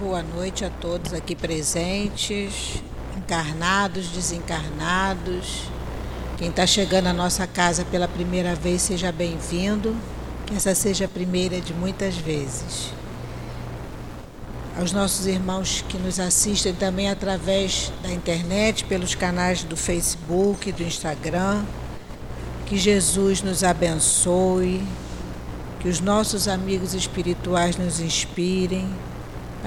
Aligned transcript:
Boa 0.00 0.22
noite 0.22 0.64
a 0.64 0.70
todos 0.70 1.12
aqui 1.12 1.34
presentes, 1.34 2.80
encarnados, 3.16 4.06
desencarnados. 4.06 5.64
Quem 6.36 6.50
está 6.50 6.64
chegando 6.68 7.08
à 7.08 7.12
nossa 7.12 7.48
casa 7.48 7.84
pela 7.84 8.06
primeira 8.06 8.54
vez, 8.54 8.82
seja 8.82 9.10
bem-vindo. 9.10 9.96
Que 10.46 10.54
essa 10.54 10.72
seja 10.72 11.06
a 11.06 11.08
primeira 11.08 11.60
de 11.60 11.74
muitas 11.74 12.14
vezes. 12.16 12.92
Aos 14.78 14.92
nossos 14.92 15.26
irmãos 15.26 15.84
que 15.88 15.98
nos 15.98 16.20
assistem 16.20 16.72
também 16.74 17.10
através 17.10 17.90
da 18.00 18.12
internet, 18.12 18.84
pelos 18.84 19.16
canais 19.16 19.64
do 19.64 19.76
Facebook, 19.76 20.70
do 20.70 20.84
Instagram. 20.84 21.64
Que 22.66 22.78
Jesus 22.78 23.42
nos 23.42 23.64
abençoe, 23.64 24.80
que 25.80 25.88
os 25.88 25.98
nossos 25.98 26.46
amigos 26.46 26.94
espirituais 26.94 27.76
nos 27.76 27.98
inspirem 27.98 28.88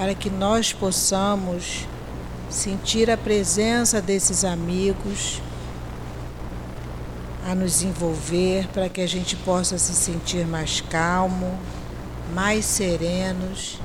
para 0.02 0.16
que 0.16 0.28
nós 0.28 0.72
possamos 0.72 1.86
sentir 2.50 3.08
a 3.08 3.16
presença 3.16 4.02
desses 4.02 4.44
amigos 4.44 5.40
a 7.48 7.54
nos 7.54 7.84
envolver, 7.84 8.66
para 8.74 8.88
que 8.88 9.00
a 9.00 9.06
gente 9.06 9.36
possa 9.36 9.78
se 9.78 9.94
sentir 9.94 10.44
mais 10.44 10.80
calmo, 10.80 11.56
mais 12.34 12.64
serenos 12.64 13.78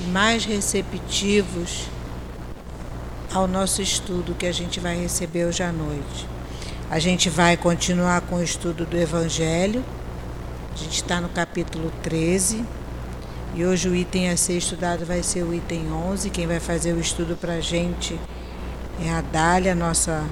e 0.00 0.10
mais 0.10 0.44
receptivos 0.44 1.88
ao 3.32 3.48
nosso 3.48 3.82
estudo 3.82 4.36
que 4.36 4.46
a 4.46 4.52
gente 4.52 4.78
vai 4.78 4.96
receber 4.96 5.44
hoje 5.44 5.64
à 5.64 5.72
noite. 5.72 6.28
A 6.88 7.00
gente 7.00 7.28
vai 7.28 7.56
continuar 7.56 8.20
com 8.20 8.36
o 8.36 8.42
estudo 8.44 8.86
do 8.86 8.96
Evangelho. 8.96 9.84
A 10.72 10.76
gente 10.76 11.02
está 11.02 11.20
no 11.20 11.30
capítulo 11.30 11.90
13. 12.00 12.64
E 13.56 13.64
hoje 13.64 13.88
o 13.88 13.94
item 13.94 14.30
a 14.30 14.36
ser 14.36 14.58
estudado 14.58 15.06
vai 15.06 15.22
ser 15.22 15.44
o 15.44 15.54
item 15.54 15.92
11. 15.92 16.28
Quem 16.28 16.44
vai 16.44 16.58
fazer 16.58 16.92
o 16.92 16.98
estudo 16.98 17.36
para 17.36 17.52
a 17.52 17.60
gente 17.60 18.18
é 19.00 19.10
a 19.12 19.20
Dália, 19.20 19.76
nossa 19.76 20.24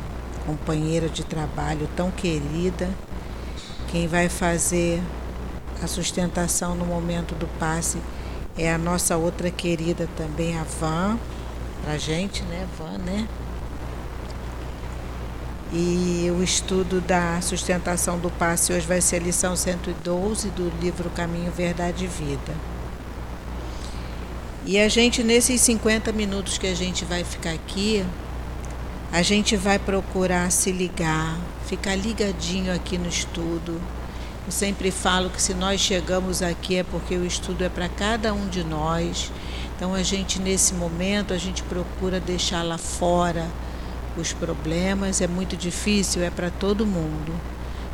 companheira 0.44 1.08
de 1.08 1.22
trabalho 1.22 1.88
tão 1.94 2.10
querida. 2.10 2.90
Quem 3.92 4.08
vai 4.08 4.28
fazer 4.28 5.00
a 5.80 5.86
sustentação 5.86 6.74
no 6.74 6.84
momento 6.84 7.32
do 7.36 7.46
passe 7.60 7.98
é 8.58 8.74
a 8.74 8.76
nossa 8.76 9.16
outra 9.16 9.52
querida 9.52 10.08
também, 10.16 10.58
a 10.58 10.64
Van, 10.64 11.16
para 11.84 11.92
a 11.92 11.98
gente, 11.98 12.42
né, 12.42 12.66
Van, 12.76 12.98
né? 12.98 13.28
E 15.72 16.28
o 16.36 16.42
estudo 16.42 17.00
da 17.00 17.40
sustentação 17.40 18.18
do 18.18 18.30
passe 18.30 18.72
hoje 18.72 18.86
vai 18.86 19.00
ser 19.00 19.16
a 19.16 19.20
lição 19.20 19.54
112 19.54 20.48
do 20.50 20.72
livro 20.80 21.08
Caminho, 21.10 21.52
Verdade 21.52 22.04
e 22.04 22.08
Vida. 22.08 22.71
E 24.64 24.78
a 24.78 24.88
gente, 24.88 25.24
nesses 25.24 25.60
50 25.60 26.12
minutos 26.12 26.56
que 26.56 26.68
a 26.68 26.74
gente 26.74 27.04
vai 27.04 27.24
ficar 27.24 27.50
aqui, 27.50 28.06
a 29.10 29.20
gente 29.20 29.56
vai 29.56 29.76
procurar 29.76 30.52
se 30.52 30.70
ligar, 30.70 31.36
ficar 31.66 31.96
ligadinho 31.96 32.72
aqui 32.72 32.96
no 32.96 33.08
estudo. 33.08 33.80
Eu 34.46 34.52
sempre 34.52 34.92
falo 34.92 35.30
que 35.30 35.42
se 35.42 35.52
nós 35.52 35.80
chegamos 35.80 36.42
aqui 36.42 36.76
é 36.76 36.84
porque 36.84 37.16
o 37.16 37.26
estudo 37.26 37.64
é 37.64 37.68
para 37.68 37.88
cada 37.88 38.32
um 38.32 38.48
de 38.48 38.62
nós. 38.62 39.32
Então 39.74 39.94
a 39.94 40.02
gente 40.04 40.40
nesse 40.40 40.74
momento 40.74 41.34
a 41.34 41.38
gente 41.38 41.64
procura 41.64 42.20
deixar 42.20 42.62
lá 42.62 42.78
fora 42.78 43.48
os 44.16 44.32
problemas, 44.32 45.20
é 45.20 45.26
muito 45.26 45.56
difícil, 45.56 46.22
é 46.22 46.30
para 46.30 46.50
todo 46.50 46.86
mundo. 46.86 47.32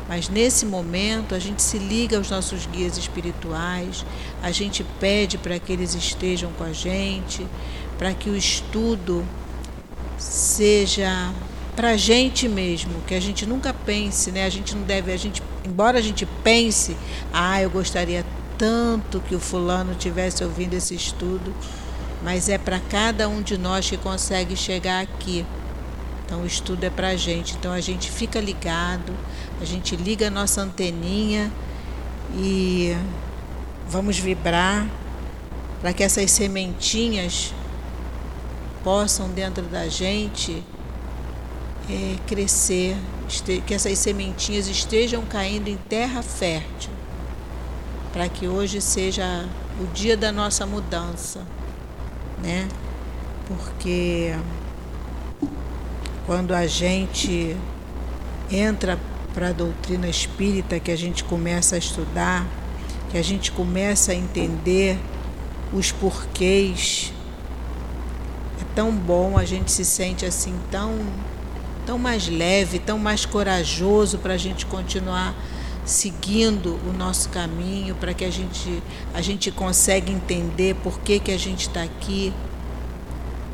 Mas 0.09 0.27
nesse 0.27 0.65
momento 0.65 1.35
a 1.35 1.39
gente 1.39 1.61
se 1.61 1.77
liga 1.77 2.17
aos 2.17 2.31
nossos 2.31 2.65
guias 2.65 2.97
espirituais, 2.97 4.03
a 4.41 4.49
gente 4.49 4.83
pede 4.99 5.37
para 5.37 5.59
que 5.59 5.71
eles 5.71 5.93
estejam 5.93 6.51
com 6.53 6.63
a 6.63 6.73
gente, 6.73 7.45
para 7.95 8.11
que 8.15 8.27
o 8.27 8.35
estudo 8.35 9.23
seja 10.17 11.31
para 11.75 11.91
a 11.91 11.97
gente 11.97 12.49
mesmo, 12.49 13.01
que 13.05 13.13
a 13.13 13.19
gente 13.19 13.45
nunca 13.45 13.71
pense, 13.71 14.31
né? 14.31 14.45
A 14.45 14.49
gente 14.49 14.75
não 14.75 14.81
deve, 14.81 15.13
a 15.13 15.17
gente, 15.17 15.43
embora 15.63 15.99
a 15.99 16.01
gente 16.01 16.25
pense, 16.43 16.97
ah, 17.31 17.61
eu 17.61 17.69
gostaria 17.69 18.25
tanto 18.57 19.21
que 19.21 19.35
o 19.35 19.39
fulano 19.39 19.93
tivesse 19.93 20.43
ouvindo 20.43 20.73
esse 20.73 20.95
estudo, 20.95 21.53
mas 22.23 22.49
é 22.49 22.57
para 22.57 22.79
cada 22.79 23.29
um 23.29 23.43
de 23.43 23.59
nós 23.59 23.87
que 23.87 23.95
consegue 23.95 24.55
chegar 24.55 25.01
aqui. 25.01 25.45
Então 26.25 26.41
o 26.41 26.45
estudo 26.45 26.83
é 26.83 26.89
para 26.89 27.09
a 27.09 27.15
gente. 27.15 27.55
Então 27.55 27.71
a 27.71 27.79
gente 27.79 28.11
fica 28.11 28.39
ligado, 28.39 29.13
a 29.61 29.65
gente 29.65 29.95
liga 29.95 30.27
a 30.27 30.29
nossa 30.29 30.61
anteninha 30.61 31.51
e 32.35 32.95
vamos 33.87 34.17
vibrar 34.17 34.87
para 35.81 35.93
que 35.93 36.03
essas 36.03 36.31
sementinhas 36.31 37.53
possam 38.83 39.29
dentro 39.29 39.63
da 39.63 39.87
gente 39.87 40.63
é, 41.89 42.15
crescer, 42.27 42.95
que 43.65 43.73
essas 43.73 43.97
sementinhas 43.97 44.67
estejam 44.67 45.23
caindo 45.25 45.67
em 45.67 45.77
terra 45.77 46.21
fértil, 46.21 46.91
para 48.13 48.29
que 48.29 48.47
hoje 48.47 48.79
seja 48.81 49.47
o 49.79 49.87
dia 49.87 50.15
da 50.15 50.31
nossa 50.31 50.65
mudança, 50.65 51.45
né? 52.41 52.67
Porque 53.47 54.33
quando 56.25 56.53
a 56.53 56.67
gente 56.67 57.57
entra 58.51 58.99
para 59.33 59.49
a 59.49 59.51
doutrina 59.51 60.07
espírita, 60.07 60.79
que 60.79 60.91
a 60.91 60.95
gente 60.95 61.23
começa 61.23 61.75
a 61.75 61.77
estudar, 61.79 62.47
que 63.09 63.17
a 63.17 63.21
gente 63.21 63.51
começa 63.51 64.11
a 64.11 64.15
entender 64.15 64.97
os 65.73 65.91
porquês, 65.91 67.13
é 68.59 68.65
tão 68.75 68.91
bom, 68.91 69.37
a 69.37 69.45
gente 69.45 69.71
se 69.71 69.85
sente 69.85 70.25
assim 70.25 70.55
tão, 70.71 70.97
tão 71.85 71.97
mais 71.97 72.27
leve, 72.27 72.79
tão 72.79 72.97
mais 72.97 73.25
corajoso 73.25 74.17
para 74.17 74.33
a 74.33 74.37
gente 74.37 74.65
continuar 74.65 75.35
seguindo 75.85 76.79
o 76.87 76.93
nosso 76.93 77.29
caminho, 77.29 77.95
para 77.95 78.13
que 78.13 78.23
a 78.23 78.29
gente, 78.29 78.81
a 79.13 79.21
gente 79.21 79.51
consiga 79.51 80.11
entender 80.11 80.75
por 80.75 80.99
que, 80.99 81.19
que 81.19 81.31
a 81.31 81.37
gente 81.37 81.61
está 81.61 81.81
aqui, 81.83 82.31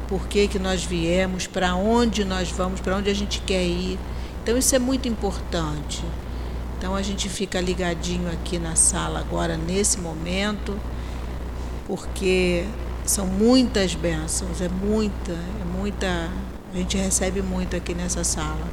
por 0.07 0.27
que, 0.27 0.47
que 0.47 0.59
nós 0.59 0.83
viemos, 0.83 1.47
para 1.47 1.75
onde 1.75 2.23
nós 2.25 2.51
vamos, 2.51 2.79
para 2.81 2.97
onde 2.97 3.09
a 3.09 3.13
gente 3.13 3.39
quer 3.41 3.63
ir. 3.63 3.97
Então 4.45 4.55
isso 4.55 4.75
é 4.75 4.79
muito 4.79 5.07
importante. 5.07 6.05
Então 6.77 6.95
a 6.95 7.01
gente 7.01 7.27
fica 7.27 7.59
ligadinho 7.59 8.31
aqui 8.31 8.59
na 8.59 8.75
sala 8.75 9.19
agora 9.19 9.57
nesse 9.57 9.99
momento, 9.99 10.79
porque 11.87 12.63
são 13.07 13.25
muitas 13.25 13.95
bênçãos, 13.95 14.61
é 14.61 14.69
muita, 14.69 15.31
é 15.31 15.65
muita, 15.75 16.29
a 16.71 16.77
gente 16.77 16.95
recebe 16.95 17.41
muito 17.41 17.75
aqui 17.75 17.95
nessa 17.95 18.23
sala. 18.23 18.67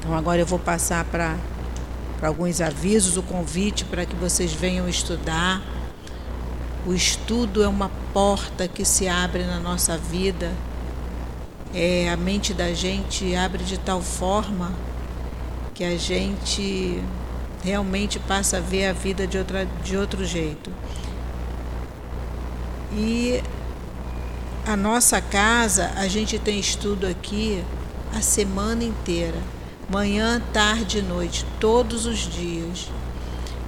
Então 0.00 0.12
agora 0.16 0.40
eu 0.40 0.46
vou 0.46 0.58
passar 0.58 1.04
para 1.04 1.38
alguns 2.20 2.60
avisos, 2.60 3.16
o 3.16 3.22
convite 3.22 3.84
para 3.84 4.04
que 4.04 4.16
vocês 4.16 4.52
venham 4.52 4.88
estudar 4.88 5.62
o 6.86 6.94
estudo 6.94 7.62
é 7.62 7.68
uma 7.68 7.90
porta 8.14 8.66
que 8.66 8.86
se 8.86 9.06
abre 9.06 9.44
na 9.44 9.60
nossa 9.60 9.98
vida. 9.98 10.50
É, 11.74 12.10
a 12.10 12.16
mente 12.16 12.52
da 12.52 12.72
gente 12.72 13.34
abre 13.34 13.62
de 13.62 13.78
tal 13.78 14.02
forma 14.02 14.72
que 15.74 15.84
a 15.84 15.96
gente 15.96 17.02
realmente 17.62 18.18
passa 18.18 18.56
a 18.56 18.60
ver 18.60 18.86
a 18.86 18.92
vida 18.92 19.26
de, 19.26 19.38
outra, 19.38 19.66
de 19.84 19.96
outro 19.96 20.24
jeito. 20.24 20.70
E 22.92 23.42
a 24.66 24.76
nossa 24.76 25.20
casa, 25.20 25.92
a 25.96 26.08
gente 26.08 26.38
tem 26.38 26.58
estudo 26.58 27.06
aqui 27.06 27.64
a 28.14 28.20
semana 28.20 28.82
inteira, 28.84 29.38
manhã, 29.88 30.42
tarde 30.52 30.98
e 30.98 31.02
noite, 31.02 31.46
todos 31.58 32.06
os 32.06 32.18
dias. 32.18 32.90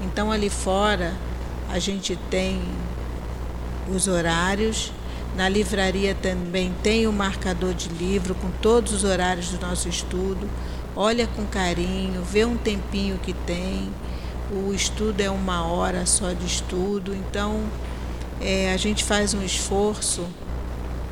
Então 0.02 0.32
ali 0.32 0.50
fora 0.50 1.14
a 1.70 1.78
gente 1.78 2.16
tem 2.30 2.60
os 3.88 4.08
horários. 4.08 4.92
Na 5.37 5.48
livraria 5.48 6.15
também 6.15 6.74
tem 6.83 7.06
o 7.06 7.12
marcador 7.12 7.72
de 7.72 7.89
livro 7.89 8.34
com 8.34 8.51
todos 8.60 8.92
os 8.92 9.04
horários 9.04 9.48
do 9.48 9.66
nosso 9.66 9.89
estudo. 9.89 10.48
Olha 10.95 11.27
com 11.27 11.47
carinho, 11.47 12.22
vê 12.22 12.45
um 12.45 12.56
tempinho 12.56 13.18
que 13.18 13.33
tem. 13.33 13.89
O 14.51 14.74
estudo 14.74 15.21
é 15.22 15.30
uma 15.30 15.65
hora 15.65 16.04
só 16.04 16.33
de 16.33 16.45
estudo, 16.45 17.15
então 17.15 17.62
é, 18.41 18.72
a 18.74 18.77
gente 18.77 19.03
faz 19.03 19.33
um 19.33 19.42
esforço 19.42 20.27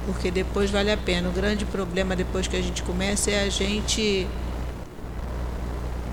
porque 0.05 0.31
depois 0.31 0.71
vale 0.71 0.91
a 0.91 0.97
pena. 0.97 1.29
O 1.31 1.33
grande 1.33 1.65
problema 1.65 2.15
depois 2.15 2.47
que 2.47 2.57
a 2.57 2.63
gente 2.63 2.83
começa 2.83 3.31
é 3.31 3.45
a 3.45 3.49
gente 3.49 4.27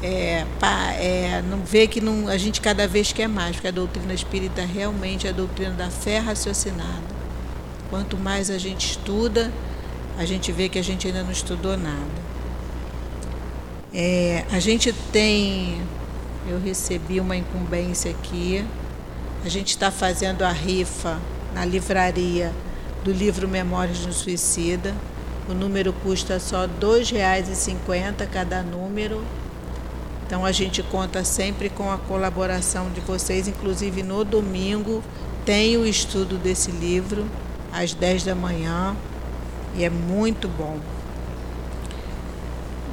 é, 0.01 0.45
pá, 0.59 0.93
é, 0.93 1.41
não 1.49 1.59
vê 1.59 1.87
que 1.87 1.99
não, 1.99 2.27
a 2.27 2.37
gente 2.37 2.61
cada 2.61 2.87
vez 2.87 3.11
quer 3.11 3.27
mais, 3.27 3.55
porque 3.55 3.67
a 3.67 3.71
doutrina 3.71 4.13
espírita 4.13 4.63
realmente 4.63 5.27
é 5.27 5.31
a 5.31 5.33
doutrina 5.33 5.71
da 5.71 5.89
fé 5.89 6.19
raciocinada. 6.19 7.16
Quanto 7.89 8.17
mais 8.17 8.49
a 8.49 8.57
gente 8.57 8.91
estuda, 8.91 9.51
a 10.17 10.25
gente 10.25 10.51
vê 10.51 10.67
que 10.67 10.77
a 10.77 10.83
gente 10.83 11.07
ainda 11.07 11.23
não 11.23 11.31
estudou 11.31 11.77
nada. 11.77 12.27
É, 13.93 14.43
a 14.51 14.59
gente 14.59 14.91
tem, 15.11 15.81
eu 16.47 16.59
recebi 16.59 17.19
uma 17.19 17.35
incumbência 17.35 18.11
aqui, 18.11 18.65
a 19.45 19.49
gente 19.49 19.69
está 19.69 19.89
fazendo 19.89 20.43
a 20.43 20.51
rifa 20.51 21.19
na 21.53 21.63
livraria 21.63 22.51
do 23.03 23.11
livro 23.11 23.47
Memórias 23.47 23.99
de 23.99 24.09
um 24.09 24.11
Suicida. 24.11 24.93
O 25.47 25.53
número 25.53 25.93
custa 25.93 26.39
só 26.39 26.65
R$ 26.65 26.71
2,50 26.81 28.27
cada 28.27 28.61
número. 28.61 29.23
Então 30.25 30.45
a 30.45 30.51
gente 30.51 30.83
conta 30.83 31.23
sempre 31.23 31.69
com 31.69 31.89
a 31.89 31.97
colaboração 31.97 32.89
de 32.89 32.99
vocês, 32.99 33.47
inclusive 33.47 34.03
no 34.03 34.25
domingo 34.25 35.01
tem 35.45 35.77
o 35.77 35.85
estudo 35.85 36.37
desse 36.37 36.69
livro 36.71 37.25
às 37.77 37.93
10 37.93 38.23
da 38.23 38.35
manhã 38.35 38.95
e 39.75 39.83
é 39.83 39.89
muito 39.89 40.47
bom. 40.47 40.77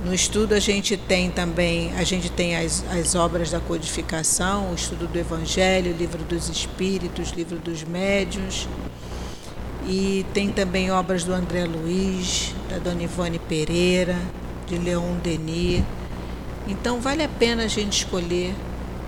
No 0.05 0.13
estudo 0.13 0.53
a 0.53 0.61
gente 0.61 0.99
tem 0.99 1.31
também, 1.31 1.95
a 1.97 2.05
gente 2.05 2.31
tem 2.31 2.57
as, 2.57 2.85
as 2.91 3.15
obras 3.15 3.51
da 3.51 3.59
codificação, 3.59 4.71
o 4.71 4.75
estudo 4.75 5.07
do 5.07 5.19
Evangelho, 5.19 5.95
o 5.95 5.97
livro 5.97 6.23
dos 6.25 6.51
Espíritos, 6.51 7.33
o 7.33 7.35
livro 7.35 7.59
dos 7.59 7.83
Médiuns, 7.83 8.69
e 9.87 10.27
tem 10.35 10.51
também 10.51 10.91
obras 10.91 11.25
do 11.25 11.33
André 11.33 11.65
Luiz, 11.65 12.55
da 12.69 12.79
Dona 12.79 13.03
Ivone 13.03 13.39
Pereira, 13.39 14.19
de 14.67 14.77
Leon 14.77 15.17
Denis. 15.23 15.83
Então 16.69 17.01
vale 17.01 17.23
a 17.23 17.29
pena 17.29 17.65
a 17.65 17.69
gente 17.69 18.05
escolher 18.05 18.55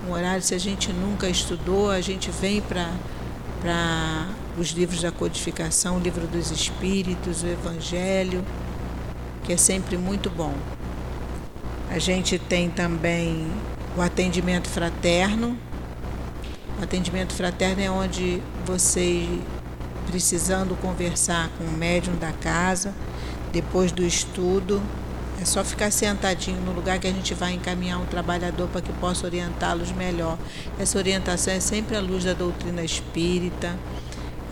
um 0.07 0.13
horário. 0.13 0.41
Se 0.41 0.55
a 0.55 0.59
gente 0.59 0.91
nunca 0.91 1.29
estudou, 1.29 1.91
a 1.91 2.01
gente 2.01 2.31
vem 2.31 2.59
para 2.59 4.27
os 4.57 4.69
livros 4.71 5.01
da 5.01 5.11
codificação, 5.11 5.97
o 5.97 5.99
livro 5.99 6.25
dos 6.27 6.51
Espíritos, 6.51 7.43
o 7.43 7.47
Evangelho, 7.47 8.43
que 9.43 9.53
é 9.53 9.57
sempre 9.57 9.97
muito 9.97 10.29
bom. 10.29 10.53
A 11.89 11.99
gente 11.99 12.37
tem 12.39 12.69
também 12.69 13.47
o 13.95 14.01
atendimento 14.01 14.67
fraterno. 14.67 15.57
O 16.79 16.83
atendimento 16.83 17.33
fraterno 17.33 17.81
é 17.81 17.89
onde 17.89 18.41
você 18.65 19.27
precisando 20.07 20.75
conversar 20.81 21.49
com 21.57 21.65
o 21.65 21.71
médium 21.71 22.15
da 22.15 22.31
casa, 22.31 22.93
depois 23.51 23.91
do 23.91 24.03
estudo, 24.03 24.81
é 25.39 25.45
só 25.45 25.63
ficar 25.63 25.91
sentadinho 25.91 26.59
no 26.61 26.71
lugar 26.71 26.97
que 26.97 27.07
a 27.07 27.11
gente 27.11 27.33
vai 27.35 27.53
encaminhar 27.53 27.99
um 27.99 28.05
trabalhador 28.05 28.67
para 28.69 28.81
que 28.81 28.91
possa 28.93 29.27
orientá-los 29.27 29.91
melhor. 29.91 30.37
Essa 30.79 30.97
orientação 30.97 31.53
é 31.53 31.59
sempre 31.59 31.95
à 31.95 31.99
luz 31.99 32.23
da 32.23 32.33
doutrina 32.33 32.83
espírita. 32.83 33.75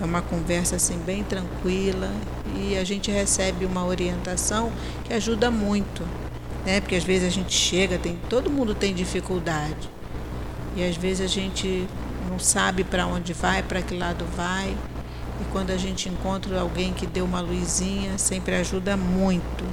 É 0.02 0.04
uma 0.06 0.22
conversa 0.22 0.76
assim 0.76 0.98
bem 0.98 1.24
tranquila 1.24 2.12
e 2.58 2.78
a 2.78 2.84
gente 2.84 3.10
recebe 3.10 3.66
uma 3.66 3.86
orientação 3.86 4.72
que 5.04 5.14
ajuda 5.14 5.50
muito, 5.50 6.04
né? 6.66 6.82
Porque 6.82 6.96
às 6.96 7.04
vezes 7.04 7.28
a 7.28 7.32
gente 7.32 7.54
chega, 7.54 7.98
tem 7.98 8.20
todo 8.30 8.52
mundo 8.52 8.76
tem 8.76 8.94
dificuldade. 8.94 9.90
E 10.76 10.84
às 10.84 10.98
vezes 10.98 11.22
a 11.22 11.28
gente 11.28 11.88
não 12.30 12.38
sabe 12.38 12.84
para 12.84 13.08
onde 13.08 13.32
vai, 13.32 13.64
para 13.64 13.82
que 13.82 13.96
lado 13.96 14.26
vai. 14.36 14.76
E 15.40 15.44
quando 15.52 15.72
a 15.72 15.78
gente 15.78 16.10
encontra 16.10 16.60
alguém 16.60 16.94
que 16.94 17.08
deu 17.08 17.24
uma 17.24 17.40
luzinha, 17.40 18.18
sempre 18.18 18.56
ajuda 18.56 18.98
muito. 18.98 19.64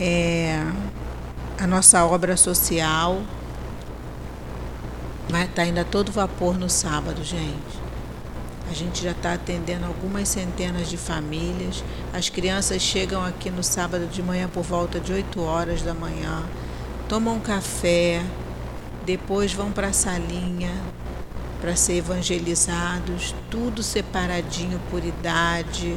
É, 0.00 0.64
a 1.58 1.66
nossa 1.66 2.04
obra 2.04 2.36
social 2.36 3.22
vai 5.28 5.42
estar 5.42 5.56
tá 5.56 5.62
ainda 5.62 5.84
todo 5.84 6.10
vapor 6.10 6.58
no 6.58 6.68
sábado, 6.68 7.22
gente. 7.22 7.83
A 8.70 8.72
gente 8.72 9.02
já 9.02 9.10
está 9.10 9.34
atendendo 9.34 9.84
algumas 9.86 10.28
centenas 10.28 10.88
de 10.88 10.96
famílias. 10.96 11.84
As 12.12 12.28
crianças 12.28 12.80
chegam 12.82 13.24
aqui 13.24 13.50
no 13.50 13.62
sábado 13.62 14.06
de 14.06 14.22
manhã 14.22 14.48
por 14.48 14.62
volta 14.62 14.98
de 14.98 15.12
8 15.12 15.40
horas 15.42 15.82
da 15.82 15.94
manhã, 15.94 16.42
tomam 17.08 17.38
café, 17.38 18.24
depois 19.04 19.52
vão 19.52 19.70
para 19.70 19.88
a 19.88 19.92
salinha, 19.92 20.72
para 21.60 21.76
ser 21.76 21.98
evangelizados, 21.98 23.34
tudo 23.50 23.82
separadinho 23.82 24.80
por 24.90 25.04
idade, 25.04 25.96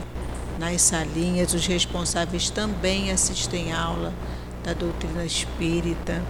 nas 0.59 0.81
salinhas. 0.81 1.53
Os 1.53 1.65
responsáveis 1.65 2.49
também 2.49 3.11
assistem 3.11 3.71
aula 3.71 4.13
da 4.63 4.73
doutrina 4.73 5.25
espírita. 5.25 6.21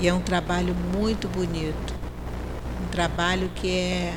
E 0.00 0.06
é 0.06 0.14
um 0.14 0.20
trabalho 0.20 0.74
muito 0.96 1.26
bonito, 1.28 1.94
um 2.84 2.88
trabalho 2.88 3.50
que 3.54 3.68
é 3.68 4.14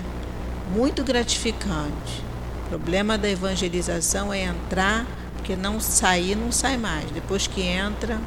muito 0.73 1.03
gratificante. 1.03 2.23
O 2.65 2.69
problema 2.69 3.17
da 3.17 3.29
evangelização 3.29 4.33
é 4.33 4.43
entrar, 4.43 5.05
porque 5.35 5.55
não 5.55 5.79
sair, 5.79 6.35
não 6.35 6.51
sai 6.51 6.77
mais. 6.77 7.11
Depois 7.11 7.47
que 7.47 7.61
entra, 7.61 8.19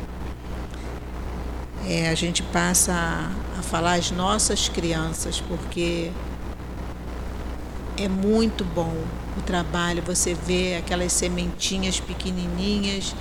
é, 1.86 2.08
a 2.08 2.14
gente 2.14 2.42
passa 2.42 2.92
a, 2.92 3.58
a 3.58 3.62
falar 3.62 3.94
às 3.94 4.10
nossas 4.10 4.68
crianças, 4.68 5.40
porque 5.40 6.10
é 7.96 8.08
muito 8.08 8.64
bom 8.64 8.94
o 9.38 9.40
trabalho. 9.42 10.02
Você 10.02 10.34
vê 10.34 10.76
aquelas 10.76 11.12
sementinhas 11.12 11.98
pequenininhas 11.98 13.14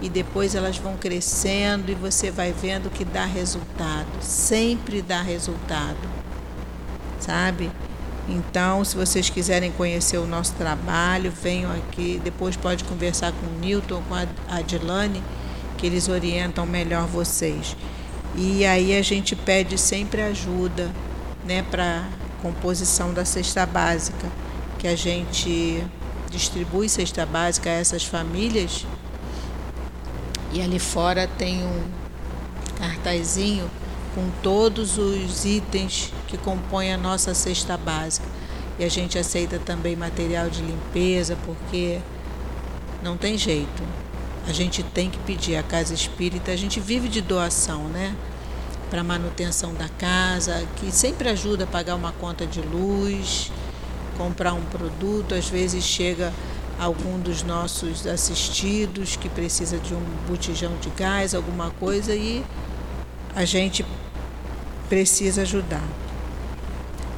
e 0.00 0.08
depois 0.08 0.54
elas 0.54 0.78
vão 0.78 0.96
crescendo 0.96 1.90
e 1.90 1.94
você 1.94 2.30
vai 2.30 2.52
vendo 2.52 2.90
que 2.90 3.04
dá 3.04 3.26
resultado. 3.26 4.08
Sempre 4.22 5.02
dá 5.02 5.20
resultado, 5.20 5.98
sabe? 7.18 7.70
Então, 8.30 8.84
se 8.84 8.96
vocês 8.96 9.28
quiserem 9.28 9.72
conhecer 9.72 10.18
o 10.18 10.26
nosso 10.26 10.54
trabalho, 10.54 11.32
venham 11.32 11.72
aqui. 11.72 12.20
Depois 12.22 12.56
pode 12.56 12.84
conversar 12.84 13.32
com 13.32 13.46
o 13.46 13.58
Newton, 13.58 14.00
com 14.08 14.14
a 14.14 14.26
Adilane, 14.48 15.22
que 15.76 15.86
eles 15.86 16.08
orientam 16.08 16.64
melhor 16.64 17.06
vocês. 17.08 17.76
E 18.36 18.64
aí 18.64 18.96
a 18.96 19.02
gente 19.02 19.34
pede 19.34 19.76
sempre 19.76 20.22
ajuda 20.22 20.90
né, 21.44 21.64
para 21.68 22.08
composição 22.40 23.12
da 23.12 23.24
cesta 23.24 23.66
básica, 23.66 24.28
que 24.78 24.86
a 24.86 24.96
gente 24.96 25.84
distribui 26.30 26.88
cesta 26.88 27.26
básica 27.26 27.68
a 27.68 27.72
essas 27.72 28.04
famílias. 28.04 28.86
E 30.52 30.62
ali 30.62 30.78
fora 30.78 31.26
tem 31.26 31.64
um 31.64 31.82
cartazinho 32.78 33.68
com 34.14 34.28
todos 34.42 34.98
os 34.98 35.44
itens 35.44 36.12
que 36.26 36.36
compõem 36.36 36.92
a 36.92 36.96
nossa 36.96 37.34
cesta 37.34 37.76
básica. 37.76 38.26
E 38.78 38.84
a 38.84 38.88
gente 38.88 39.18
aceita 39.18 39.58
também 39.58 39.94
material 39.94 40.48
de 40.48 40.62
limpeza, 40.62 41.36
porque 41.44 42.00
não 43.02 43.16
tem 43.16 43.36
jeito. 43.36 43.82
A 44.46 44.52
gente 44.52 44.82
tem 44.82 45.10
que 45.10 45.18
pedir 45.18 45.56
a 45.56 45.62
casa 45.62 45.92
espírita, 45.92 46.50
a 46.50 46.56
gente 46.56 46.80
vive 46.80 47.08
de 47.08 47.20
doação, 47.20 47.84
né? 47.84 48.14
Para 48.88 49.04
manutenção 49.04 49.74
da 49.74 49.88
casa, 49.88 50.66
que 50.76 50.90
sempre 50.90 51.28
ajuda 51.28 51.64
a 51.64 51.66
pagar 51.66 51.94
uma 51.94 52.12
conta 52.12 52.46
de 52.46 52.60
luz, 52.60 53.52
comprar 54.16 54.54
um 54.54 54.62
produto, 54.62 55.34
às 55.34 55.48
vezes 55.48 55.84
chega 55.84 56.32
algum 56.78 57.18
dos 57.20 57.42
nossos 57.42 58.06
assistidos 58.06 59.14
que 59.14 59.28
precisa 59.28 59.78
de 59.78 59.94
um 59.94 60.02
botijão 60.26 60.72
de 60.80 60.88
gás, 60.90 61.34
alguma 61.34 61.70
coisa, 61.72 62.14
e 62.14 62.42
a 63.36 63.44
gente 63.44 63.84
precisa 64.90 65.40
ajudar. 65.40 65.88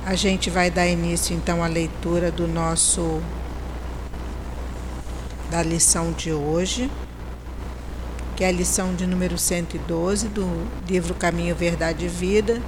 A 0.07 0.15
gente 0.15 0.49
vai 0.49 0.71
dar 0.71 0.87
início 0.87 1.35
então 1.35 1.65
à 1.65 1.67
leitura 1.67 2.31
do 2.31 2.47
nosso 2.47 3.21
da 5.51 5.61
lição 5.63 6.13
de 6.13 6.33
hoje 6.33 6.89
que 8.43 8.45
é 8.45 8.49
a 8.49 8.53
lição 8.53 8.93
de 8.95 9.07
número 9.07 9.39
112 9.39 10.27
do 10.27 10.67
livro 10.89 11.15
Caminho, 11.15 11.55
Verdade 11.55 12.07
e 12.07 12.09
Vida, 12.09 12.61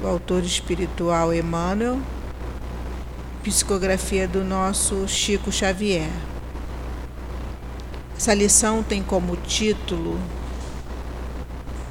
o 0.00 0.06
autor 0.06 0.44
espiritual 0.44 1.34
Emmanuel, 1.34 1.98
psicografia 3.42 4.28
do 4.28 4.44
nosso 4.44 5.08
Chico 5.08 5.50
Xavier. 5.50 6.08
Essa 8.16 8.32
lição 8.32 8.84
tem 8.84 9.02
como 9.02 9.36
título 9.36 10.16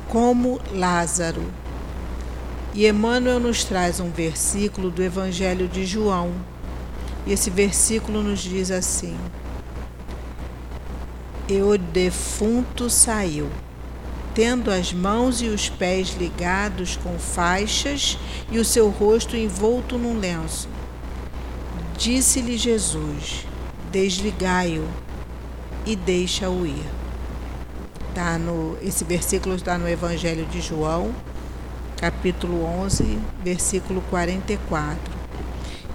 Como 0.08 0.62
Lázaro. 0.72 1.44
E 2.74 2.88
Emmanuel 2.88 3.40
nos 3.40 3.64
traz 3.64 4.00
um 4.00 4.12
versículo 4.12 4.92
do 4.92 5.04
Evangelho 5.04 5.68
de 5.68 5.86
João. 5.86 6.32
E 7.26 7.34
esse 7.34 7.50
versículo 7.50 8.22
nos 8.22 8.40
diz 8.40 8.72
assim: 8.72 9.18
e 11.50 11.64
o 11.64 11.76
defunto 11.80 12.92
saiu, 12.92 13.50
tendo 14.36 14.70
as 14.70 14.94
mãos 14.94 15.42
e 15.42 15.48
os 15.48 15.68
pés 15.68 16.16
ligados 16.20 16.96
com 16.96 17.18
faixas 17.18 18.20
e 18.52 18.60
o 18.60 18.66
seu 18.66 18.90
rosto 18.90 19.36
envolto 19.36 19.98
num 19.98 20.20
lenço. 20.20 20.70
Disse-lhe 21.98 22.56
Jesus: 22.56 23.48
Desligai-o 23.92 24.88
e 25.88 25.96
deixa-o 25.96 26.68
ir. 26.68 26.86
Tá 28.14 28.38
no, 28.38 28.78
esse 28.84 29.04
versículo 29.04 29.56
está 29.56 29.76
no 29.76 29.90
Evangelho 29.90 30.46
de 30.46 30.62
João, 30.62 31.16
capítulo 32.00 32.64
11, 32.64 33.20
versículo 33.44 34.02
44. 34.10 34.98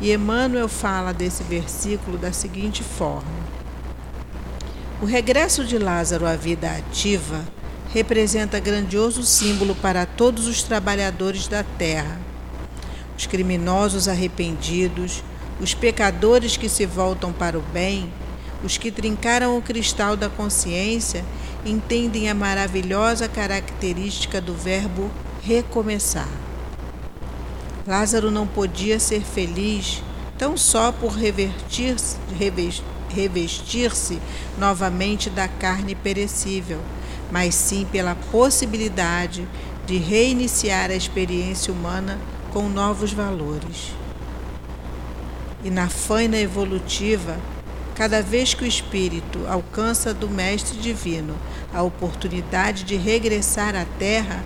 E 0.03 0.13
Emmanuel 0.13 0.69
fala 0.69 1.15
desse 1.15 1.43
versículo 1.43 2.19
da 2.19 2.31
seguinte 2.31 2.83
forma: 2.83 3.25
o 5.01 5.07
regresso 5.07 5.65
de 5.65 5.79
Lázaro 5.79 6.27
à 6.27 6.37
vida 6.37 6.71
ativa 6.71 7.41
representa 7.93 8.61
grandioso 8.61 9.23
símbolo 9.23 9.75
para 9.75 10.05
todos 10.05 10.47
os 10.47 10.63
trabalhadores 10.63 11.49
da 11.49 11.63
terra, 11.63 12.21
os 13.17 13.27
criminosos 13.27 14.09
arrependidos, 14.09 15.23
Os 15.61 15.73
pecadores 15.73 16.57
que 16.57 16.69
se 16.69 16.85
voltam 16.85 17.33
para 17.33 17.57
o 17.57 17.63
bem, 17.63 18.13
os 18.65 18.77
que 18.77 18.91
trincaram 18.91 19.57
o 19.57 19.63
cristal 19.63 20.17
da 20.17 20.29
consciência, 20.29 21.25
entendem 21.65 22.29
a 22.29 22.35
maravilhosa 22.35 23.29
característica 23.29 24.41
do 24.41 24.53
verbo 24.53 25.09
recomeçar. 25.45 26.29
Lázaro 27.87 28.31
não 28.31 28.47
podia 28.47 28.99
ser 28.99 29.21
feliz 29.21 30.03
tão 30.39 30.57
só 30.57 30.91
por 30.91 31.13
revestir-se 31.13 32.17
revestir 33.15 33.93
novamente 34.59 35.29
da 35.29 35.47
carne 35.47 35.95
perecível, 35.95 36.81
mas 37.31 37.55
sim 37.55 37.87
pela 37.93 38.15
possibilidade 38.33 39.47
de 39.87 39.99
reiniciar 39.99 40.91
a 40.91 40.95
experiência 40.95 41.73
humana 41.73 42.19
com 42.53 42.69
novos 42.69 43.13
valores. 43.13 43.93
E 45.63 45.71
na 45.71 45.89
faina 45.89 46.39
evolutiva, 46.39 47.37
cada 47.95 48.23
vez 48.23 48.55
que 48.55 48.65
o 48.65 48.67
espírito 48.67 49.41
alcança 49.47 50.13
do 50.13 50.29
Mestre 50.29 50.79
Divino 50.79 51.37
a 51.73 51.83
oportunidade 51.83 52.83
de 52.85 52.97
regressar 52.97 53.77
à 53.77 53.85
Terra, 53.99 54.43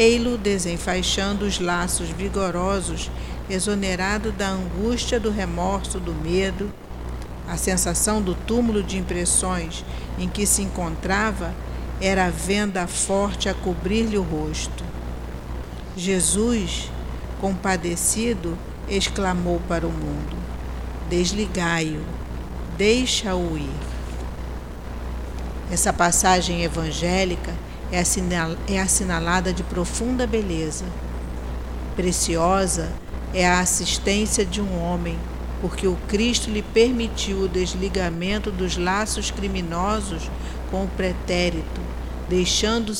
ei-lo 0.00 0.38
desenfaixando 0.38 1.44
os 1.44 1.60
laços 1.60 2.08
vigorosos, 2.08 3.10
exonerado 3.50 4.32
da 4.32 4.48
angústia, 4.48 5.20
do 5.20 5.30
remorso, 5.30 6.00
do 6.00 6.14
medo. 6.14 6.72
A 7.46 7.58
sensação 7.58 8.22
do 8.22 8.34
túmulo 8.34 8.82
de 8.82 8.96
impressões 8.96 9.84
em 10.18 10.26
que 10.26 10.46
se 10.46 10.62
encontrava 10.62 11.54
era 12.00 12.24
a 12.24 12.30
venda 12.30 12.86
forte 12.86 13.46
a 13.46 13.52
cobrir-lhe 13.52 14.16
o 14.16 14.22
rosto. 14.22 14.82
Jesus, 15.94 16.90
compadecido, 17.38 18.56
exclamou 18.88 19.60
para 19.68 19.86
o 19.86 19.92
mundo: 19.92 20.34
Desligai-o, 21.10 22.00
deixa-o 22.78 23.58
ir. 23.58 23.68
Essa 25.70 25.92
passagem 25.92 26.62
evangélica 26.62 27.52
é, 27.92 28.02
é 28.72 28.80
assinalada 28.80 29.52
de 29.52 29.62
profunda 29.62 30.26
beleza. 30.26 30.84
Preciosa 31.96 32.90
é 33.34 33.46
a 33.46 33.60
assistência 33.60 34.44
de 34.44 34.60
um 34.60 34.80
homem, 34.82 35.18
porque 35.60 35.86
o 35.86 35.96
Cristo 36.08 36.50
lhe 36.50 36.62
permitiu 36.62 37.42
o 37.42 37.48
desligamento 37.48 38.50
dos 38.50 38.76
laços 38.76 39.30
criminosos 39.30 40.30
com 40.70 40.84
o 40.84 40.88
pretérito, 40.88 41.80
deixando-o 42.28 42.94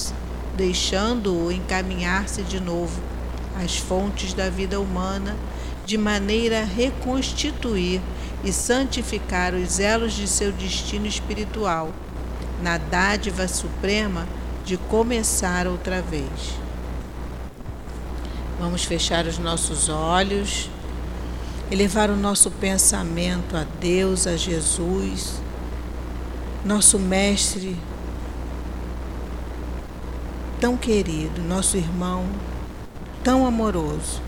deixando 0.57 1.51
encaminhar-se 1.51 2.43
de 2.43 2.61
novo 2.61 3.01
às 3.63 3.79
fontes 3.79 4.35
da 4.35 4.51
vida 4.51 4.79
humana, 4.79 5.37
de 5.87 5.97
maneira 5.97 6.61
a 6.61 6.65
reconstituir 6.65 8.01
e 8.45 8.53
santificar 8.53 9.55
os 9.55 9.79
elos 9.79 10.13
de 10.13 10.29
seu 10.29 10.53
destino 10.53 11.07
espiritual, 11.07 11.91
na 12.63 12.77
dádiva 12.77 13.49
suprema 13.49 14.27
de 14.65 14.77
começar 14.77 15.67
outra 15.67 16.01
vez. 16.03 16.59
Vamos 18.59 18.85
fechar 18.85 19.27
os 19.27 19.39
nossos 19.39 19.89
olhos, 19.89 20.69
elevar 21.71 22.11
o 22.11 22.17
nosso 22.17 22.51
pensamento 22.51 23.57
a 23.57 23.65
Deus, 23.81 24.27
a 24.27 24.37
Jesus, 24.37 25.41
nosso 26.65 26.99
Mestre 26.99 27.77
tão 30.61 30.77
querido, 30.77 31.41
nosso 31.41 31.79
irmão 31.79 32.27
tão 33.25 33.47
amoroso. 33.47 34.21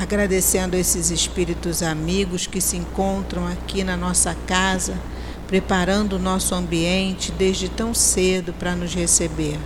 Agradecendo 0.00 0.76
esses 0.76 1.10
espíritos 1.10 1.82
amigos 1.82 2.46
que 2.46 2.60
se 2.60 2.76
encontram 2.76 3.46
aqui 3.46 3.84
na 3.84 3.96
nossa 3.96 4.34
casa 4.46 4.98
preparando 5.54 6.14
o 6.14 6.18
nosso 6.18 6.52
ambiente 6.52 7.30
desde 7.30 7.68
tão 7.68 7.94
cedo 7.94 8.52
para 8.52 8.74
nos 8.74 8.92
receber. 8.92 9.56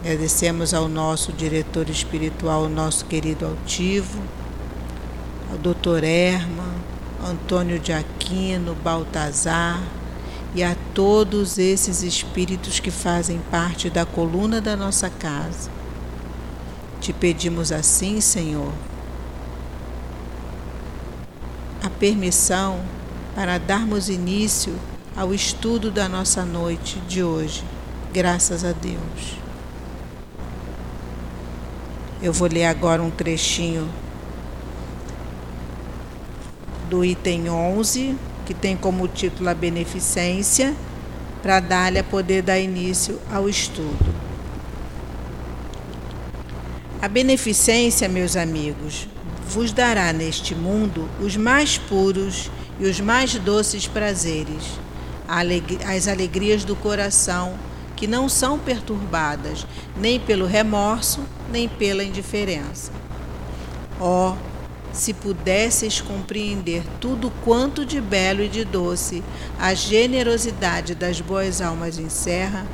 Agradecemos 0.00 0.72
ao 0.72 0.86
nosso 0.86 1.32
diretor 1.32 1.90
espiritual, 1.90 2.68
nosso 2.68 3.06
querido 3.06 3.44
altivo, 3.44 4.22
ao 5.50 5.58
Dr. 5.58 6.04
Erma, 6.04 6.76
Antônio 7.28 7.80
de 7.80 7.92
Aquino, 7.92 8.76
Baltazar 8.84 9.82
e 10.54 10.62
a 10.62 10.76
todos 10.94 11.58
esses 11.58 12.04
espíritos 12.04 12.78
que 12.78 12.92
fazem 12.92 13.40
parte 13.50 13.90
da 13.90 14.06
coluna 14.06 14.60
da 14.60 14.76
nossa 14.76 15.10
casa. 15.10 15.68
Te 17.00 17.12
pedimos 17.12 17.72
assim, 17.72 18.20
Senhor, 18.20 18.72
a 21.82 21.90
permissão 21.90 22.78
para 23.34 23.58
darmos 23.58 24.08
início 24.08 24.74
ao 25.16 25.34
estudo 25.34 25.90
da 25.90 26.08
nossa 26.08 26.44
noite 26.44 26.98
de 27.00 27.22
hoje, 27.22 27.64
graças 28.12 28.64
a 28.64 28.72
Deus. 28.72 29.36
Eu 32.22 32.32
vou 32.32 32.48
ler 32.48 32.66
agora 32.66 33.02
um 33.02 33.10
trechinho 33.10 33.88
do 36.88 37.04
item 37.04 37.50
11, 37.50 38.16
que 38.46 38.54
tem 38.54 38.76
como 38.76 39.08
título 39.08 39.48
a 39.50 39.54
beneficência, 39.54 40.74
para 41.42 41.60
dar-lhe 41.60 41.98
a 41.98 42.04
poder 42.04 42.40
dar 42.40 42.58
início 42.58 43.20
ao 43.30 43.48
estudo. 43.48 44.14
A 47.02 47.08
beneficência, 47.08 48.08
meus 48.08 48.36
amigos, 48.36 49.06
vos 49.46 49.72
dará 49.72 50.12
neste 50.12 50.54
mundo 50.54 51.06
os 51.20 51.36
mais 51.36 51.76
puros 51.76 52.50
e 52.78 52.86
os 52.86 53.00
mais 53.00 53.34
doces 53.34 53.86
prazeres, 53.86 54.78
as 55.86 56.08
alegrias 56.08 56.64
do 56.64 56.76
coração, 56.76 57.54
que 57.96 58.06
não 58.06 58.28
são 58.28 58.58
perturbadas 58.58 59.66
nem 59.96 60.18
pelo 60.18 60.46
remorso, 60.46 61.20
nem 61.50 61.68
pela 61.68 62.02
indiferença. 62.02 62.90
Oh, 64.00 64.34
se 64.92 65.12
pudesses 65.12 66.00
compreender 66.00 66.82
tudo 67.00 67.32
quanto 67.44 67.84
de 67.84 68.00
belo 68.00 68.42
e 68.42 68.48
de 68.48 68.64
doce 68.64 69.22
a 69.58 69.74
generosidade 69.74 70.94
das 70.94 71.20
boas 71.20 71.60
almas 71.60 71.98
encerra, 71.98 72.66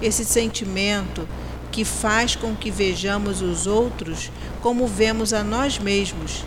esse 0.00 0.24
sentimento 0.24 1.28
que 1.70 1.84
faz 1.84 2.34
com 2.34 2.54
que 2.54 2.70
vejamos 2.70 3.42
os 3.42 3.66
outros 3.66 4.30
como 4.60 4.86
vemos 4.86 5.32
a 5.32 5.44
nós 5.44 5.78
mesmos 5.78 6.44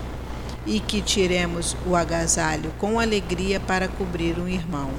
e 0.66 0.80
que 0.80 1.02
tiremos 1.02 1.76
o 1.86 1.96
agasalho 1.96 2.72
com 2.78 3.00
alegria 3.00 3.60
para 3.60 3.88
cobrir 3.88 4.40
um 4.40 4.48
irmão. 4.48 4.90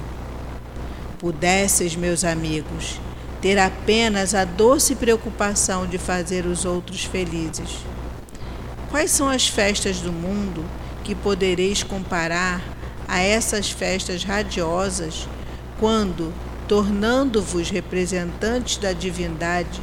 Pudesses, 1.19 1.95
meus 1.95 2.23
amigos, 2.23 2.99
ter 3.41 3.57
apenas 3.57 4.35
a 4.35 4.45
doce 4.45 4.95
preocupação 4.95 5.87
de 5.87 5.97
fazer 5.97 6.45
os 6.45 6.65
outros 6.65 7.03
felizes. 7.03 7.79
Quais 8.89 9.11
são 9.11 9.27
as 9.27 9.47
festas 9.47 9.99
do 9.99 10.11
mundo 10.11 10.63
que 11.03 11.15
podereis 11.15 11.83
comparar 11.83 12.61
a 13.07 13.19
essas 13.19 13.69
festas 13.69 14.23
radiosas 14.23 15.27
quando, 15.79 16.33
tornando-vos 16.67 17.69
representantes 17.69 18.77
da 18.77 18.93
divindade, 18.93 19.81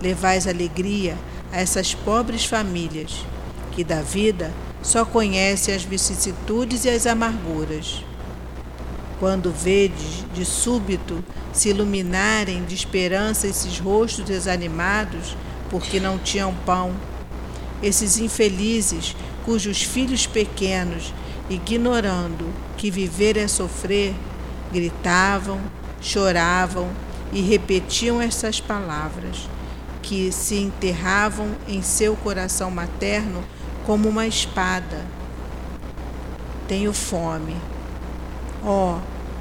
levais 0.00 0.46
alegria 0.46 1.16
a 1.52 1.60
essas 1.60 1.94
pobres 1.94 2.44
famílias 2.44 3.24
que 3.72 3.82
da 3.82 4.02
vida 4.02 4.52
só 4.82 5.04
conhece 5.04 5.72
as 5.72 5.82
vicissitudes 5.82 6.84
e 6.84 6.88
as 6.88 7.06
amarguras. 7.06 8.04
Quando 9.18 9.52
vedes 9.52 10.24
de 10.32 10.44
súbito 10.44 11.22
se 11.52 11.68
iluminarem 11.68 12.64
de 12.64 12.74
esperança 12.74 13.46
esses 13.46 13.78
rostos 13.78 14.24
desanimados 14.24 15.36
porque 15.68 16.00
não 16.00 16.18
tinham 16.18 16.54
pão, 16.64 16.94
esses 17.82 18.18
infelizes 18.18 19.14
cujos 19.44 19.82
filhos 19.82 20.26
pequenos, 20.26 21.12
ignorando 21.48 22.48
que 22.76 22.90
viver 22.90 23.36
é 23.36 23.48
sofrer, 23.48 24.14
gritavam, 24.72 25.60
choravam 26.00 26.88
e 27.32 27.40
repetiam 27.40 28.20
essas 28.20 28.60
palavras, 28.60 29.48
que 30.02 30.32
se 30.32 30.56
enterravam 30.56 31.50
em 31.68 31.82
seu 31.82 32.16
coração 32.16 32.70
materno 32.70 33.44
como 33.84 34.08
uma 34.08 34.26
espada. 34.26 35.04
Tenho 36.68 36.92
fome. 36.92 37.56
Ó, 38.62 38.96
oh, 38.96 39.00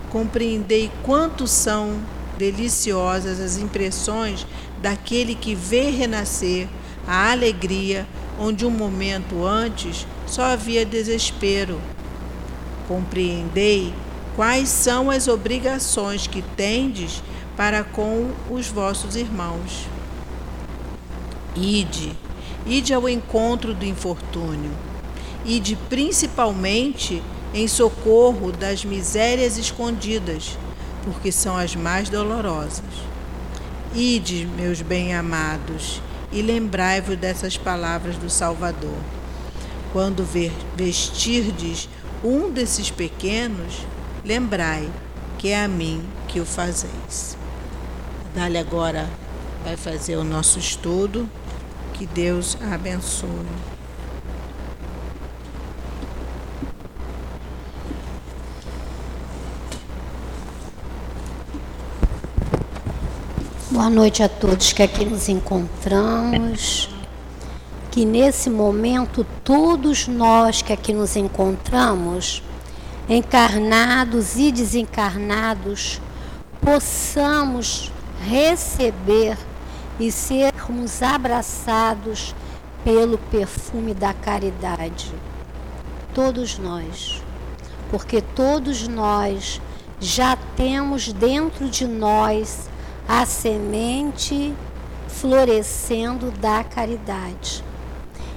compreendei 0.09 0.91
quanto 1.03 1.45
são 1.47 1.99
deliciosas 2.37 3.39
as 3.39 3.57
impressões 3.57 4.47
daquele 4.81 5.35
que 5.35 5.53
vê 5.53 5.89
renascer 5.89 6.67
a 7.05 7.31
alegria 7.31 8.07
onde 8.39 8.65
um 8.65 8.71
momento 8.71 9.45
antes 9.45 10.07
só 10.25 10.43
havia 10.43 10.85
desespero. 10.85 11.79
Compreendei 12.87 13.93
quais 14.35 14.69
são 14.69 15.11
as 15.11 15.27
obrigações 15.27 16.25
que 16.25 16.41
tendes 16.41 17.21
para 17.57 17.83
com 17.83 18.31
os 18.49 18.67
vossos 18.67 19.15
irmãos. 19.17 19.85
Ide 21.55 22.15
Ide 22.65 22.93
ao 22.93 23.07
encontro 23.09 23.73
do 23.73 23.85
infortúnio. 23.85 24.71
e 25.45 25.59
de 25.59 25.75
principalmente 25.75 27.23
em 27.53 27.67
socorro 27.67 28.51
das 28.51 28.85
misérias 28.85 29.57
escondidas, 29.57 30.57
porque 31.03 31.31
são 31.31 31.57
as 31.57 31.75
mais 31.75 32.09
dolorosas. 32.09 32.83
Ide, 33.95 34.45
meus 34.45 34.81
bem-amados, 34.81 36.01
e 36.31 36.41
lembrai-vos 36.41 37.17
dessas 37.17 37.57
palavras 37.57 38.17
do 38.17 38.29
Salvador. 38.29 38.97
Quando 39.91 40.27
vestirdes 40.75 41.89
um 42.23 42.51
desses 42.51 42.91
pequenos, 42.91 43.79
lembrai 44.23 44.87
que 45.39 45.49
é 45.49 45.63
a 45.63 45.67
mim 45.67 46.03
que 46.27 46.39
o 46.39 46.45
fazeis. 46.45 47.35
Dá-lhe 48.35 48.59
agora, 48.59 49.09
vai 49.63 49.75
fazer 49.75 50.17
o 50.17 50.23
nosso 50.23 50.59
estudo. 50.59 51.27
Que 51.99 52.05
Deus 52.05 52.57
a 52.61 52.75
abençoe. 52.75 53.27
Boa 63.69 63.89
noite 63.89 64.23
a 64.23 64.29
todos 64.29 64.71
que 64.71 64.81
aqui 64.81 65.03
nos 65.03 65.27
encontramos. 65.27 66.89
Que 67.91 68.05
nesse 68.05 68.49
momento 68.49 69.25
todos 69.43 70.07
nós 70.07 70.61
que 70.61 70.71
aqui 70.71 70.93
nos 70.93 71.17
encontramos, 71.17 72.41
encarnados 73.09 74.37
e 74.37 74.53
desencarnados, 74.53 75.99
possamos 76.61 77.91
receber 78.25 79.37
e 79.99 80.13
sermos 80.69 81.01
abraçados 81.01 82.35
pelo 82.83 83.17
perfume 83.17 83.95
da 83.95 84.13
caridade. 84.13 85.11
Todos 86.13 86.59
nós. 86.59 87.23
Porque 87.89 88.21
todos 88.21 88.87
nós 88.87 89.59
já 89.99 90.37
temos 90.55 91.11
dentro 91.11 91.67
de 91.67 91.87
nós 91.87 92.69
a 93.07 93.25
semente 93.25 94.53
florescendo 95.07 96.29
da 96.31 96.63
caridade. 96.63 97.63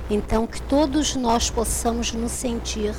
Então, 0.08 0.46
que 0.46 0.60
todos 0.62 1.14
nós 1.14 1.50
possamos 1.50 2.12
nos 2.12 2.32
sentir 2.32 2.94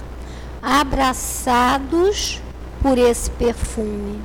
abraçados 0.62 2.40
por 2.84 3.00
esse 3.00 3.32
perfume. 3.32 4.22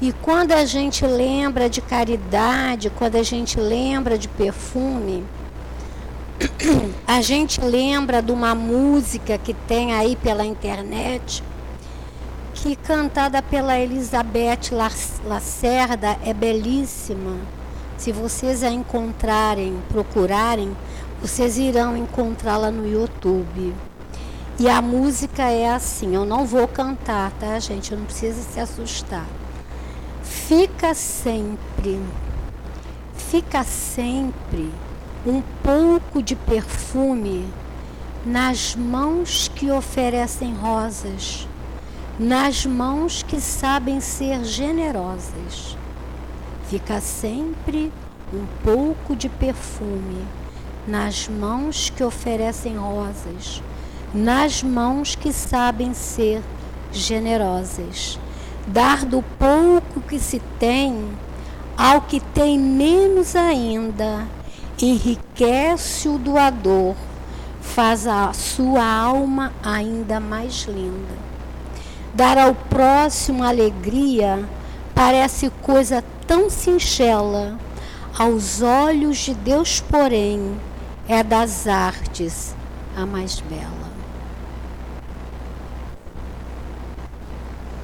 E 0.00 0.12
quando 0.12 0.52
a 0.52 0.64
gente 0.64 1.04
lembra 1.04 1.68
de 1.68 1.80
caridade, 1.80 2.88
quando 2.88 3.16
a 3.16 3.22
gente 3.24 3.58
lembra 3.58 4.16
de 4.16 4.28
perfume, 4.28 5.24
a 7.04 7.20
gente 7.20 7.60
lembra 7.60 8.22
de 8.22 8.30
uma 8.30 8.54
música 8.54 9.36
que 9.36 9.52
tem 9.52 9.92
aí 9.94 10.14
pela 10.14 10.46
internet, 10.46 11.42
que 12.54 12.76
cantada 12.76 13.42
pela 13.42 13.76
Elizabeth 13.76 14.70
Lacerda 15.24 16.16
é 16.24 16.32
belíssima. 16.32 17.36
Se 17.96 18.12
vocês 18.12 18.62
a 18.62 18.70
encontrarem, 18.70 19.82
procurarem, 19.88 20.76
vocês 21.20 21.58
irão 21.58 21.96
encontrá-la 21.96 22.70
no 22.70 22.88
YouTube. 22.88 23.74
E 24.60 24.68
a 24.68 24.80
música 24.80 25.42
é 25.50 25.68
assim, 25.68 26.14
eu 26.14 26.24
não 26.24 26.46
vou 26.46 26.68
cantar, 26.68 27.32
tá, 27.32 27.58
gente? 27.58 27.90
Eu 27.90 27.98
não 27.98 28.04
precisa 28.04 28.40
se 28.42 28.60
assustar. 28.60 29.26
Fica 30.28 30.94
sempre, 30.94 32.00
fica 33.14 33.64
sempre 33.64 34.70
um 35.26 35.42
pouco 35.62 36.22
de 36.22 36.36
perfume 36.36 37.46
nas 38.24 38.76
mãos 38.76 39.48
que 39.54 39.70
oferecem 39.70 40.54
rosas 40.54 41.48
nas 42.18 42.66
mãos 42.66 43.22
que 43.22 43.40
sabem 43.40 44.00
ser 44.00 44.44
generosas. 44.44 45.76
Fica 46.68 47.00
sempre 47.00 47.92
um 48.32 48.44
pouco 48.64 49.14
de 49.14 49.28
perfume 49.28 50.26
nas 50.86 51.28
mãos 51.28 51.90
que 51.90 52.02
oferecem 52.02 52.76
rosas, 52.76 53.62
nas 54.12 54.62
mãos 54.62 55.14
que 55.14 55.32
sabem 55.32 55.94
ser 55.94 56.42
generosas. 56.90 58.18
Dar 58.70 59.06
do 59.06 59.24
pouco 59.38 59.98
que 60.02 60.18
se 60.18 60.42
tem 60.58 61.08
ao 61.74 62.02
que 62.02 62.20
tem 62.20 62.58
menos 62.58 63.34
ainda, 63.34 64.26
enriquece 64.78 66.06
o 66.06 66.18
doador, 66.18 66.94
faz 67.62 68.06
a 68.06 68.30
sua 68.34 68.84
alma 68.84 69.54
ainda 69.62 70.20
mais 70.20 70.64
linda. 70.64 71.14
Dar 72.12 72.36
ao 72.36 72.54
próximo 72.54 73.42
alegria 73.42 74.46
parece 74.94 75.48
coisa 75.62 76.04
tão 76.26 76.50
singela. 76.50 77.58
Aos 78.18 78.60
olhos 78.60 79.16
de 79.16 79.32
Deus, 79.32 79.80
porém, 79.80 80.60
é 81.08 81.22
das 81.22 81.66
artes 81.66 82.54
a 82.94 83.06
mais 83.06 83.40
bela. 83.40 83.87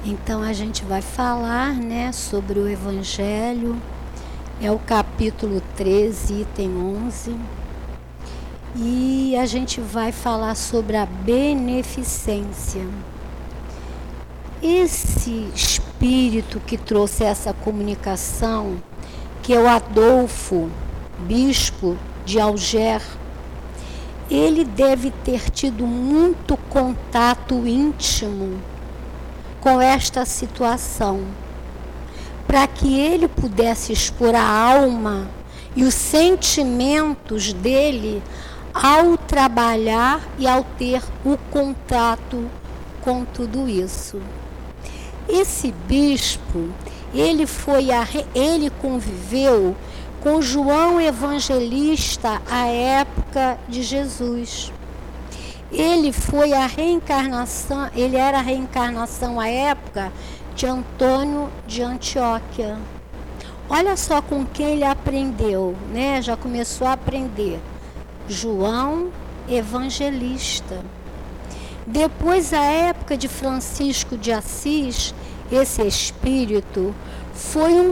Então 0.05 0.41
a 0.41 0.53
gente 0.53 0.85
vai 0.85 1.01
falar, 1.01 1.73
né, 1.73 2.11
sobre 2.11 2.59
o 2.59 2.69
evangelho. 2.69 3.75
É 4.61 4.71
o 4.71 4.79
capítulo 4.79 5.61
13, 5.75 6.41
item 6.41 6.77
11. 6.77 7.35
E 8.75 9.35
a 9.35 9.45
gente 9.45 9.81
vai 9.81 10.11
falar 10.11 10.55
sobre 10.55 10.95
a 10.95 11.05
beneficência 11.05 12.85
esse 14.61 15.47
espírito 15.53 16.59
que 16.59 16.77
trouxe 16.77 17.23
essa 17.23 17.53
comunicação, 17.53 18.77
que 19.43 19.53
é 19.53 19.59
o 19.59 19.67
Adolfo, 19.67 20.69
bispo 21.19 21.95
de 22.25 22.39
Alger, 22.39 23.01
ele 24.29 24.63
deve 24.63 25.11
ter 25.11 25.51
tido 25.51 25.85
muito 25.85 26.57
contato 26.69 27.67
íntimo 27.67 28.59
com 29.65 29.81
esta 29.81 30.25
situação, 30.25 31.25
para 32.45 32.67
que 32.67 32.99
ele 32.99 33.27
pudesse 33.27 33.91
expor 33.91 34.35
a 34.35 34.47
alma 34.47 35.27
e 35.75 35.83
os 35.83 35.95
sentimentos 35.95 37.51
dele 37.51 38.21
ao 38.71 39.17
trabalhar 39.17 40.21
e 40.37 40.45
ao 40.45 40.63
ter 40.77 41.01
o 41.25 41.35
contato 41.49 42.47
com 43.01 43.25
tudo 43.25 43.67
isso. 43.67 44.21
Esse 45.27 45.71
bispo, 45.87 46.69
ele 47.11 47.47
foi 47.47 47.91
a, 47.91 48.07
ele 48.35 48.69
conviveu 48.69 49.75
com 50.21 50.43
João 50.43 51.01
Evangelista 51.01 52.39
à 52.47 52.67
época 52.67 53.57
de 53.67 53.81
Jesus. 53.81 54.71
Ele 55.77 56.13
foi 56.13 56.53
a 56.53 56.65
reencarnação, 56.67 57.89
ele 57.93 58.15
era 58.15 58.37
a 58.37 58.41
reencarnação 58.41 59.41
à 59.41 59.49
época 59.49 60.09
de 60.55 60.65
Antônio 60.65 61.49
de 61.67 61.81
Antioquia. 61.81 62.77
Olha 63.69 63.97
só 63.97 64.21
com 64.21 64.45
quem 64.45 64.67
ele 64.67 64.85
aprendeu, 64.85 65.75
né? 65.91 66.21
Já 66.21 66.37
começou 66.37 66.87
a 66.87 66.93
aprender. 66.93 67.59
João 68.25 69.09
Evangelista. 69.49 70.81
Depois, 71.85 72.53
a 72.53 72.63
época 72.63 73.17
de 73.17 73.27
Francisco 73.27 74.17
de 74.17 74.31
Assis, 74.31 75.13
esse 75.51 75.85
espírito 75.85 76.95
foi 77.33 77.73
um, 77.73 77.91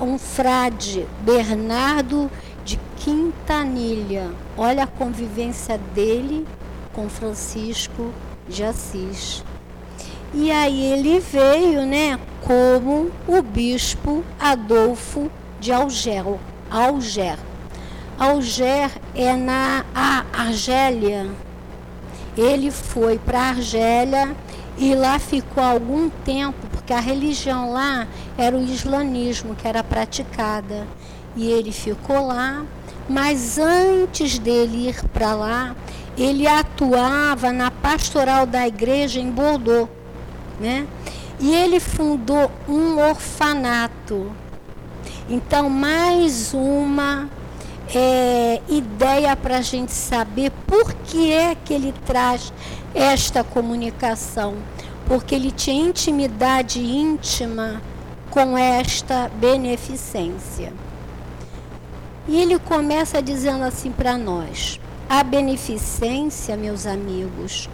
um 0.00 0.16
frade, 0.16 1.04
Bernardo 1.22 2.30
de 2.64 2.78
Quintanilha. 2.98 4.30
Olha 4.56 4.84
a 4.84 4.86
convivência 4.86 5.76
dele 5.92 6.46
com 6.96 7.10
Francisco 7.10 8.10
de 8.48 8.64
Assis. 8.64 9.44
E 10.32 10.50
aí 10.50 10.92
ele 10.92 11.20
veio, 11.20 11.84
né, 11.84 12.18
como 12.40 13.10
o 13.28 13.42
bispo 13.42 14.24
Adolfo 14.40 15.30
de 15.60 15.72
Alger. 15.72 16.24
Alger. 16.70 17.38
Alger 18.18 18.90
é 19.14 19.36
na 19.36 19.84
Argélia, 20.32 21.30
ele 22.36 22.70
foi 22.70 23.18
para 23.18 23.40
a 23.40 23.48
Argélia 23.48 24.34
e 24.78 24.94
lá 24.94 25.18
ficou 25.18 25.62
algum 25.62 26.08
tempo, 26.08 26.66
porque 26.70 26.92
a 26.92 27.00
religião 27.00 27.72
lá 27.72 28.06
era 28.38 28.56
o 28.56 28.62
islamismo 28.62 29.54
que 29.54 29.68
era 29.68 29.84
praticada. 29.84 30.86
E 31.34 31.50
ele 31.50 31.72
ficou 31.72 32.26
lá, 32.26 32.64
mas 33.08 33.58
antes 33.58 34.38
dele 34.38 34.88
ir 34.88 35.02
para 35.08 35.34
lá, 35.34 35.76
ele 36.16 36.46
atuava 36.46 37.52
na 37.52 37.70
pastoral 37.70 38.46
da 38.46 38.66
igreja 38.66 39.20
em 39.20 39.30
Bordeaux, 39.30 39.88
né? 40.58 40.86
E 41.38 41.54
ele 41.54 41.78
fundou 41.78 42.50
um 42.68 42.98
orfanato. 42.98 44.32
Então, 45.28 45.68
mais 45.68 46.54
uma 46.54 47.28
é, 47.94 48.60
ideia 48.68 49.36
para 49.36 49.58
a 49.58 49.62
gente 49.62 49.92
saber 49.92 50.50
por 50.66 50.94
que 50.94 51.30
é 51.30 51.54
que 51.54 51.74
ele 51.74 51.92
traz 52.06 52.52
esta 52.94 53.44
comunicação. 53.44 54.54
Porque 55.06 55.34
ele 55.34 55.52
tinha 55.52 55.88
intimidade 55.88 56.80
íntima 56.80 57.82
com 58.30 58.56
esta 58.56 59.30
beneficência. 59.38 60.72
E 62.28 62.40
ele 62.40 62.58
começa 62.58 63.22
dizendo 63.22 63.64
assim 63.64 63.92
para 63.92 64.18
nós: 64.18 64.80
a 65.08 65.22
beneficência, 65.22 66.56
meus 66.56 66.86
amigos, 66.86 67.68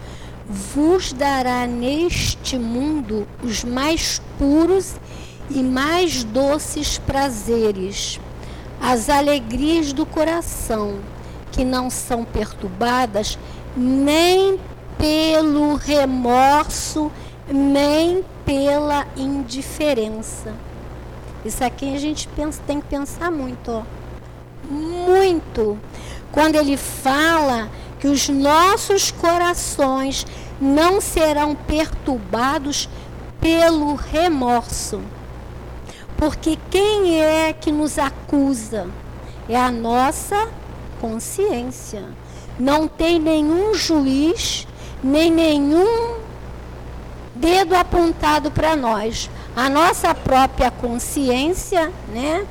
vos 0.47 1.13
dará 1.13 1.67
neste 1.67 2.59
mundo 2.59 3.27
os 3.43 3.65
mais 3.65 4.21
puros 4.39 4.95
e 5.51 5.63
mais 5.63 6.25
doces 6.25 6.99
prazeres, 6.99 8.21
as 8.81 9.09
alegrias 9.09 9.93
do 9.93 10.05
coração, 10.05 10.99
que 11.51 11.65
não 11.65 11.89
são 11.89 12.25
perturbadas 12.25 13.39
nem 13.77 14.59
pelo 14.99 15.75
remorso, 15.75 17.11
nem 17.51 18.25
pela 18.45 19.07
indiferença. 19.17 20.55
Isso 21.45 21.65
aqui 21.65 21.95
a 21.95 21.99
gente 21.99 22.29
pensa, 22.29 22.61
tem 22.67 22.81
que 22.81 22.87
pensar 22.87 23.31
muito, 23.31 23.71
ó. 23.71 24.02
Muito. 24.73 25.79
Quando 26.31 26.57
ele 26.57 26.77
fala 26.77 27.69
que 28.01 28.09
os 28.09 28.29
nossos 28.29 29.11
corações 29.11 30.27
não 30.61 31.01
serão 31.01 31.55
perturbados 31.55 32.89
pelo 33.41 33.95
remorso. 33.95 35.01
Porque 36.17 36.59
quem 36.71 37.21
é 37.21 37.53
que 37.53 37.71
nos 37.71 37.99
acusa? 37.99 38.89
É 39.49 39.57
a 39.57 39.71
nossa 39.71 40.49
consciência. 41.01 42.05
Não 42.59 42.87
tem 42.87 43.19
nenhum 43.19 43.75
juiz, 43.75 44.67
nem 45.03 45.31
nenhum 45.31 46.17
dedo 47.35 47.75
apontado 47.75 48.51
para 48.51 48.77
nós. 48.77 49.29
A 49.57 49.69
nossa 49.69 50.15
própria 50.15 50.71
consciência, 50.71 51.93
né, 52.09 52.47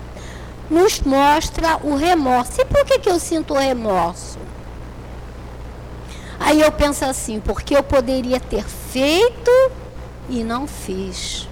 nos 0.72 1.02
mostra 1.02 1.78
o 1.84 1.96
remorso. 1.96 2.62
E 2.62 2.66
por 2.66 2.86
que, 2.86 2.98
que 2.98 3.10
eu 3.10 3.20
sinto 3.20 3.54
remorso? 3.54 4.40
Aí 6.40 6.62
eu 6.62 6.72
penso 6.72 7.04
assim, 7.04 7.42
porque 7.42 7.76
eu 7.76 7.84
poderia 7.84 8.40
ter 8.40 8.64
feito 8.64 9.52
e 10.30 10.44
não 10.44 10.66
fiz. 10.66 11.48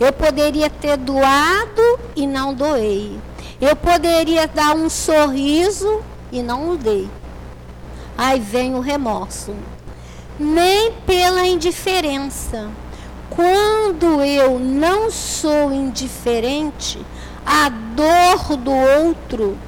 Eu 0.00 0.12
poderia 0.12 0.70
ter 0.70 0.96
doado 0.96 2.00
e 2.16 2.26
não 2.26 2.54
doei. 2.54 3.20
Eu 3.60 3.76
poderia 3.76 4.48
dar 4.48 4.74
um 4.74 4.88
sorriso 4.88 6.02
e 6.32 6.42
não 6.42 6.70
o 6.70 6.76
dei. 6.76 7.08
Aí 8.16 8.40
vem 8.40 8.74
o 8.74 8.80
remorso. 8.80 9.54
Nem 10.40 10.92
pela 11.06 11.46
indiferença. 11.46 12.68
Quando 13.30 14.22
eu 14.22 14.58
não 14.58 15.10
sou 15.10 15.72
indiferente 15.72 16.98
à 17.44 17.68
dor 17.68 18.56
do 18.56 18.72
outro, 18.72 19.58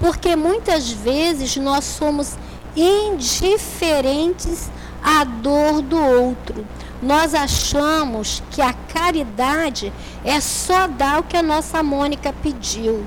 porque 0.00 0.36
muitas 0.36 0.90
vezes 0.90 1.56
nós 1.56 1.84
somos 1.84 2.36
indiferentes 2.76 4.70
à 5.02 5.24
dor 5.24 5.82
do 5.82 5.96
outro 5.96 6.64
nós 7.02 7.34
achamos 7.34 8.40
que 8.52 8.62
a 8.62 8.72
caridade 8.72 9.92
é 10.24 10.40
só 10.40 10.86
dar 10.86 11.18
o 11.18 11.24
que 11.24 11.36
a 11.36 11.42
nossa 11.42 11.82
Mônica 11.82 12.32
pediu: 12.32 13.04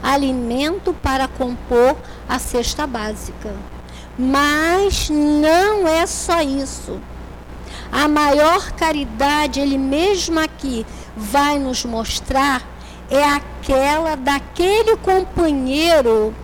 alimento 0.00 0.94
para 0.94 1.26
compor 1.26 1.96
a 2.28 2.38
cesta 2.38 2.86
básica. 2.86 3.52
Mas 4.16 5.10
não 5.10 5.88
é 5.88 6.06
só 6.06 6.40
isso. 6.40 7.00
A 7.90 8.06
maior 8.06 8.70
caridade, 8.72 9.58
ele 9.58 9.76
mesmo 9.76 10.38
aqui 10.38 10.86
vai 11.16 11.58
nos 11.58 11.84
mostrar, 11.84 12.62
é 13.12 13.22
aquela 13.24 14.16
daquele 14.16 14.96
companheiro 14.96 16.34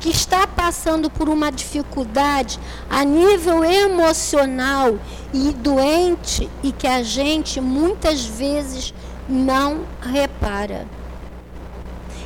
que 0.00 0.08
está 0.08 0.46
passando 0.46 1.10
por 1.10 1.28
uma 1.28 1.52
dificuldade 1.52 2.58
a 2.88 3.04
nível 3.04 3.62
emocional 3.62 4.98
e 5.32 5.52
doente 5.52 6.48
e 6.62 6.72
que 6.72 6.86
a 6.86 7.02
gente 7.02 7.60
muitas 7.60 8.24
vezes 8.24 8.94
não 9.28 9.82
repara. 10.00 10.86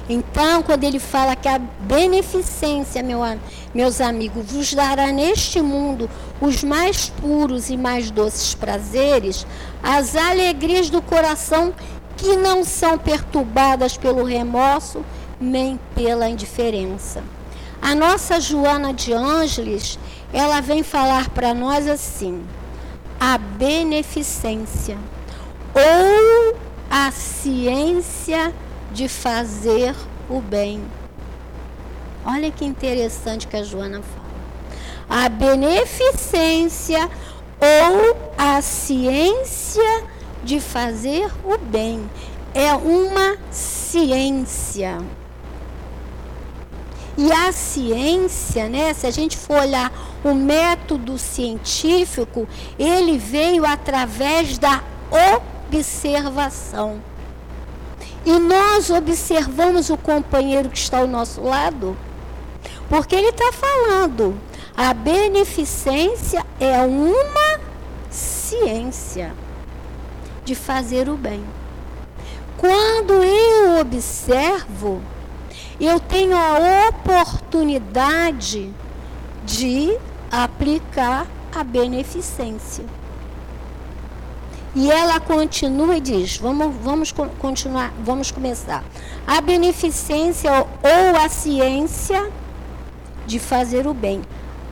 Então, 0.09 0.63
quando 0.63 0.85
ele 0.85 0.99
fala 0.99 1.37
que 1.37 1.49
a 1.49 1.59
beneficência, 1.59 3.03
meu, 3.03 3.21
meus 3.75 4.01
amigos, 4.01 4.47
vos 4.51 4.73
dará 4.73 5.13
neste 5.13 5.61
mundo 5.61 6.09
os 6.41 6.65
mais 6.65 7.11
puros 7.11 7.69
e 7.69 7.77
mais 7.77 8.11
doces 8.11 8.55
prazeres, 8.55 9.47
as 9.83 10.17
alegrias 10.17 10.89
do 10.89 11.03
coração 11.03 11.75
que 12.19 12.37
não 12.37 12.65
são 12.65 12.99
perturbadas 12.99 13.97
pelo 13.97 14.25
remorso 14.25 15.05
nem 15.41 15.79
pela 15.95 16.29
indiferença. 16.29 17.23
A 17.81 17.95
nossa 17.95 18.41
Joana 18.41 18.93
de 18.93 19.13
Ângeles, 19.13 19.99
ela 20.33 20.61
vem 20.61 20.83
falar 20.83 21.31
para 21.31 21.55
nós 21.55 21.87
assim: 21.87 22.45
a 23.19 23.39
beneficência 23.39 24.99
ou 25.73 26.57
a 26.91 27.11
ciência 27.13 28.53
de 28.93 29.09
fazer 29.09 29.95
o 30.29 30.41
bem. 30.41 30.83
Olha 32.27 32.51
que 32.51 32.65
interessante 32.65 33.47
que 33.47 33.57
a 33.57 33.63
Joana 33.63 34.03
fala. 34.03 35.25
A 35.25 35.29
beneficência 35.29 37.09
ou 37.61 38.17
a 38.37 38.61
ciência 38.61 40.18
de 40.43 40.61
fazer 40.61 41.31
o 41.45 41.59
bem 41.59 42.09
é 42.55 42.73
uma 42.75 43.37
ciência. 43.51 44.99
E 47.17 47.33
a 47.33 47.53
ciência, 47.53 48.69
né, 48.69 48.95
se 48.95 49.07
a 49.07 49.11
gente 49.11 49.37
for 49.37 49.61
olhar 49.61 49.93
o 50.25 50.33
método 50.35 51.19
científico, 51.19 52.49
ele 52.79 53.19
veio 53.19 53.67
através 53.67 54.57
da 54.57 54.83
observação. 55.69 57.03
E 58.25 58.39
nós 58.39 58.91
observamos 58.91 59.91
o 59.91 59.97
companheiro 59.97 60.69
que 60.69 60.79
está 60.79 60.99
ao 60.99 61.07
nosso 61.07 61.41
lado, 61.41 61.97
porque 62.89 63.17
ele 63.17 63.31
está 63.31 63.53
falando. 63.53 64.39
A 64.77 64.95
beneficência 64.95 66.45
é 66.61 66.79
uma 66.83 67.61
ciência 68.11 69.35
de 70.49 70.55
fazer 70.55 71.11
o 71.11 71.17
bem. 71.17 71.45
Quando 72.57 73.13
eu 73.23 73.79
observo, 73.81 75.03
eu 75.79 76.01
tenho 76.01 76.35
a 76.35 76.89
oportunidade 76.89 78.73
de 79.45 79.95
aplicar 80.33 81.27
a 81.55 81.63
beneficência. 81.63 82.87
E 84.75 84.91
ela 84.91 85.21
continua 85.21 85.99
e 85.99 86.01
diz: 86.01 86.39
vamos, 86.39 86.75
vamos 86.83 87.13
continuar, 87.13 87.93
vamos 88.03 88.31
começar. 88.31 88.83
A 89.27 89.43
beneficência 89.43 90.51
ou 90.51 91.17
a 91.23 91.29
ciência 91.29 92.31
de 93.27 93.39
fazer 93.39 93.87
o 93.87 93.93
bem. 93.93 94.23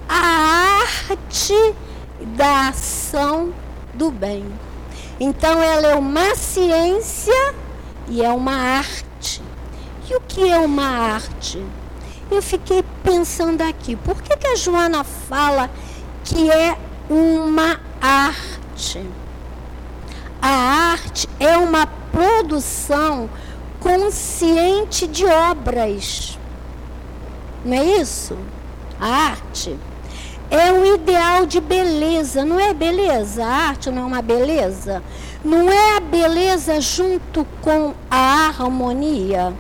A 0.09 0.81
arte 1.11 1.75
da 2.35 2.69
ação 2.69 3.53
do 3.93 4.11
bem. 4.11 4.43
Então 5.18 5.62
ela 5.62 5.88
é 5.88 5.94
uma 5.94 6.35
ciência 6.35 7.55
e 8.09 8.22
é 8.22 8.31
uma 8.31 8.55
arte. 8.55 9.42
E 10.09 10.14
o 10.14 10.20
que 10.20 10.48
é 10.48 10.59
uma 10.59 10.87
arte? 10.87 11.64
Eu 12.31 12.42
fiquei 12.42 12.85
pensando 13.02 13.62
aqui, 13.62 13.96
por 13.96 14.20
que, 14.22 14.37
que 14.37 14.46
a 14.48 14.57
Joana 14.57 15.05
fala 15.05 15.70
que 16.24 16.50
é 16.50 16.76
uma 17.09 17.81
arte? 18.00 19.05
A 20.42 20.48
arte 20.92 21.29
é 21.40 21.57
uma 21.57 21.87
produção 21.87 23.29
consciente 23.81 25.07
de 25.07 25.24
obras. 25.24 26.38
Não 27.64 27.76
é 27.76 27.85
isso? 28.00 28.37
A 29.00 29.07
arte 29.07 29.76
é 30.51 30.73
um 30.73 30.95
ideal 30.95 31.47
de 31.47 31.61
beleza, 31.61 32.45
não 32.45 32.59
é 32.59 32.73
beleza? 32.73 33.45
A 33.45 33.69
arte 33.69 33.91
não 33.91 34.03
é 34.03 34.05
uma 34.07 34.23
beleza? 34.23 35.03
Não 35.45 35.71
é 35.71 35.97
a 35.97 36.01
beleza 36.01 36.81
junto 36.81 37.47
com 37.63 37.95
a 38.11 38.49
harmonia? 38.49 39.55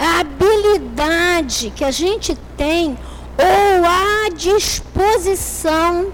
a 0.00 0.20
habilidade 0.20 1.70
que 1.76 1.84
a 1.84 1.90
gente 1.90 2.34
tem 2.56 2.98
ou 3.36 3.84
a 3.84 4.30
disposição 4.30 6.10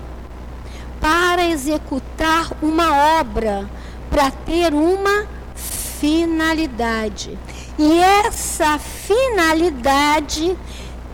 para 1.00 1.46
executar 1.46 2.50
uma 2.60 3.20
obra, 3.20 3.70
para 4.10 4.28
ter 4.32 4.74
uma 4.74 5.28
finalidade. 5.54 7.38
E 7.78 8.00
essa 8.00 8.76
finalidade 8.76 10.58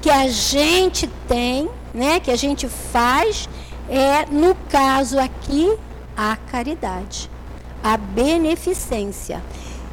que 0.01 0.09
a 0.09 0.29
gente 0.29 1.07
tem, 1.29 1.69
né, 1.95 2.21
que 2.21 2.31
a 2.31 2.37
gente 2.37 2.69
faz, 2.69 3.49
é, 3.89 4.27
no 4.27 4.55
caso 4.69 5.19
aqui, 5.19 5.77
a 6.17 6.37
caridade, 6.37 7.31
a 7.83 7.97
beneficência. 7.97 9.43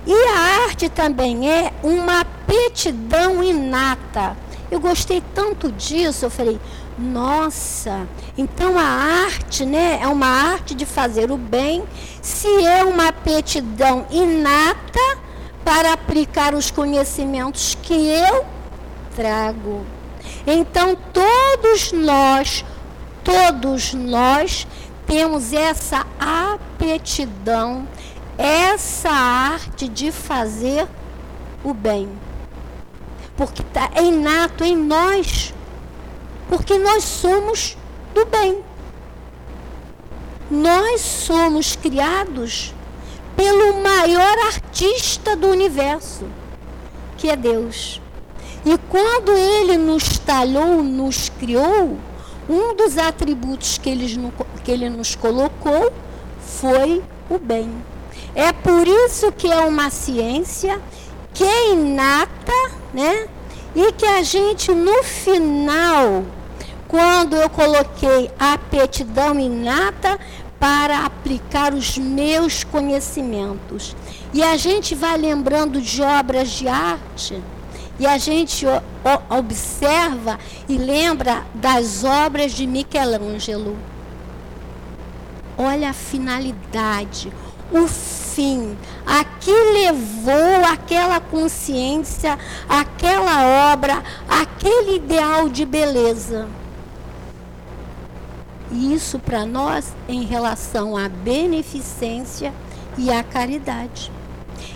E 0.05 0.13
a 0.13 0.63
arte 0.65 0.89
também 0.89 1.51
é 1.51 1.73
uma 1.83 2.21
aptidão 2.21 3.43
inata. 3.43 4.35
Eu 4.71 4.79
gostei 4.79 5.21
tanto 5.33 5.71
disso, 5.71 6.25
eu 6.25 6.29
falei, 6.29 6.59
nossa, 6.97 8.07
então 8.37 8.77
a 8.77 8.83
arte, 8.83 9.65
né, 9.65 9.99
é 10.01 10.07
uma 10.07 10.27
arte 10.27 10.75
de 10.75 10.85
fazer 10.85 11.31
o 11.31 11.37
bem, 11.37 11.83
se 12.21 12.47
é 12.65 12.83
uma 12.83 13.07
aptidão 13.07 14.05
inata 14.11 15.17
para 15.63 15.93
aplicar 15.93 16.53
os 16.53 16.69
conhecimentos 16.71 17.77
que 17.81 17.93
eu 17.93 18.45
trago. 19.15 19.85
Então 20.51 20.97
todos 21.13 21.91
nós, 21.91 22.65
todos 23.23 23.93
nós 23.93 24.65
temos 25.05 25.53
essa 25.53 26.05
aptidão, 26.19 27.87
essa 28.37 29.09
arte 29.09 29.87
de 29.87 30.11
fazer 30.11 30.87
o 31.63 31.73
bem. 31.73 32.09
Porque 33.37 33.61
tá, 33.63 33.91
é 33.93 34.03
inato 34.03 34.63
em 34.63 34.75
nós 34.75 35.53
porque 36.49 36.79
nós 36.79 37.03
somos 37.03 37.77
do 38.13 38.25
bem. 38.25 38.63
Nós 40.49 40.99
somos 41.01 41.75
criados 41.75 42.73
pelo 43.35 43.81
maior 43.83 44.35
artista 44.47 45.35
do 45.35 45.47
universo, 45.47 46.25
que 47.17 47.29
é 47.29 47.35
Deus. 47.35 48.01
E 48.69 48.77
quando 48.87 49.31
ele 49.31 49.77
nos 49.77 50.19
talhou, 50.19 50.83
nos 50.83 51.27
criou, 51.27 51.97
um 52.47 52.75
dos 52.75 52.99
atributos 52.99 53.79
que 53.79 53.89
ele, 53.89 54.31
que 54.63 54.69
ele 54.69 54.87
nos 54.91 55.15
colocou 55.15 55.91
foi 56.39 57.01
o 57.27 57.39
bem. 57.39 57.67
É 58.35 58.53
por 58.53 58.87
isso 58.87 59.31
que 59.31 59.51
é 59.51 59.61
uma 59.61 59.89
ciência 59.89 60.79
que 61.33 61.43
é 61.43 61.71
inata, 61.71 62.71
né? 62.93 63.27
E 63.75 63.91
que 63.93 64.05
a 64.05 64.21
gente 64.21 64.71
no 64.71 65.01
final 65.03 66.23
quando 66.87 67.37
eu 67.37 67.49
coloquei 67.49 68.29
a 68.39 68.53
aptidão 68.53 69.39
inata 69.39 70.19
para 70.59 71.05
aplicar 71.05 71.73
os 71.73 71.97
meus 71.97 72.63
conhecimentos. 72.63 73.95
E 74.31 74.43
a 74.43 74.55
gente 74.57 74.93
vai 74.93 75.17
lembrando 75.17 75.81
de 75.81 76.03
obras 76.03 76.49
de 76.49 76.67
arte, 76.67 77.41
e 77.99 78.07
a 78.07 78.17
gente 78.17 78.65
observa 79.29 80.39
e 80.67 80.77
lembra 80.77 81.43
das 81.53 82.03
obras 82.03 82.53
de 82.53 82.65
Michelangelo. 82.65 83.77
Olha 85.57 85.89
a 85.89 85.93
finalidade, 85.93 87.31
o 87.71 87.85
fim, 87.87 88.77
a 89.05 89.25
que 89.25 89.51
levou 89.51 90.65
aquela 90.71 91.19
consciência, 91.19 92.39
aquela 92.69 93.73
obra, 93.73 94.01
aquele 94.29 94.95
ideal 94.95 95.49
de 95.49 95.65
beleza. 95.65 96.47
Isso 98.71 99.19
para 99.19 99.45
nós 99.45 99.93
em 100.07 100.23
relação 100.23 100.95
à 100.95 101.09
beneficência 101.09 102.53
e 102.97 103.11
à 103.11 103.23
caridade. 103.23 104.11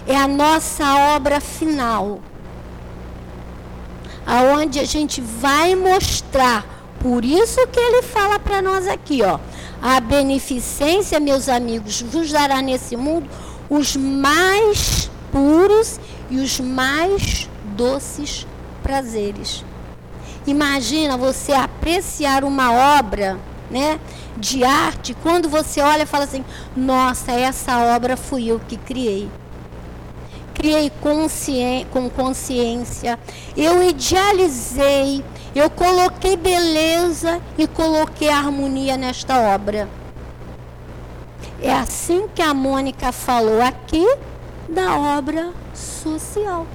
É 0.06 0.18
a 0.18 0.28
nossa 0.28 1.16
obra 1.16 1.40
final. 1.40 2.20
Aonde 4.26 4.80
a 4.80 4.86
gente 4.86 5.22
vai 5.22 5.76
mostrar, 5.76 6.66
por 7.00 7.26
isso 7.26 7.68
que 7.68 7.80
ele 7.80 8.02
fala 8.02 8.40
para 8.40 8.62
nós 8.62 8.88
aqui, 8.88 9.22
ó, 9.22 9.40
a 9.82 10.00
beneficência, 10.00 11.20
meus 11.20 11.50
amigos, 11.50 12.02
vos 12.02 12.32
dará 12.32 12.62
nesse 12.62 12.96
mundo 12.96 13.30
os 13.70 13.96
mais 13.96 15.10
puros 15.32 16.00
e 16.30 16.38
os 16.38 16.60
mais 16.60 17.50
doces 17.76 18.48
prazeres. 18.82 19.66
Imagina 20.46 21.18
você 21.18 21.54
apreciar 21.54 22.44
uma 22.44 23.00
obra 23.00 23.38
né, 23.72 24.00
de 24.38 24.64
arte, 24.64 25.16
quando 25.24 25.50
você 25.50 25.82
olha 25.82 26.04
e 26.04 26.06
fala 26.06 26.26
assim: 26.26 26.46
nossa, 26.76 27.32
essa 27.32 27.78
obra 27.96 28.16
fui 28.16 28.48
eu 28.48 28.60
que 28.60 28.78
criei. 28.78 29.30
Criei 30.54 30.92
consciência, 31.02 31.88
com 31.92 32.10
consciência, 32.10 33.20
eu 33.58 33.82
idealizei, 33.84 35.24
eu 35.56 35.70
coloquei 35.70 36.38
beleza 36.38 37.42
e 37.58 37.68
coloquei 37.68 38.30
harmonia 38.30 38.96
nesta 38.96 39.38
obra. 39.56 39.90
É 41.62 41.74
assim 41.74 42.28
que 42.34 42.42
a 42.42 42.54
Mônica 42.54 43.12
falou 43.12 43.62
aqui 43.62 44.06
da 44.70 44.98
obra 44.98 45.52
social. 45.74 46.68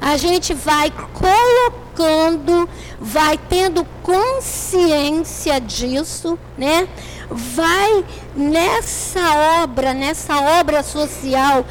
A 0.00 0.16
gente 0.16 0.54
vai 0.54 0.90
colocando 1.12 2.68
vai 3.00 3.38
tendo 3.48 3.84
consciência 4.02 5.60
disso, 5.60 6.38
né? 6.56 6.88
Vai 7.30 8.04
nessa 8.34 9.62
obra, 9.62 9.94
nessa 9.94 10.60
obra 10.60 10.82
social, 10.82 11.64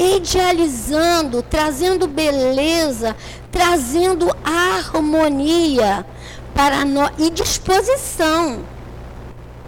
idealizando, 0.00 1.42
trazendo 1.42 2.08
beleza, 2.08 3.14
trazendo 3.52 4.34
harmonia 4.42 6.06
para 6.54 6.86
nós 6.86 7.10
e 7.18 7.28
disposição. 7.28 8.60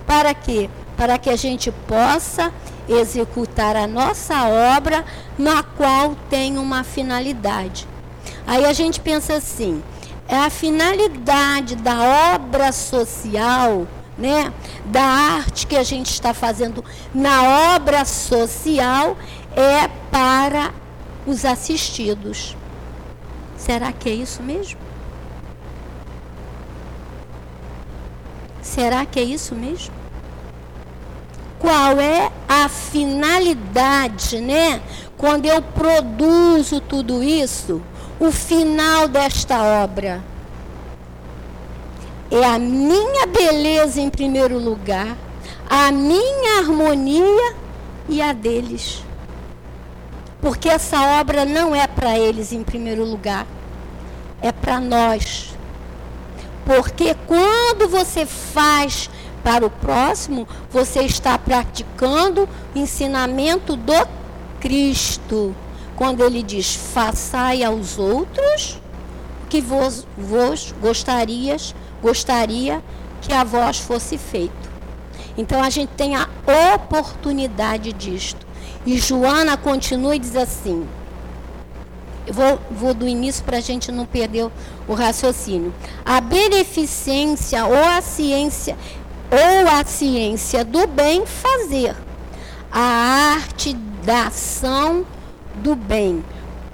Para 0.06 0.32
quê? 0.32 0.70
Para 0.96 1.18
que 1.18 1.28
a 1.28 1.36
gente 1.36 1.70
possa 1.70 2.50
executar 2.88 3.76
a 3.76 3.86
nossa 3.86 4.44
obra 4.76 5.04
na 5.38 5.62
qual 5.62 6.16
tem 6.30 6.56
uma 6.56 6.82
finalidade. 6.82 7.86
Aí 8.46 8.64
a 8.64 8.72
gente 8.72 9.00
pensa 9.00 9.34
assim: 9.34 9.82
é 10.26 10.36
a 10.36 10.50
finalidade 10.50 11.76
da 11.76 12.34
obra 12.34 12.72
social, 12.72 13.86
né? 14.16 14.52
Da 14.86 15.02
arte 15.02 15.66
que 15.66 15.76
a 15.76 15.82
gente 15.82 16.10
está 16.10 16.32
fazendo 16.32 16.84
na 17.14 17.74
obra 17.74 18.04
social 18.04 19.16
é 19.56 19.88
para 20.10 20.72
os 21.26 21.44
assistidos. 21.44 22.56
Será 23.56 23.92
que 23.92 24.08
é 24.08 24.14
isso 24.14 24.42
mesmo? 24.42 24.80
Será 28.60 29.04
que 29.04 29.20
é 29.20 29.22
isso 29.22 29.54
mesmo? 29.54 29.94
Qual 31.58 32.00
é 32.00 32.30
a 32.48 32.68
finalidade, 32.68 34.40
né? 34.40 34.82
Quando 35.16 35.46
eu 35.46 35.62
produzo 35.62 36.80
tudo 36.80 37.22
isso, 37.22 37.80
o 38.18 38.32
final 38.32 39.06
desta 39.06 39.62
obra. 39.62 40.22
É 42.30 42.44
a 42.44 42.58
minha 42.58 43.26
beleza 43.26 44.00
em 44.00 44.08
primeiro 44.08 44.58
lugar, 44.58 45.16
a 45.68 45.92
minha 45.92 46.58
harmonia 46.58 47.54
e 48.08 48.22
a 48.22 48.32
deles. 48.32 49.04
Porque 50.42 50.68
essa 50.68 51.20
obra 51.20 51.44
não 51.44 51.74
é 51.74 51.86
para 51.86 52.18
eles 52.18 52.52
em 52.52 52.64
primeiro 52.64 53.04
lugar, 53.04 53.46
é 54.42 54.50
para 54.50 54.80
nós. 54.80 55.54
Porque 56.66 57.14
quando 57.28 57.88
você 57.88 58.26
faz 58.26 59.08
para 59.44 59.64
o 59.64 59.70
próximo, 59.70 60.46
você 60.68 61.02
está 61.02 61.38
praticando 61.38 62.48
o 62.74 62.78
ensinamento 62.78 63.76
do 63.76 64.06
Cristo 64.60 65.54
quando 65.94 66.24
ele 66.24 66.42
diz: 66.42 66.74
façai 66.74 67.62
aos 67.62 67.96
outros 67.96 68.80
o 69.44 69.46
que 69.48 69.60
vos, 69.60 70.04
vos 70.18 70.74
gostarias, 70.80 71.72
gostaria 72.02 72.82
que 73.20 73.32
a 73.32 73.44
vós 73.44 73.78
fosse 73.78 74.18
feito. 74.18 74.72
Então 75.38 75.62
a 75.62 75.70
gente 75.70 75.90
tem 75.90 76.16
a 76.16 76.28
oportunidade 76.74 77.92
disto. 77.92 78.51
E 78.84 78.98
Joana 78.98 79.56
continua 79.56 80.16
e 80.16 80.18
diz 80.18 80.36
assim: 80.36 80.86
eu 82.26 82.34
vou, 82.34 82.60
vou 82.70 82.94
do 82.94 83.06
início 83.06 83.44
para 83.44 83.56
a 83.58 83.60
gente 83.60 83.90
não 83.90 84.06
perder 84.06 84.48
o, 84.86 84.94
raciocínio. 84.94 85.74
A 86.04 86.20
beneficência 86.20 87.64
ou 87.66 87.74
a 87.76 88.00
ciência 88.00 88.76
ou 89.30 89.68
a 89.68 89.84
ciência 89.84 90.64
do 90.64 90.86
bem 90.86 91.26
fazer, 91.26 91.96
a 92.70 93.34
arte 93.34 93.74
da 94.04 94.26
ação 94.26 95.04
do 95.56 95.74
bem, 95.74 96.24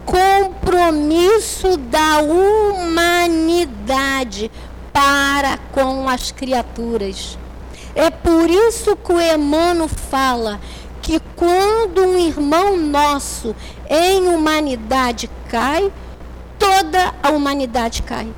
compromisso 0.05 1.77
da 1.77 2.19
humanidade 2.21 3.71
para 4.93 5.59
com 5.73 6.09
as 6.09 6.31
criaturas. 6.33 7.39
É 7.95 8.11
por 8.11 8.51
isso 8.51 8.97
que 8.97 9.13
o 9.13 9.21
Emmanuel 9.21 9.89
fala 9.89 10.61
que 11.09 11.19
quando 11.35 12.03
um 12.03 12.19
irmão 12.19 12.77
nosso 12.77 13.57
em 13.89 14.29
humanidade 14.29 15.31
cai, 15.49 15.91
toda 16.59 17.15
a 17.23 17.31
humanidade 17.31 18.03
cai. 18.03 18.29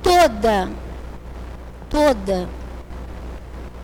Toda. 0.00 0.70
Toda. 1.90 2.48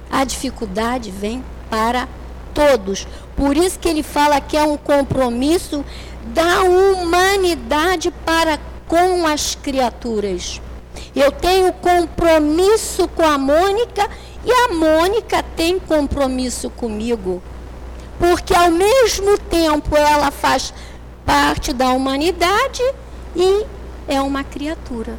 A 0.08 0.22
dificuldade 0.22 1.10
vem 1.10 1.44
para 1.68 2.06
todos. 2.54 3.08
Por 3.34 3.56
isso 3.56 3.80
que 3.80 3.88
ele 3.88 4.04
fala 4.04 4.40
que 4.40 4.56
é 4.56 4.62
um 4.62 4.76
compromisso 4.76 5.84
da 6.26 6.62
humanidade 6.62 8.12
para 8.24 8.60
com 8.86 9.26
as 9.26 9.56
criaturas. 9.56 10.62
Eu 11.14 11.32
tenho 11.32 11.72
compromisso 11.72 13.08
com 13.08 13.24
a 13.24 13.36
Mônica 13.36 14.08
e 14.44 14.52
a 14.52 14.68
Mônica 14.74 15.42
tem 15.42 15.78
compromisso 15.78 16.70
comigo. 16.70 17.42
Porque 18.18 18.54
ao 18.54 18.70
mesmo 18.70 19.38
tempo 19.38 19.96
ela 19.96 20.30
faz 20.30 20.72
parte 21.24 21.72
da 21.72 21.90
humanidade 21.90 22.82
e 23.36 23.64
é 24.08 24.20
uma 24.20 24.42
criatura. 24.42 25.16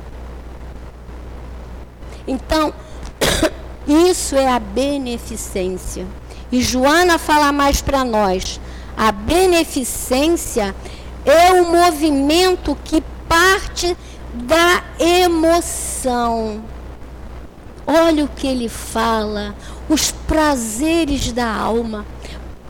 Então, 2.28 2.74
isso 3.88 4.36
é 4.36 4.48
a 4.48 4.60
beneficência. 4.60 6.06
E 6.52 6.62
Joana 6.62 7.18
fala 7.18 7.52
mais 7.52 7.82
para 7.82 8.04
nós. 8.04 8.60
A 8.98 9.12
beneficência 9.12 10.76
é 11.26 11.62
o 11.62 11.72
movimento 11.72 12.78
que 12.84 13.02
parte 13.28 13.96
da 14.34 14.84
emoção. 15.00 16.62
Olha 17.92 18.24
o 18.24 18.28
que 18.28 18.46
ele 18.46 18.70
fala, 18.70 19.56
os 19.90 20.12
prazeres 20.12 21.32
da 21.32 21.52
alma, 21.52 22.06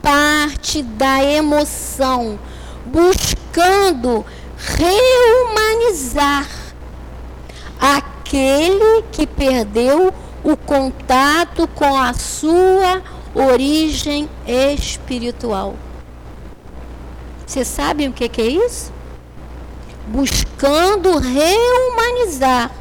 parte 0.00 0.82
da 0.82 1.22
emoção, 1.22 2.38
buscando 2.86 4.24
rehumanizar 4.56 6.48
aquele 7.78 9.02
que 9.12 9.26
perdeu 9.26 10.10
o 10.42 10.56
contato 10.56 11.68
com 11.68 11.98
a 11.98 12.14
sua 12.14 13.02
origem 13.34 14.26
espiritual. 14.48 15.76
Vocês 17.46 17.68
sabem 17.68 18.08
o 18.08 18.12
que, 18.14 18.40
é 18.40 18.46
isso? 18.46 18.90
Buscando 20.06 21.18
rehumanizar 21.18 22.79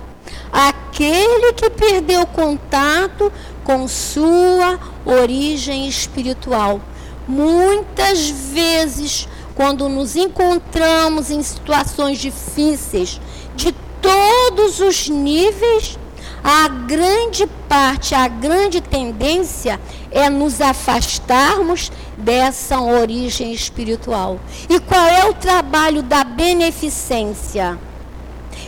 aquele 0.51 1.53
que 1.53 1.69
perdeu 1.69 2.25
contato 2.25 3.31
com 3.63 3.88
sua 3.88 4.79
origem 5.05 5.88
espiritual. 5.88 6.81
Muitas 7.27 8.29
vezes, 8.29 9.27
quando 9.55 9.88
nos 9.88 10.15
encontramos 10.15 11.29
em 11.29 11.43
situações 11.43 12.17
difíceis, 12.17 13.21
de 13.55 13.71
todos 14.01 14.79
os 14.79 15.07
níveis, 15.07 15.99
a 16.43 16.67
grande 16.67 17.45
parte, 17.67 18.15
a 18.15 18.27
grande 18.27 18.81
tendência 18.81 19.79
é 20.09 20.29
nos 20.29 20.62
afastarmos 20.62 21.91
dessa 22.17 22.79
origem 22.79 23.53
espiritual. 23.53 24.39
E 24.69 24.79
qual 24.79 25.05
é 25.05 25.25
o 25.25 25.33
trabalho 25.33 26.01
da 26.01 26.23
beneficência? 26.23 27.77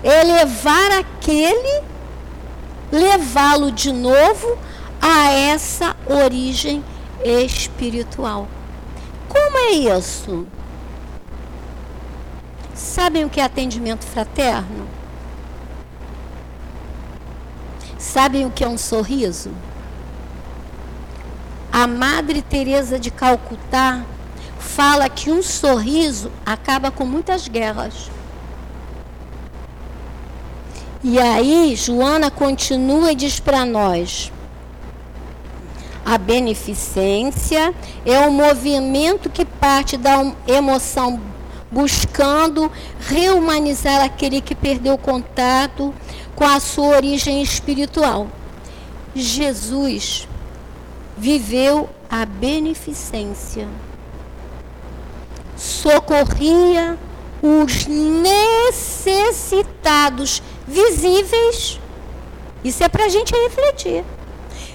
É 0.04 0.24
levar 0.24 0.92
aquele, 1.00 1.84
levá-lo 2.92 3.72
de 3.72 3.92
novo 3.92 4.58
a 5.02 5.32
essa 5.32 5.96
origem 6.08 6.84
espiritual. 7.24 8.48
Como 9.30 9.58
é 9.58 9.72
isso? 9.72 10.48
Sabem 12.74 13.26
o 13.26 13.30
que 13.30 13.40
é 13.40 13.44
atendimento 13.44 14.06
fraterno? 14.06 14.88
Sabem 17.98 18.46
o 18.46 18.52
que 18.52 18.64
é 18.64 18.68
um 18.68 18.78
sorriso? 18.78 19.52
A 21.72 21.88
Madre 21.88 22.42
Teresa 22.42 23.00
de 23.00 23.10
Calcutá 23.12 24.04
fala 24.60 25.08
que 25.08 25.32
um 25.32 25.42
sorriso 25.42 26.32
acaba 26.46 26.92
com 26.92 27.06
muitas 27.06 27.48
guerras. 27.48 28.10
E 31.04 31.20
aí, 31.20 31.76
Joana 31.76 32.30
continua 32.30 33.12
e 33.12 33.16
diz 33.16 33.40
para 33.40 33.66
nós: 33.66 34.32
a 36.06 36.18
beneficência 36.18 37.74
é 38.06 38.20
um 38.20 38.32
movimento 38.32 39.30
que 39.30 39.46
parte 39.46 39.98
da 39.98 40.32
emoção 40.48 41.20
buscando 41.72 42.72
rehumanizar 43.00 44.04
aquele 44.04 44.42
que 44.42 44.54
perdeu 44.54 44.98
contato 44.98 45.94
com 46.36 46.44
a 46.44 46.60
sua 46.60 46.98
origem 46.98 47.42
espiritual. 47.42 48.28
Jesus 49.16 50.28
viveu 51.18 51.90
a 52.10 52.26
beneficência, 52.26 53.70
socorria 55.56 56.98
os 57.42 57.88
necessitados 57.88 60.44
visíveis. 60.72 61.80
Isso 62.64 62.84
é 62.84 62.90
para 62.90 63.06
a 63.06 63.10
gente 63.10 63.34
refletir. 63.34 64.04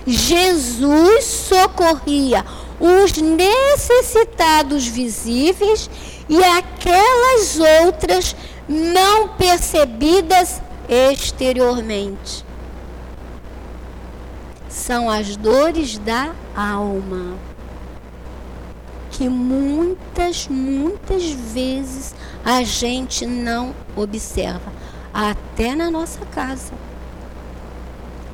Jesus 0.07 1.25
socorria 1.25 2.45
os 2.79 3.13
necessitados 3.17 4.87
visíveis 4.87 5.91
e 6.29 6.43
aquelas 6.43 7.59
outras 7.85 8.37
não 8.69 9.29
percebidas 9.29 10.61
exteriormente. 10.89 12.45
São 14.69 15.11
as 15.11 15.37
dores 15.37 15.99
da 15.99 16.33
alma 16.55 17.37
que 19.17 19.29
muitas, 19.29 20.47
muitas 20.47 21.25
vezes 21.25 22.15
a 22.45 22.63
gente 22.63 23.25
não 23.25 23.75
observa, 23.97 24.71
até 25.17 25.75
na 25.75 25.91
nossa 25.91 26.27
casa. 26.27 26.75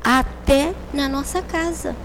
Até 0.03 0.73
na 0.93 1.07
nossa 1.07 1.41
casa. 1.41 1.95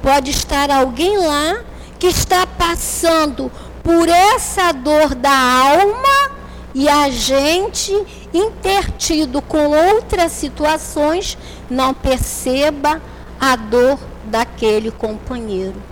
Pode 0.00 0.30
estar 0.30 0.70
alguém 0.70 1.18
lá 1.18 1.60
que 1.98 2.06
está 2.06 2.46
passando 2.46 3.50
por 3.82 4.08
essa 4.08 4.70
dor 4.70 5.16
da 5.16 5.36
alma 5.36 6.30
e 6.72 6.88
a 6.88 7.10
gente, 7.10 7.92
intertido 8.32 9.42
com 9.42 9.70
outras 9.70 10.30
situações, 10.30 11.36
não 11.68 11.92
perceba 11.92 13.02
a 13.40 13.56
dor 13.56 13.98
daquele 14.24 14.92
companheiro. 14.92 15.82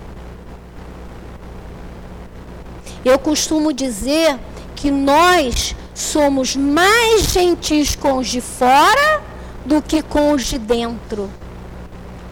Eu 3.04 3.18
costumo 3.18 3.72
dizer 3.72 4.38
que 4.76 4.88
nós 4.88 5.74
somos 5.98 6.54
mais 6.54 7.24
gentis 7.24 7.96
com 7.96 8.18
os 8.18 8.28
de 8.28 8.40
fora 8.40 9.20
do 9.66 9.82
que 9.82 10.00
com 10.00 10.30
os 10.30 10.44
de 10.44 10.56
dentro. 10.56 11.28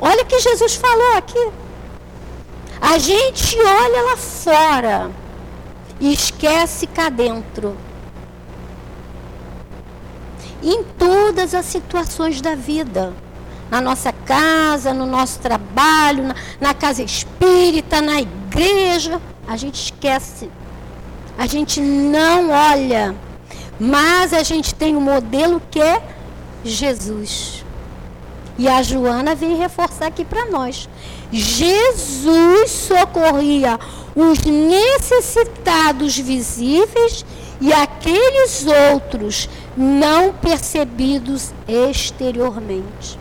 Olha 0.00 0.22
o 0.22 0.26
que 0.26 0.38
Jesus 0.38 0.76
falou 0.76 1.16
aqui. 1.16 1.50
A 2.81 2.96
gente 2.98 3.59
olha 3.59 4.02
lá 4.02 4.16
fora 4.16 5.11
e 5.98 6.12
esquece 6.12 6.87
cá 6.87 7.09
dentro. 7.09 7.76
Em 10.62 10.85
todas 10.85 11.52
as 11.52 11.66
situações 11.66 12.40
da 12.40 12.55
vida. 12.55 13.12
Na 13.68 13.81
nossa 13.81 14.12
casa, 14.12 14.94
no 14.94 15.07
nosso 15.07 15.40
trabalho, 15.40 16.22
na, 16.22 16.37
na 16.61 16.72
casa 16.72 17.02
espírita, 17.02 18.00
na 18.00 18.20
igreja. 18.20 19.20
A 19.48 19.57
gente 19.57 19.83
esquece. 19.83 20.48
A 21.37 21.46
gente 21.48 21.81
não 21.81 22.50
olha. 22.50 23.25
Mas 23.78 24.32
a 24.32 24.42
gente 24.42 24.74
tem 24.74 24.96
um 24.96 25.01
modelo 25.01 25.61
que 25.70 25.80
é 25.80 26.03
Jesus. 26.64 27.64
E 28.59 28.68
a 28.68 28.82
Joana 28.82 29.34
vem 29.34 29.57
reforçar 29.57 30.07
aqui 30.07 30.24
para 30.24 30.46
nós. 30.46 30.88
Jesus 31.30 32.70
socorria 32.70 33.78
os 34.14 34.40
necessitados 34.40 36.16
visíveis 36.16 37.24
e 37.61 37.72
aqueles 37.72 38.64
outros 38.92 39.48
não 39.76 40.32
percebidos 40.32 41.53
exteriormente. 41.68 43.18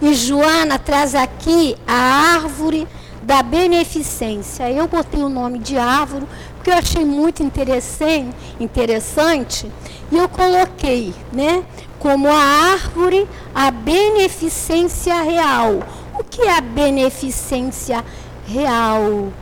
E 0.00 0.14
Joana 0.14 0.78
traz 0.78 1.14
aqui 1.14 1.76
a 1.86 2.36
árvore 2.36 2.86
da 3.22 3.42
beneficência. 3.42 4.70
Eu 4.70 4.86
botei 4.86 5.20
o 5.20 5.28
nome 5.28 5.58
de 5.58 5.76
árvore 5.76 6.24
porque 6.58 6.70
eu 6.70 6.74
achei 6.74 7.04
muito 7.04 7.42
interessante, 7.42 8.36
interessante 8.60 9.70
e 10.12 10.16
eu 10.16 10.28
coloquei, 10.28 11.14
né, 11.32 11.64
como 11.98 12.28
a 12.28 12.72
árvore 12.72 13.26
a 13.54 13.70
beneficência 13.70 15.22
real. 15.22 15.80
O 16.18 16.24
que 16.24 16.42
é 16.42 16.58
a 16.58 16.60
beneficência 16.60 18.04
real? 18.46 19.32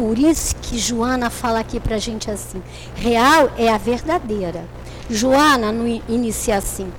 por 0.00 0.18
isso 0.18 0.56
que 0.56 0.78
Joana 0.78 1.28
fala 1.28 1.60
aqui 1.60 1.78
para 1.78 1.96
a 1.96 1.98
gente 1.98 2.30
assim: 2.30 2.62
real 2.94 3.50
é 3.58 3.68
a 3.68 3.76
verdadeira. 3.76 4.64
Joana 5.10 5.70
no 5.70 5.86
inicia 6.08 6.56
assim: 6.56 6.90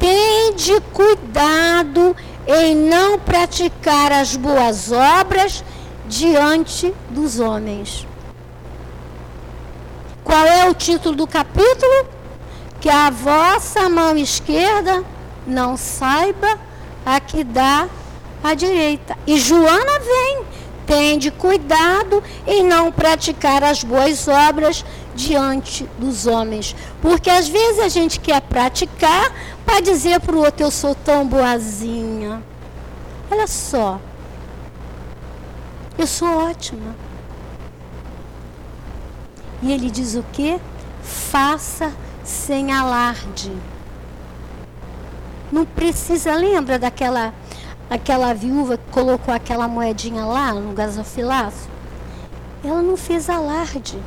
tende 0.00 0.80
cuidado 0.92 2.16
em 2.48 2.74
não 2.74 3.20
praticar 3.20 4.10
as 4.10 4.34
boas 4.34 4.90
obras 4.90 5.62
diante 6.08 6.92
dos 7.10 7.38
homens. 7.38 8.04
Qual 10.30 10.46
é 10.46 10.70
o 10.70 10.74
título 10.74 11.16
do 11.16 11.26
capítulo? 11.26 12.06
Que 12.80 12.88
a 12.88 13.10
vossa 13.10 13.88
mão 13.88 14.16
esquerda 14.16 15.02
não 15.44 15.76
saiba 15.76 16.56
a 17.04 17.18
que 17.18 17.42
dá 17.42 17.88
a 18.40 18.54
direita. 18.54 19.18
E 19.26 19.36
Joana 19.40 19.98
vem, 19.98 20.44
tende 20.86 21.32
cuidado 21.32 22.22
em 22.46 22.62
não 22.62 22.92
praticar 22.92 23.64
as 23.64 23.82
boas 23.82 24.28
obras 24.28 24.84
diante 25.16 25.82
dos 25.98 26.28
homens. 26.28 26.76
Porque 27.02 27.28
às 27.28 27.48
vezes 27.48 27.80
a 27.80 27.88
gente 27.88 28.20
quer 28.20 28.40
praticar 28.40 29.32
para 29.66 29.80
dizer 29.80 30.20
para 30.20 30.36
o 30.36 30.44
outro: 30.44 30.64
eu 30.64 30.70
sou 30.70 30.94
tão 30.94 31.26
boazinha. 31.26 32.40
Olha 33.28 33.48
só, 33.48 33.98
eu 35.98 36.06
sou 36.06 36.28
ótima. 36.48 37.09
E 39.62 39.72
ele 39.72 39.90
diz 39.90 40.14
o 40.14 40.24
que? 40.32 40.58
Faça 41.02 41.92
sem 42.24 42.72
alarde. 42.72 43.52
Não 45.52 45.66
precisa, 45.66 46.34
lembra 46.34 46.78
daquela 46.78 47.34
aquela 47.90 48.32
viúva 48.32 48.78
que 48.78 48.92
colocou 48.92 49.34
aquela 49.34 49.66
moedinha 49.66 50.24
lá 50.24 50.54
no 50.54 50.72
gasofilaço? 50.72 51.68
Ela 52.62 52.82
não 52.82 52.96
fez 52.96 53.28
alarde. 53.28 53.98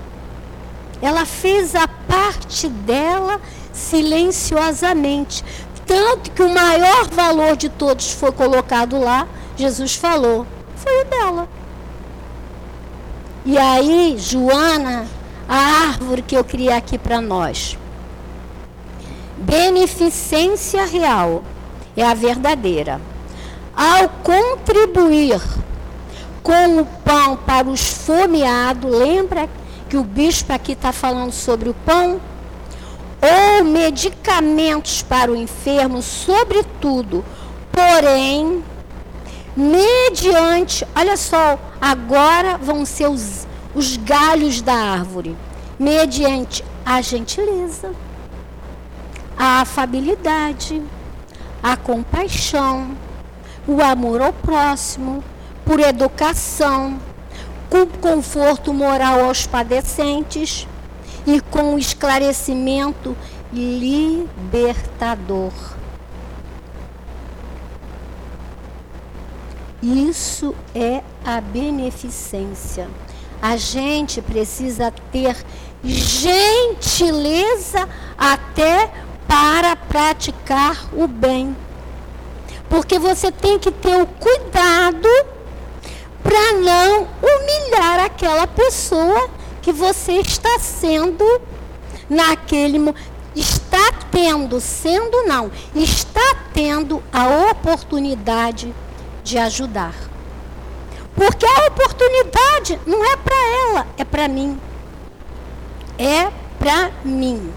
Ela 1.01 1.25
fez 1.25 1.75
a 1.75 1.85
parte 1.85 2.69
dela 2.69 3.41
silenciosamente. 3.73 5.43
Tanto 5.85 6.31
que 6.31 6.41
o 6.41 6.53
maior 6.53 7.09
valor 7.09 7.57
de 7.57 7.67
todos 7.67 8.11
foi 8.13 8.31
colocado 8.31 8.97
lá, 8.97 9.27
Jesus 9.57 9.95
falou, 9.95 10.47
foi 10.77 11.01
o 11.01 11.05
dela. 11.05 11.49
E 13.45 13.57
aí, 13.57 14.15
Joana, 14.17 15.05
a 15.53 15.89
árvore 15.89 16.23
que 16.23 16.35
eu 16.35 16.43
criei 16.43 16.73
aqui 16.73 16.97
para 16.97 17.21
nós. 17.21 17.77
Beneficência 19.37 20.83
real 20.83 21.43
é 21.95 22.03
a 22.03 22.15
verdadeira. 22.15 22.99
Ao 23.75 24.09
contribuir 24.09 25.39
com 26.41 26.79
o 26.79 26.85
pão 27.05 27.37
para 27.37 27.67
os 27.67 27.87
fomeados, 27.87 28.89
lembra 28.89 29.47
que 29.87 29.95
o 29.95 30.03
bispo 30.03 30.51
aqui 30.51 30.71
está 30.71 30.91
falando 30.91 31.31
sobre 31.31 31.69
o 31.69 31.75
pão? 31.85 32.19
Ou 33.21 33.63
medicamentos 33.63 35.03
para 35.03 35.31
o 35.31 35.35
enfermo, 35.35 36.01
sobretudo, 36.01 37.23
porém, 37.71 38.63
mediante, 39.55 40.83
olha 40.95 41.15
só, 41.15 41.59
agora 41.79 42.57
vão 42.57 42.85
ser 42.85 43.07
os, 43.07 43.45
os 43.73 43.97
galhos 43.97 44.61
da 44.61 44.73
árvore, 44.73 45.35
mediante 45.79 46.63
a 46.85 47.01
gentileza, 47.01 47.93
a 49.37 49.61
afabilidade, 49.61 50.81
a 51.61 51.75
compaixão, 51.75 52.95
o 53.67 53.81
amor 53.81 54.21
ao 54.21 54.33
próximo, 54.33 55.23
por 55.65 55.79
educação, 55.79 56.99
com 57.69 57.87
conforto 57.87 58.73
moral 58.73 59.25
aos 59.25 59.47
padecentes 59.47 60.67
e 61.25 61.39
com 61.39 61.77
esclarecimento 61.77 63.15
libertador. 63.51 65.53
Isso 69.81 70.55
é 70.73 71.01
a 71.25 71.41
beneficência. 71.41 72.87
A 73.43 73.57
gente 73.57 74.21
precisa 74.21 74.89
ter 75.11 75.35
gentileza 75.83 77.09
até 78.17 78.89
para 79.27 79.75
praticar 79.75 80.87
o 80.93 81.09
bem. 81.09 81.53
Porque 82.69 82.97
você 82.97 83.33
tem 83.33 83.59
que 83.59 83.69
ter 83.69 84.01
o 84.01 84.07
cuidado 84.07 85.09
para 86.23 86.53
não 86.53 87.05
humilhar 87.21 87.99
aquela 88.05 88.47
pessoa 88.47 89.29
que 89.61 89.73
você 89.73 90.13
está 90.13 90.57
sendo 90.59 91.25
naquele 92.09 92.79
está 93.35 93.91
tendo, 94.09 94.61
sendo 94.61 95.23
não, 95.23 95.51
está 95.75 96.35
tendo 96.53 97.03
a 97.11 97.51
oportunidade 97.51 98.73
de 99.21 99.37
ajudar. 99.37 100.12
Porque 101.15 101.45
a 101.45 101.67
oportunidade 101.67 102.79
não 102.85 103.03
é 103.03 103.17
para 103.17 103.35
ela, 103.35 103.87
é 103.97 104.03
para 104.03 104.27
mim. 104.27 104.59
É 105.97 106.31
para 106.59 106.91
mim. 107.03 107.53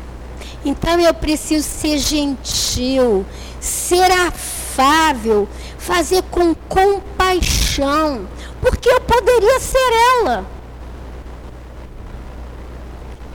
Então 0.64 0.98
eu 1.00 1.14
preciso 1.14 1.66
ser 1.66 1.98
gentil, 1.98 3.24
ser 3.60 4.10
afável, 4.10 5.48
fazer 5.78 6.22
com 6.24 6.54
compaixão, 6.68 8.26
porque 8.60 8.88
eu 8.88 9.00
poderia 9.00 9.60
ser 9.60 9.92
ela. 10.20 10.44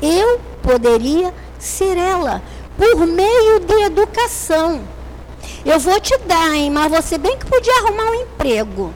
Eu 0.01 0.39
poderia 0.61 1.34
ser 1.57 1.97
ela 1.97 2.41
por 2.78 3.05
meio 3.05 3.59
de 3.59 3.84
educação. 3.84 4.82
Eu 5.63 5.80
vou 5.80 5.99
te 5.99 6.17
dar, 6.19 6.55
hein, 6.55 6.69
mas 6.69 6.91
você 6.91 7.17
bem 7.17 7.38
que 7.38 7.45
podia 7.45 7.74
arrumar 7.80 8.11
um 8.11 8.15
emprego. 8.15 8.93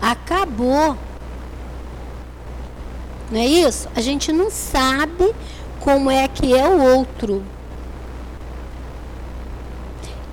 Acabou. 0.00 0.96
Não 3.30 3.40
é 3.40 3.46
isso? 3.46 3.88
A 3.94 4.00
gente 4.00 4.32
não 4.32 4.50
sabe 4.50 5.34
como 5.80 6.10
é 6.10 6.28
que 6.28 6.54
é 6.54 6.68
o 6.68 6.80
outro. 6.96 7.42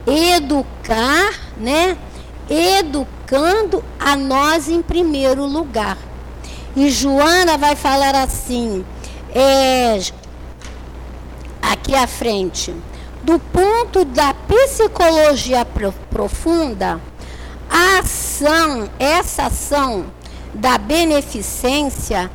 Educar, 0.05 1.39
né? 1.57 1.97
Educando 2.49 3.83
a 3.99 4.15
nós 4.15 4.67
em 4.69 4.81
primeiro 4.81 5.45
lugar. 5.45 5.97
E 6.75 6.89
Joana 6.89 7.57
vai 7.57 7.75
falar 7.75 8.15
assim, 8.15 8.83
é, 9.33 9.99
aqui 11.61 11.95
à 11.95 12.07
frente 12.07 12.73
do 13.23 13.39
ponto 13.39 14.03
da 14.03 14.33
psicologia 14.33 15.65
profunda, 16.09 16.99
a 17.73 17.99
ação, 18.01 18.87
essa 18.99 19.47
ação 19.47 20.05
da 20.53 20.77
beneficência 20.77 22.29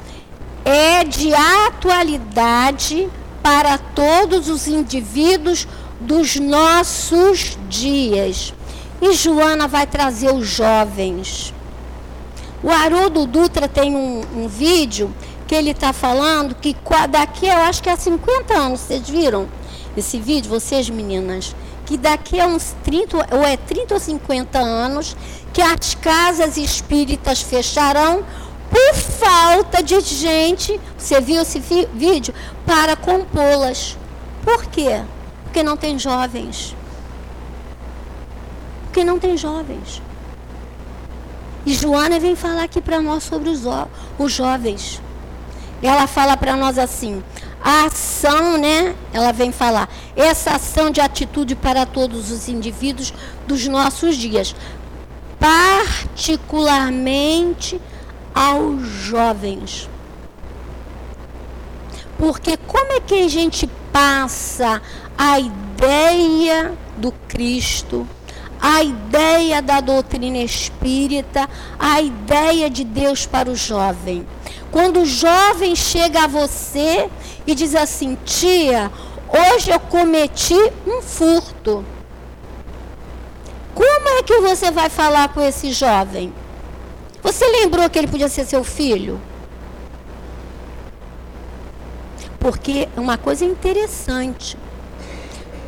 é 0.64 1.04
de 1.04 1.32
atualidade 1.32 3.08
para 3.40 3.78
todos 3.78 4.48
os 4.48 4.66
indivíduos 4.66 5.68
dos 6.00 6.34
nossos 6.34 7.56
dias. 7.68 8.52
E 9.00 9.12
Joana 9.12 9.68
vai 9.68 9.86
trazer 9.86 10.34
os 10.34 10.48
jovens. 10.48 11.54
O 12.60 12.68
Haroldo 12.68 13.24
Dutra 13.24 13.68
tem 13.68 13.94
um, 13.94 14.22
um 14.34 14.48
vídeo 14.48 15.14
que 15.46 15.54
ele 15.54 15.70
está 15.70 15.92
falando 15.92 16.56
que 16.56 16.76
daqui, 17.08 17.46
eu 17.46 17.58
acho 17.58 17.80
que 17.80 17.88
há 17.88 17.96
50 17.96 18.54
anos, 18.54 18.80
vocês 18.80 19.08
viram? 19.08 19.48
esse 19.98 20.18
vídeo, 20.18 20.48
vocês 20.48 20.88
meninas, 20.88 21.54
que 21.88 21.96
daqui 21.96 22.38
a 22.38 22.46
uns 22.46 22.76
30, 22.84 23.16
ou 23.34 23.42
é 23.42 23.56
30 23.56 23.94
ou 23.94 23.98
50 23.98 24.58
anos, 24.58 25.16
que 25.54 25.62
as 25.62 25.94
casas 25.94 26.58
espíritas 26.58 27.40
fecharão 27.40 28.22
por 28.70 28.94
falta 28.94 29.82
de 29.82 29.98
gente, 30.00 30.78
você 30.98 31.18
viu 31.18 31.40
esse 31.40 31.58
vídeo? 31.94 32.34
Para 32.66 32.94
compô-las. 32.94 33.96
Por 34.44 34.66
quê? 34.66 35.02
Porque 35.44 35.62
não 35.62 35.78
tem 35.78 35.98
jovens. 35.98 36.76
Porque 38.84 39.02
não 39.02 39.18
tem 39.18 39.34
jovens. 39.38 40.02
E 41.64 41.72
Joana 41.72 42.20
vem 42.20 42.36
falar 42.36 42.64
aqui 42.64 42.82
para 42.82 43.00
nós 43.00 43.22
sobre 43.22 43.48
os, 43.48 43.62
os 44.18 44.30
jovens. 44.30 45.00
Ela 45.82 46.06
fala 46.06 46.36
para 46.36 46.54
nós 46.54 46.76
assim: 46.76 47.24
a 47.62 47.84
ação, 47.86 48.56
né? 48.56 48.94
Ela 49.12 49.32
vem 49.32 49.52
falar, 49.52 49.88
essa 50.16 50.52
ação 50.52 50.90
de 50.90 51.00
atitude 51.00 51.54
para 51.54 51.86
todos 51.86 52.30
os 52.30 52.48
indivíduos 52.48 53.12
dos 53.46 53.66
nossos 53.66 54.16
dias, 54.16 54.54
particularmente 55.38 57.80
aos 58.34 58.82
jovens. 58.82 59.88
Porque 62.18 62.56
como 62.56 62.92
é 62.92 63.00
que 63.00 63.14
a 63.14 63.28
gente 63.28 63.68
passa 63.92 64.82
a 65.16 65.38
ideia 65.38 66.72
do 66.96 67.12
Cristo, 67.28 68.08
a 68.60 68.82
ideia 68.82 69.62
da 69.62 69.80
doutrina 69.80 70.38
espírita, 70.38 71.48
a 71.78 72.00
ideia 72.00 72.68
de 72.68 72.84
Deus 72.84 73.26
para 73.26 73.50
o 73.50 73.56
jovem. 73.56 74.26
Quando 74.70 75.00
o 75.00 75.06
jovem 75.06 75.74
chega 75.74 76.24
a 76.24 76.26
você 76.26 77.08
e 77.46 77.54
diz 77.54 77.74
assim: 77.74 78.16
Tia, 78.24 78.90
hoje 79.28 79.70
eu 79.70 79.80
cometi 79.80 80.58
um 80.86 81.00
furto. 81.00 81.84
Como 83.74 84.08
é 84.18 84.22
que 84.22 84.40
você 84.40 84.70
vai 84.70 84.88
falar 84.88 85.32
com 85.32 85.40
esse 85.40 85.72
jovem? 85.72 86.32
Você 87.22 87.46
lembrou 87.46 87.88
que 87.88 87.98
ele 87.98 88.08
podia 88.08 88.28
ser 88.28 88.44
seu 88.44 88.64
filho? 88.64 89.20
Porque 92.40 92.88
é 92.96 93.00
uma 93.00 93.16
coisa 93.16 93.44
interessante. 93.44 94.56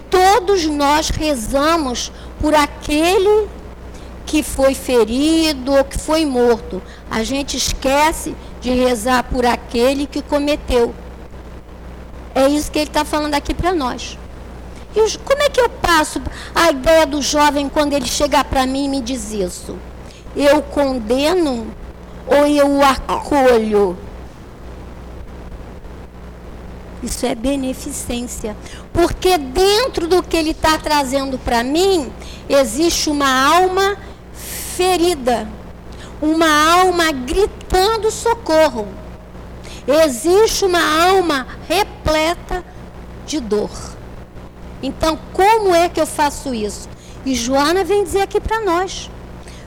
Todos 0.09 0.67
nós 0.67 1.11
rezamos 1.11 2.11
por 2.41 2.55
aquele 2.55 3.49
que 4.27 4.43
foi 4.43 4.75
ferido 4.75 5.73
ou 5.73 5.85
que 5.85 5.99
foi 5.99 6.25
morto. 6.25 6.83
A 7.11 7.23
gente 7.23 7.57
esquece 7.57 8.35
de 8.61 8.71
rezar 8.71 9.25
por 9.25 9.45
aquele 9.45 10.07
que 10.07 10.23
cometeu. 10.23 10.95
É 12.35 12.49
isso 12.49 12.71
que 12.71 12.79
ele 12.79 12.91
está 12.91 13.05
falando 13.05 13.35
aqui 13.35 13.53
para 13.53 13.75
nós. 13.75 14.17
E 14.95 15.19
como 15.19 15.43
é 15.43 15.49
que 15.49 15.61
eu 15.61 15.69
passo 15.69 16.21
a 16.55 16.71
ideia 16.71 17.07
do 17.07 17.23
jovem 17.23 17.69
quando 17.69 17.93
ele 17.93 18.07
chegar 18.07 18.45
para 18.45 18.67
mim 18.67 18.87
e 18.87 18.89
me 18.89 19.01
diz 19.01 19.33
isso? 19.33 19.77
Eu 20.35 20.63
condeno 20.63 21.67
ou 22.27 22.47
eu 22.47 22.81
acolho? 22.83 23.97
Isso 27.03 27.25
é 27.25 27.35
beneficência. 27.35 28.57
Porque 28.93 29.39
dentro 29.39 30.07
do 30.07 30.23
que 30.23 30.37
ele 30.37 30.51
está 30.51 30.79
trazendo 30.79 31.39
para 31.39 31.63
mim, 31.63 32.13
existe 32.49 33.09
uma 33.09 33.29
alma 33.29 33.97
ferida. 34.77 35.49
Uma 36.21 36.81
alma 36.81 37.11
gritando 37.13 38.11
socorro. 38.11 38.89
Existe 39.87 40.65
uma 40.65 41.07
alma 41.07 41.47
repleta 41.67 42.65
de 43.27 43.41
dor. 43.41 43.71
Então, 44.83 45.19
como 45.33 45.75
é 45.75 45.89
que 45.89 46.01
eu 46.01 46.07
faço 46.07 46.55
isso? 46.55 46.89
E 47.25 47.35
Joana 47.35 47.85
vem 47.85 48.05
dizer 48.05 48.23
aqui 48.23 48.41
para 48.41 48.61
nós. 48.61 49.11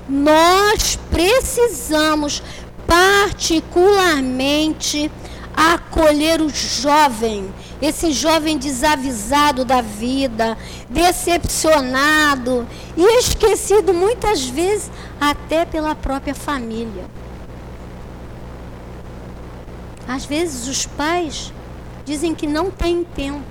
Nós 0.08 0.98
precisamos 1.12 2.44
particularmente 2.88 5.12
acolher 5.56 6.42
o 6.42 6.50
jovem, 6.50 7.54
esse 7.82 8.12
jovem 8.12 8.58
desavisado 8.58 9.64
da 9.64 9.82
vida, 9.82 10.58
decepcionado 10.90 12.68
e 12.98 13.20
esquecido 13.20 13.94
muitas 13.94 14.46
vezes 14.46 14.92
até 15.20 15.66
pela 15.66 15.94
própria 15.96 16.34
família. 16.34 17.06
Às 20.08 20.26
vezes 20.26 20.68
os 20.68 20.86
pais 20.86 21.54
dizem 22.06 22.36
que 22.36 22.48
não 22.48 22.70
têm 22.70 23.04
tempo. 23.04 23.44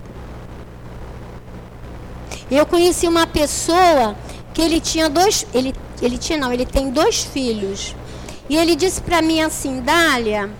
Eu 2.50 2.66
conheci 2.66 3.06
uma 3.06 3.26
pessoa 3.26 4.14
que 4.52 4.60
ele 4.60 4.78
tinha 4.80 5.08
dois, 5.08 5.46
ele, 5.54 5.74
ele 6.02 6.18
tinha 6.18 6.38
não, 6.38 6.52
ele 6.52 6.66
tem 6.66 6.90
dois 6.90 7.24
filhos. 7.24 7.94
E 8.48 8.56
ele 8.56 8.76
disse 8.76 9.00
para 9.00 9.22
mim 9.22 9.40
assim, 9.40 9.80
Dália, 9.80 10.50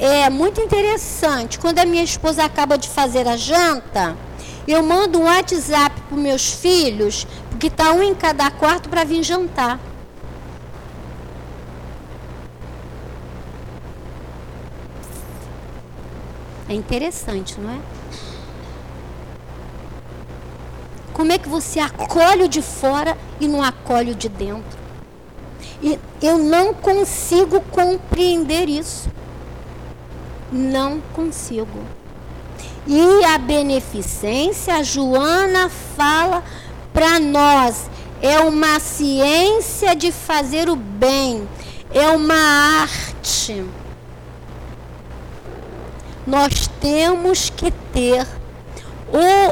é 0.00 0.30
muito 0.30 0.60
interessante. 0.60 1.58
Quando 1.58 1.78
a 1.78 1.84
minha 1.84 2.02
esposa 2.02 2.42
acaba 2.42 2.78
de 2.78 2.88
fazer 2.88 3.28
a 3.28 3.36
janta, 3.36 4.16
eu 4.66 4.82
mando 4.82 5.20
um 5.20 5.24
WhatsApp 5.24 6.00
para 6.08 6.16
meus 6.16 6.52
filhos, 6.54 7.26
porque 7.50 7.66
está 7.66 7.92
um 7.92 8.02
em 8.02 8.14
cada 8.14 8.50
quarto 8.50 8.88
para 8.88 9.04
vir 9.04 9.22
jantar. 9.22 9.78
É 16.66 16.72
interessante, 16.72 17.60
não 17.60 17.70
é? 17.70 17.78
Como 21.12 21.30
é 21.32 21.36
que 21.36 21.48
você 21.48 21.78
acolhe 21.78 22.44
o 22.44 22.48
de 22.48 22.62
fora 22.62 23.18
e 23.38 23.46
não 23.46 23.62
acolhe 23.62 24.12
o 24.12 24.14
de 24.14 24.28
dentro? 24.30 24.78
E 25.82 25.98
eu 26.22 26.38
não 26.38 26.72
consigo 26.72 27.60
compreender 27.60 28.68
isso 28.68 29.10
não 30.52 31.00
consigo. 31.14 31.84
E 32.86 33.24
a 33.24 33.38
beneficência, 33.38 34.74
a 34.74 34.82
Joana 34.82 35.68
fala 35.68 36.42
para 36.92 37.20
nós, 37.20 37.88
é 38.20 38.40
uma 38.40 38.80
ciência 38.80 39.94
de 39.94 40.10
fazer 40.10 40.68
o 40.68 40.76
bem, 40.76 41.48
é 41.92 42.08
uma 42.08 42.34
arte. 42.82 43.64
Nós 46.26 46.68
temos 46.80 47.50
que 47.50 47.70
ter 47.92 48.26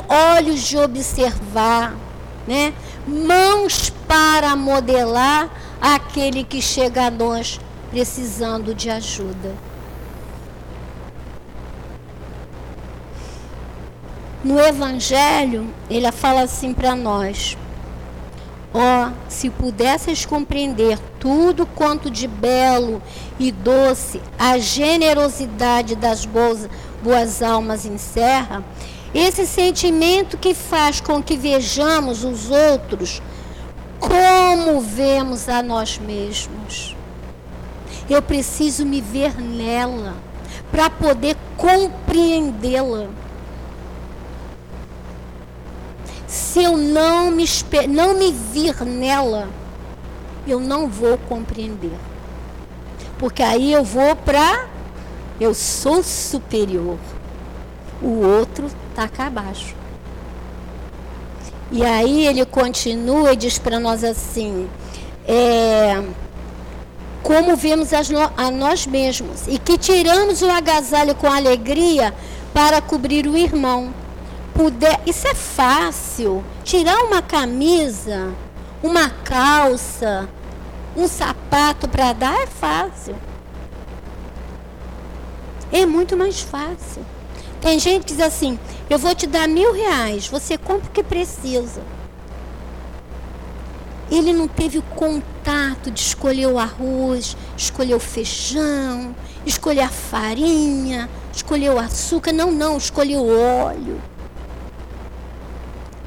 olhos 0.09 0.61
de 0.61 0.79
observar, 0.79 1.95
né? 2.47 2.73
mãos 3.07 3.91
para 4.07 4.55
modelar 4.55 5.49
aquele 5.81 6.45
que 6.45 6.61
chega 6.61 7.07
a 7.07 7.11
nós 7.11 7.61
precisando 7.91 8.75
de 8.75 8.91
ajuda. 8.91 9.68
No 14.45 14.61
Evangelho, 14.61 15.67
ele 15.91 16.11
fala 16.13 16.43
assim 16.43 16.73
para 16.73 16.95
nós: 16.95 17.57
Ó, 18.73 18.79
oh, 18.79 19.13
se 19.29 19.51
pudesses 19.51 20.25
compreender 20.25 20.99
tudo 21.19 21.67
quanto 21.67 22.09
de 22.09 22.29
belo 22.29 23.03
e 23.39 23.51
doce 23.51 24.21
a 24.39 24.57
generosidade 24.59 25.97
das 25.97 26.25
boas, 26.25 26.69
boas 27.03 27.43
almas 27.43 27.85
encerra, 27.85 28.63
esse 29.13 29.47
sentimento 29.47 30.37
que 30.37 30.55
faz 30.55 31.01
com 31.01 31.23
que 31.23 31.37
vejamos 31.37 32.25
os 32.25 32.51
outros 32.51 33.21
como 33.99 34.81
vemos 34.81 35.49
a 35.49 35.63
nós 35.63 35.99
mesmos. 35.99 36.97
Eu 38.09 38.23
preciso 38.23 38.87
me 38.87 39.01
ver 39.01 39.41
nela 39.41 40.15
para 40.71 40.89
poder 40.89 41.37
compreendê-la. 41.57 43.09
Se 46.29 46.63
eu 46.63 46.77
não 46.77 47.31
me, 47.31 47.47
não 47.89 48.13
me 48.13 48.31
vir 48.31 48.85
nela, 48.85 49.49
eu 50.47 50.61
não 50.61 50.87
vou 50.87 51.17
compreender. 51.17 51.99
Porque 53.19 53.43
aí 53.43 53.73
eu 53.73 53.83
vou 53.83 54.15
para 54.15 54.67
eu 55.41 55.55
sou 55.55 56.03
superior. 56.03 56.99
O 58.03 58.21
outro 58.21 58.67
está 58.91 59.09
cá 59.09 59.27
abaixo. 59.29 59.75
E 61.73 61.85
aí 61.85 62.27
ele 62.27 62.45
continua 62.45 63.33
e 63.33 63.37
diz 63.37 63.59
para 63.59 63.81
nós 63.81 64.05
assim: 64.05 64.69
é, 65.27 66.03
como 67.23 67.57
vemos 67.57 67.91
a 67.93 68.51
nós 68.51 68.87
mesmos, 68.87 69.47
e 69.49 69.59
que 69.59 69.79
tiramos 69.79 70.43
o 70.43 70.51
agasalho 70.51 71.15
com 71.15 71.27
alegria 71.27 72.15
para 72.53 72.83
cobrir 72.83 73.27
o 73.27 73.37
irmão 73.37 73.93
puder, 74.59 75.01
isso 75.07 75.29
é 75.29 75.35
fácil. 75.37 76.45
Tirar 76.65 77.05
uma 77.05 77.23
camisa, 77.23 78.35
uma 78.83 79.09
calça, 79.09 80.29
um 80.97 81.07
sapato 81.07 81.89
para 81.89 82.13
dar 82.13 82.35
é 82.43 82.47
fácil. 82.49 83.15
É 85.71 85.87
muito 85.87 86.17
mais 86.17 86.41
fácil. 86.41 87.07
Tem 87.61 87.79
gente 87.79 88.05
que 88.05 88.15
diz 88.15 88.21
assim: 88.21 88.59
eu 88.91 88.99
vou 88.99 89.15
te 89.15 89.29
dar 89.29 89.47
mil 89.47 89.73
reais, 89.73 90.27
você 90.27 90.59
compra 90.59 90.89
o 90.89 90.93
que 90.93 91.05
precisa. 91.05 91.81
Ele 94.11 94.33
não 94.33 94.49
teve 94.49 94.79
o 94.79 94.83
contato 94.83 95.91
de 95.91 96.01
escolher 96.01 96.47
o 96.47 96.59
arroz, 96.59 97.37
escolher 97.57 97.95
o 97.95 98.01
feijão, 98.01 99.15
escolher 99.47 99.83
a 99.83 99.89
farinha, 99.89 101.09
escolher 101.33 101.71
o 101.71 101.79
açúcar. 101.79 102.33
Não, 102.33 102.51
não, 102.51 102.77
escolheu 102.79 103.21
o 103.21 103.41
óleo 103.41 104.01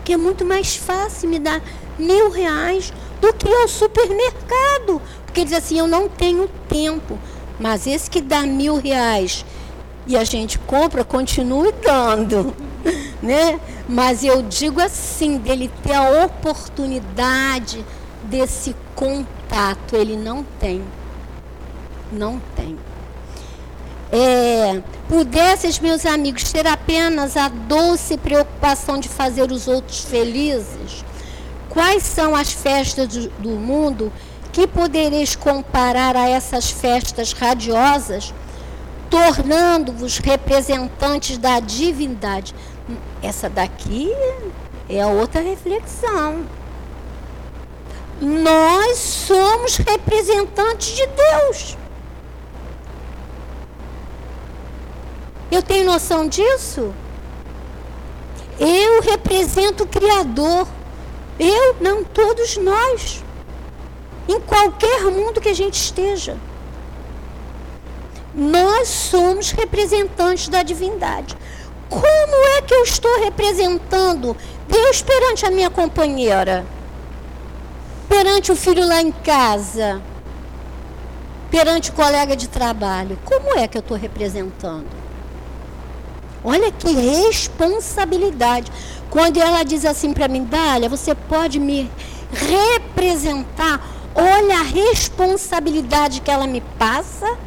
que 0.03 0.13
é 0.13 0.17
muito 0.17 0.45
mais 0.45 0.75
fácil 0.75 1.29
me 1.29 1.39
dar 1.39 1.61
mil 1.97 2.29
reais 2.29 2.91
do 3.19 3.33
que 3.33 3.47
ao 3.47 3.67
supermercado. 3.67 5.01
Porque 5.25 5.43
diz 5.43 5.53
assim, 5.53 5.79
eu 5.79 5.87
não 5.87 6.09
tenho 6.09 6.47
tempo. 6.67 7.17
Mas 7.59 7.87
esse 7.87 8.09
que 8.09 8.21
dá 8.21 8.41
mil 8.41 8.77
reais 8.77 9.45
e 10.07 10.17
a 10.17 10.23
gente 10.23 10.57
compra, 10.59 11.03
continue 11.03 11.71
dando. 11.83 12.53
Né? 13.21 13.59
Mas 13.87 14.23
eu 14.23 14.41
digo 14.41 14.81
assim, 14.81 15.37
dele 15.37 15.69
ter 15.83 15.93
a 15.93 16.25
oportunidade 16.25 17.85
desse 18.23 18.75
contato, 18.95 19.95
ele 19.95 20.17
não 20.17 20.43
tem. 20.59 20.81
Não 22.11 22.41
tem 22.55 22.75
é, 24.11 24.81
pudesses, 25.07 25.79
meus 25.79 26.05
amigos, 26.05 26.51
ter 26.51 26.67
apenas 26.67 27.37
a 27.37 27.47
doce 27.47 28.17
preocupação 28.17 28.99
de 28.99 29.07
fazer 29.07 29.51
os 29.51 29.67
outros 29.67 30.03
felizes, 30.03 31.03
Quais 31.71 32.03
são 32.03 32.35
as 32.35 32.51
festas 32.51 33.07
do, 33.07 33.29
do 33.39 33.49
mundo 33.51 34.11
que 34.51 34.67
podereis 34.67 35.37
comparar 35.37 36.17
a 36.17 36.27
essas 36.27 36.69
festas 36.69 37.31
radiosas, 37.31 38.33
tornando-vos 39.09 40.17
representantes 40.17 41.37
da 41.37 41.61
divindade? 41.61 42.53
Essa 43.23 43.49
daqui 43.49 44.11
é 44.89 45.05
outra 45.05 45.39
reflexão. 45.39 46.45
Nós 48.19 48.97
somos 48.97 49.77
representantes 49.77 50.93
de 50.93 51.07
Deus. 51.07 51.77
Eu 55.51 55.61
tenho 55.61 55.85
noção 55.85 56.29
disso? 56.29 56.93
Eu 58.57 59.01
represento 59.01 59.83
o 59.83 59.87
Criador. 59.87 60.65
Eu, 61.37 61.75
não 61.81 62.05
todos 62.05 62.55
nós. 62.55 63.21
Em 64.29 64.39
qualquer 64.39 65.03
mundo 65.05 65.41
que 65.41 65.49
a 65.49 65.53
gente 65.53 65.73
esteja. 65.73 66.37
Nós 68.33 68.87
somos 68.87 69.51
representantes 69.51 70.47
da 70.47 70.63
divindade. 70.63 71.35
Como 71.89 72.35
é 72.57 72.61
que 72.61 72.73
eu 72.73 72.83
estou 72.83 73.19
representando 73.19 74.37
Deus 74.69 75.01
perante 75.01 75.45
a 75.45 75.51
minha 75.51 75.69
companheira? 75.69 76.65
Perante 78.07 78.53
o 78.53 78.55
filho 78.55 78.87
lá 78.87 79.01
em 79.01 79.11
casa? 79.11 80.01
Perante 81.49 81.89
o 81.89 81.93
colega 81.93 82.37
de 82.37 82.47
trabalho? 82.47 83.19
Como 83.25 83.59
é 83.59 83.67
que 83.67 83.77
eu 83.77 83.81
estou 83.81 83.97
representando? 83.97 85.00
Olha 86.43 86.71
que 86.71 86.91
responsabilidade. 86.91 88.71
Quando 89.09 89.37
ela 89.37 89.63
diz 89.63 89.85
assim 89.85 90.13
para 90.13 90.27
mim, 90.27 90.43
Dália, 90.43 90.89
você 90.89 91.13
pode 91.13 91.59
me 91.59 91.91
representar. 92.31 93.79
Olha 94.15 94.59
a 94.59 94.63
responsabilidade 94.63 96.21
que 96.21 96.31
ela 96.31 96.47
me 96.47 96.61
passa. 96.79 97.37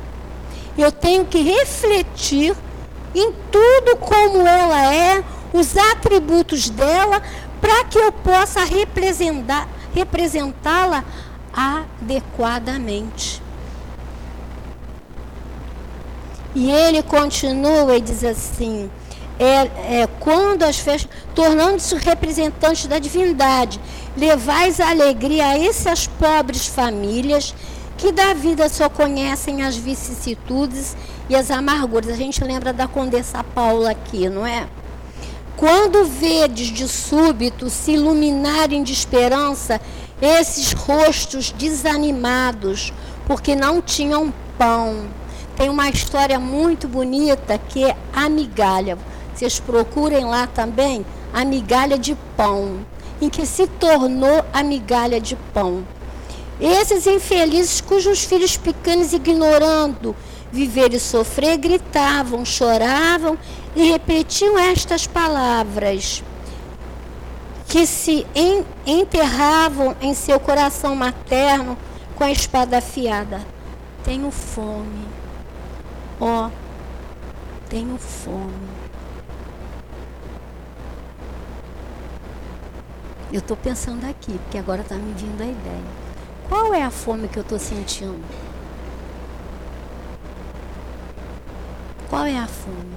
Eu 0.76 0.92
tenho 0.92 1.24
que 1.24 1.40
refletir 1.42 2.54
em 3.14 3.32
tudo 3.50 3.96
como 3.96 4.46
ela 4.46 4.94
é, 4.94 5.24
os 5.52 5.76
atributos 5.76 6.68
dela, 6.68 7.22
para 7.60 7.84
que 7.84 7.98
eu 7.98 8.10
possa 8.12 8.60
representá-la 9.94 11.04
adequadamente. 11.52 13.33
E 16.54 16.70
ele 16.70 17.02
continua 17.02 17.96
e 17.96 18.00
diz 18.00 18.22
assim: 18.22 18.90
é, 19.38 20.02
é 20.02 20.08
quando 20.20 20.62
as 20.62 20.78
festas, 20.78 21.10
tornando-se 21.34 21.96
representantes 21.96 22.86
da 22.86 22.98
divindade, 22.98 23.80
levais 24.16 24.78
a 24.78 24.90
alegria 24.90 25.46
a 25.46 25.58
essas 25.58 26.06
pobres 26.06 26.66
famílias 26.66 27.54
que 27.96 28.12
da 28.12 28.34
vida 28.34 28.68
só 28.68 28.88
conhecem 28.88 29.62
as 29.62 29.76
vicissitudes 29.76 30.96
e 31.28 31.34
as 31.34 31.50
amarguras. 31.50 32.10
A 32.10 32.16
gente 32.16 32.42
lembra 32.44 32.72
da 32.72 32.86
Condessa 32.86 33.42
Paula 33.42 33.90
aqui, 33.90 34.28
não 34.28 34.46
é? 34.46 34.66
Quando 35.56 36.04
vedes 36.04 36.68
de 36.68 36.88
súbito 36.88 37.70
se 37.70 37.92
iluminarem 37.92 38.82
de 38.82 38.92
esperança 38.92 39.80
esses 40.20 40.72
rostos 40.72 41.50
desanimados, 41.52 42.92
porque 43.26 43.54
não 43.54 43.80
tinham 43.80 44.32
pão 44.58 45.06
tem 45.56 45.68
uma 45.68 45.88
história 45.88 46.38
muito 46.38 46.88
bonita 46.88 47.58
que 47.58 47.84
é 47.84 47.96
a 48.12 48.28
migalha. 48.28 48.98
Vocês 49.34 49.60
procurem 49.60 50.24
lá 50.24 50.46
também 50.46 51.04
a 51.32 51.44
migalha 51.44 51.98
de 51.98 52.16
pão, 52.36 52.84
em 53.20 53.28
que 53.28 53.46
se 53.46 53.66
tornou 53.66 54.44
a 54.52 54.62
migalha 54.62 55.20
de 55.20 55.36
pão. 55.52 55.84
Esses 56.60 57.06
infelizes 57.06 57.80
cujos 57.80 58.24
filhos 58.24 58.56
pequenos, 58.56 59.12
ignorando 59.12 60.14
viver 60.52 60.92
e 60.92 61.00
sofrer, 61.00 61.56
gritavam, 61.56 62.44
choravam 62.44 63.36
e 63.74 63.90
repetiam 63.90 64.56
estas 64.56 65.04
palavras 65.04 66.22
que 67.66 67.86
se 67.86 68.24
enterravam 68.86 69.96
em 70.00 70.14
seu 70.14 70.38
coração 70.38 70.94
materno 70.94 71.76
com 72.14 72.22
a 72.22 72.30
espada 72.30 72.78
afiada. 72.78 73.44
Tenho 74.04 74.30
fome 74.30 75.13
Ó, 76.20 76.46
oh, 76.46 76.50
tenho 77.68 77.98
fome. 77.98 78.68
Eu 83.32 83.40
estou 83.40 83.56
pensando 83.56 84.04
aqui, 84.04 84.38
porque 84.38 84.58
agora 84.58 84.82
está 84.82 84.94
me 84.94 85.12
vindo 85.12 85.42
a 85.42 85.46
ideia. 85.46 85.82
Qual 86.48 86.72
é 86.72 86.82
a 86.82 86.90
fome 86.90 87.26
que 87.26 87.36
eu 87.36 87.42
estou 87.42 87.58
sentindo? 87.58 88.22
Qual 92.08 92.24
é 92.24 92.38
a 92.38 92.46
fome? 92.46 92.94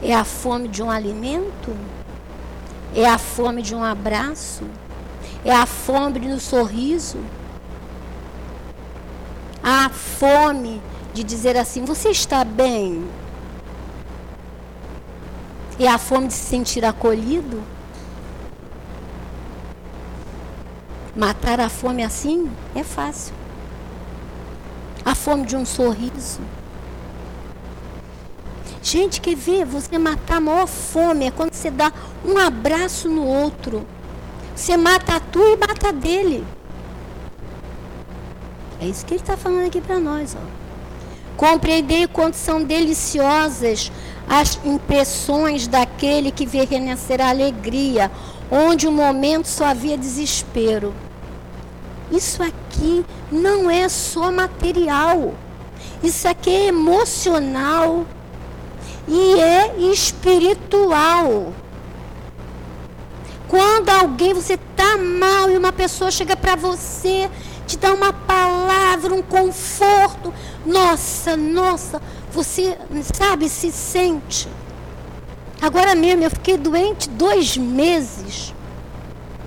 É 0.00 0.14
a 0.14 0.22
fome 0.22 0.68
de 0.68 0.80
um 0.80 0.90
alimento? 0.90 1.76
É 2.94 3.04
a 3.04 3.18
fome 3.18 3.62
de 3.62 3.74
um 3.74 3.82
abraço? 3.82 4.62
É 5.44 5.50
a 5.50 5.66
fome 5.66 6.20
do 6.20 6.38
sorriso? 6.38 7.18
A 9.60 9.88
fome 9.88 10.80
de 11.14 11.22
dizer 11.22 11.56
assim: 11.56 11.84
Você 11.84 12.10
está 12.10 12.44
bem? 12.44 13.08
E 15.78 15.86
a 15.86 15.96
fome 15.96 16.26
de 16.26 16.34
se 16.34 16.44
sentir 16.44 16.84
acolhido? 16.84 17.62
Matar 21.16 21.60
a 21.60 21.68
fome 21.68 22.02
assim 22.02 22.50
é 22.74 22.82
fácil. 22.82 23.32
A 25.04 25.14
fome 25.14 25.46
de 25.46 25.56
um 25.56 25.64
sorriso. 25.64 26.40
Gente, 28.82 29.20
quer 29.20 29.36
ver? 29.36 29.64
Você 29.64 29.96
matar 29.96 30.36
a 30.36 30.40
maior 30.40 30.66
fome 30.66 31.26
é 31.26 31.30
quando 31.30 31.54
você 31.54 31.70
dá 31.70 31.92
um 32.24 32.36
abraço 32.36 33.08
no 33.08 33.24
outro. 33.24 33.86
Você 34.54 34.76
mata 34.76 35.16
a 35.16 35.20
tua 35.20 35.50
e 35.50 35.56
mata 35.56 35.88
a 35.88 35.92
dele. 35.92 36.44
É 38.80 38.86
isso 38.86 39.06
que 39.06 39.14
ele 39.14 39.22
está 39.22 39.36
falando 39.36 39.66
aqui 39.66 39.80
para 39.80 39.98
nós. 39.98 40.36
Ó. 40.36 40.63
Compreendei 41.36 42.06
quanto 42.06 42.34
são 42.34 42.62
deliciosas 42.62 43.90
as 44.28 44.58
impressões 44.64 45.66
daquele 45.66 46.30
que 46.30 46.46
vê 46.46 46.64
renascer 46.64 47.20
a 47.20 47.28
alegria, 47.28 48.10
onde 48.50 48.86
o 48.86 48.90
um 48.90 48.94
momento 48.94 49.46
só 49.46 49.66
havia 49.66 49.98
desespero. 49.98 50.94
Isso 52.10 52.42
aqui 52.42 53.04
não 53.30 53.70
é 53.70 53.88
só 53.88 54.30
material, 54.30 55.34
isso 56.02 56.28
aqui 56.28 56.50
é 56.50 56.66
emocional 56.66 58.06
e 59.08 59.40
é 59.40 59.76
espiritual. 59.90 61.52
Quando 63.48 63.88
alguém, 63.90 64.34
você 64.34 64.54
está 64.54 64.96
mal 64.96 65.50
e 65.50 65.56
uma 65.56 65.72
pessoa 65.72 66.10
chega 66.10 66.36
para 66.36 66.56
você 66.56 67.30
te 67.66 67.78
dá 67.78 67.92
uma 67.92 68.12
palavra, 68.12 69.14
um 69.14 69.22
conforto. 69.22 70.32
Nossa, 70.64 71.36
nossa, 71.36 72.00
você, 72.32 72.76
sabe, 73.14 73.48
se 73.48 73.70
sente. 73.72 74.48
Agora 75.60 75.94
mesmo, 75.94 76.24
eu 76.24 76.30
fiquei 76.30 76.56
doente 76.58 77.08
dois 77.08 77.56
meses. 77.56 78.54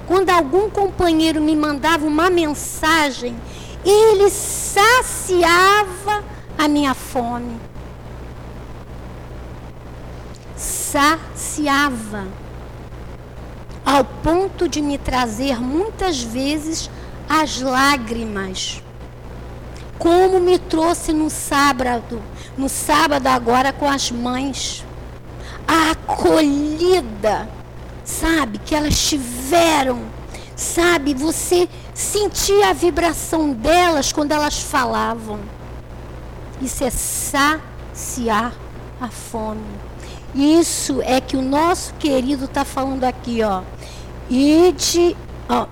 Quando 0.08 0.30
algum 0.30 0.70
companheiro 0.70 1.42
me 1.42 1.56
mandava 1.56 2.06
uma 2.06 2.30
mensagem, 2.30 3.36
ele 3.86 4.30
saciava 4.30 6.24
a 6.58 6.68
minha 6.68 6.94
fome. 6.94 7.60
Saciava. 10.56 12.26
Ao 13.86 14.04
ponto 14.04 14.68
de 14.68 14.82
me 14.82 14.98
trazer 14.98 15.62
muitas 15.62 16.22
vezes 16.22 16.90
as 17.28 17.62
lágrimas. 17.62 18.82
Como 19.98 20.40
me 20.40 20.60
trouxe 20.60 21.12
no 21.12 21.30
sábado, 21.30 22.22
no 22.58 22.70
sábado 22.70 23.28
agora 23.28 23.74
com 23.74 23.90
as 23.90 24.12
mães. 24.12 24.86
A 25.68 25.92
acolhida, 25.92 27.50
sabe, 28.04 28.58
que 28.60 28.74
elas 28.74 28.98
tiveram, 29.10 30.02
sabe, 30.56 31.14
você 31.14 31.68
sentia 31.94 32.70
a 32.70 32.74
vibração 32.74 33.52
delas 33.52 34.12
quando 34.12 34.32
elas 34.32 34.62
falavam. 34.62 35.40
Isso 36.62 36.84
é 36.84 36.90
saciar 36.90 38.54
a 39.02 39.08
fome. 39.10 39.66
Isso 40.34 41.02
é 41.02 41.20
que 41.20 41.36
o 41.36 41.42
nosso 41.42 41.94
querido 41.96 42.46
está 42.46 42.64
falando 42.64 43.04
aqui, 43.04 43.42
ó. 43.44 43.64
Ide, 44.30 45.16
ó, 45.50 45.68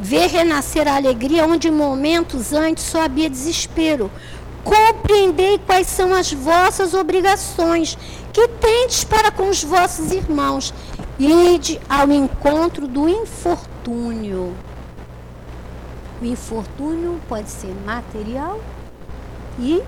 ver 0.00 0.28
renascer 0.28 0.88
a 0.88 0.96
alegria 0.96 1.46
onde 1.46 1.70
momentos 1.70 2.52
antes 2.52 2.84
só 2.84 3.02
havia 3.02 3.28
desespero. 3.28 4.10
Compreendei 4.64 5.58
quais 5.58 5.86
são 5.86 6.14
as 6.14 6.32
vossas 6.32 6.94
obrigações 6.94 7.98
que 8.32 8.48
tendes 8.48 9.04
para 9.04 9.30
com 9.30 9.48
os 9.48 9.62
vossos 9.62 10.10
irmãos. 10.12 10.72
Ide 11.18 11.78
ao 11.88 12.10
encontro 12.10 12.88
do 12.88 13.08
infortúnio. 13.08 14.54
O 16.20 16.24
infortúnio 16.24 17.20
pode 17.28 17.50
ser 17.50 17.74
material 17.84 18.60
e 19.58 19.82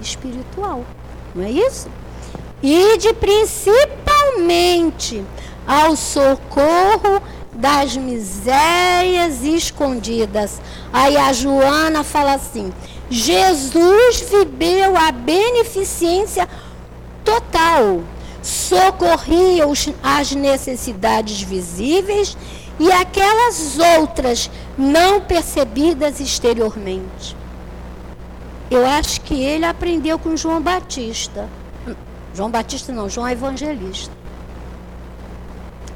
espiritual, 0.00 0.84
não 1.34 1.44
é 1.44 1.50
isso? 1.50 1.88
E 2.62 2.98
de 2.98 3.12
principalmente 3.14 5.24
ao 5.66 5.96
socorro 5.96 7.20
das 7.52 7.96
misérias 7.96 9.42
escondidas. 9.42 10.60
Aí 10.92 11.16
a 11.16 11.32
Joana 11.32 12.04
fala 12.04 12.34
assim: 12.34 12.72
Jesus 13.10 14.20
viveu 14.20 14.96
a 14.96 15.10
beneficência 15.10 16.48
total, 17.24 18.02
socorria 18.42 19.64
as 20.02 20.32
necessidades 20.32 21.42
visíveis 21.42 22.36
e 22.78 22.90
aquelas 22.90 23.78
outras 23.98 24.50
não 24.78 25.20
percebidas 25.20 26.20
exteriormente. 26.20 27.36
Eu 28.70 28.86
acho 28.86 29.20
que 29.22 29.34
ele 29.34 29.64
aprendeu 29.66 30.18
com 30.18 30.36
João 30.36 30.62
Batista. 30.62 31.48
João 32.32 32.50
Batista 32.50 32.92
não, 32.92 33.08
João 33.08 33.28
Evangelista. 33.28 34.19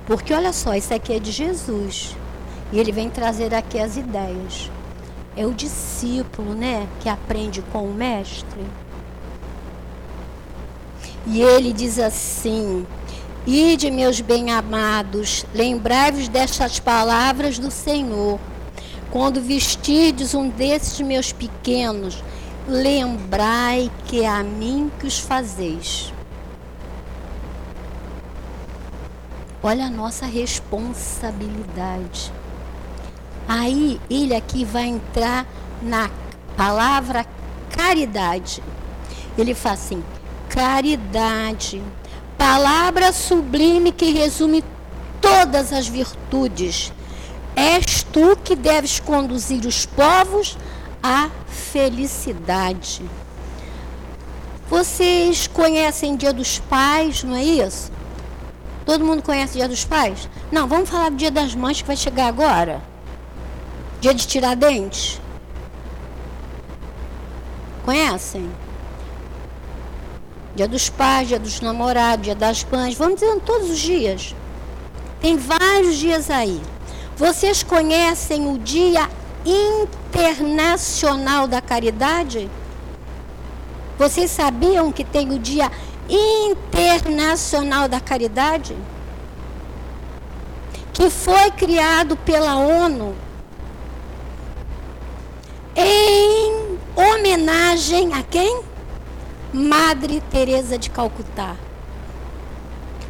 Porque 0.07 0.35
olha 0.35 0.53
só, 0.53 0.75
isso 0.75 0.93
aqui 0.93 1.15
é 1.15 1.19
de 1.19 1.33
Jesus. 1.33 2.17
E 2.73 2.79
ele 2.79 2.93
vem 2.93 3.09
trazer 3.09 3.55
aqui 3.55 3.79
as 3.79 3.97
ideias. 3.97 4.71
É 5.37 5.47
o 5.47 5.53
discípulo, 5.53 6.55
né, 6.55 6.87
que 7.01 7.09
aprende 7.09 7.63
com 7.73 7.85
o 7.85 7.95
mestre. 7.95 8.61
E 11.27 11.41
ele 11.41 11.73
diz 11.73 11.99
assim: 11.99 12.87
Ide, 13.47 13.91
meus 13.91 14.21
bem-amados, 14.21 15.45
lembrai-vos 15.55 16.29
destas 16.29 16.79
palavras 16.79 17.59
do 17.59 17.71
Senhor. 17.71 18.39
Quando 19.11 19.41
vestirdes 19.41 20.35
um 20.35 20.49
desses 20.49 21.01
meus 21.01 21.33
pequenos, 21.33 22.23
lembrai 22.67 23.91
que 24.07 24.23
é 24.23 24.29
a 24.29 24.43
mim 24.43 24.91
que 24.99 25.07
os 25.07 25.19
fazeis. 25.19 26.13
Olha 29.67 29.87
a 29.87 29.91
nossa 29.91 30.27
responsabilidade. 30.27 32.31
Aí 33.49 33.99
ele 34.11 34.35
aqui 34.35 34.63
vai 34.63 34.85
entrar 34.85 35.47
na 35.81 36.11
palavra 36.55 37.25
caridade. 37.71 38.63
Ele 39.39 39.55
fala 39.55 39.77
assim: 39.77 40.05
caridade, 40.51 41.83
palavra 42.37 43.11
sublime 43.11 43.91
que 43.91 44.13
resume 44.13 44.63
todas 45.19 45.73
as 45.73 45.89
virtudes. 45.89 46.93
És 47.57 48.03
tu 48.03 48.37
que 48.37 48.55
deves 48.55 49.01
conduzir 49.01 49.65
os 49.65 49.87
povos 49.87 50.59
à 51.03 51.31
felicidade. 51.49 53.03
Vocês 54.69 55.47
conhecem 55.47 56.17
Dia 56.17 56.35
dos 56.35 56.59
Pais, 56.59 57.25
não 57.25 57.35
é 57.35 57.43
isso? 57.43 57.94
Todo 58.85 59.05
mundo 59.05 59.23
conhece 59.23 59.55
o 59.55 59.57
Dia 59.57 59.69
dos 59.69 59.85
Pais? 59.85 60.29
Não, 60.53 60.69
vamos 60.69 60.91
falar 60.91 61.11
do 61.11 61.17
Dia 61.17 61.31
das 61.31 61.55
Mães 61.55 61.81
que 61.81 61.87
vai 61.87 61.97
chegar 61.97 62.27
agora. 62.27 62.83
Dia 64.01 64.13
de 64.13 64.27
Tiradentes. 64.27 65.21
Conhecem? 67.85 68.51
Dia 70.55 70.69
dos 70.69 70.89
pais, 70.89 71.29
dia 71.29 71.39
dos 71.39 71.61
namorados, 71.61 72.25
dia 72.25 72.35
das 72.35 72.65
mães. 72.65 72.95
Vamos 72.95 73.21
dizendo 73.21 73.41
todos 73.41 73.71
os 73.71 73.79
dias. 73.79 74.35
Tem 75.21 75.37
vários 75.37 75.97
dias 75.97 76.31
aí. 76.31 76.61
Vocês 77.17 77.63
conhecem 77.63 78.47
o 78.47 78.59
Dia 78.59 79.09
Internacional 79.45 81.49
da 81.49 81.61
Caridade? 81.61 82.49
Vocês 83.99 84.31
sabiam 84.31 84.93
que 84.93 85.05
tem 85.05 85.33
o 85.33 85.39
Dia 85.39 85.67
Internacional 85.67 85.94
da 87.95 88.01
Caridade, 88.01 88.77
que 90.93 91.09
foi 91.11 91.51
criado 91.53 92.17
pela 92.17 92.57
ONU 92.57 93.15
em 95.77 96.79
homenagem 96.97 98.13
a 98.15 98.23
quem? 98.23 98.63
Madre 99.53 100.21
Teresa 100.31 100.79
de 100.79 100.91
Calcutá. 100.91 101.57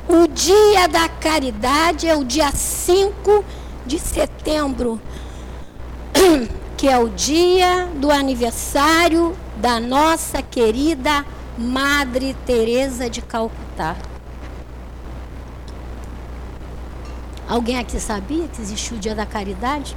O 0.07 0.27
dia 0.29 0.87
da 0.87 1.09
caridade 1.09 2.07
é 2.07 2.15
o 2.15 2.25
dia 2.25 2.51
5 2.51 3.43
de 3.87 3.99
setembro, 3.99 5.01
que 6.77 6.89
é 6.89 6.99
o 6.99 7.09
dia 7.09 7.89
do 7.95 8.11
aniversário 8.11 9.35
da 9.57 9.81
nossa 9.81 10.43
querida 10.43 11.25
Madre 11.57 12.35
Teresa 12.45 13.09
de 13.09 13.23
Calcutá. 13.23 13.97
Alguém 17.49 17.79
aqui 17.79 18.01
sabia 18.01 18.49
que 18.49 18.61
existiu 18.61 18.97
o 18.97 19.01
Dia 19.01 19.15
da 19.15 19.25
Caridade? 19.25 19.97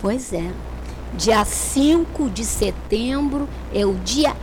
Pois 0.00 0.32
é. 0.32 0.50
Dia 1.14 1.44
5 1.44 2.28
de 2.30 2.44
setembro 2.44 3.48
é 3.72 3.86
o 3.86 3.94
Dia 3.94 4.34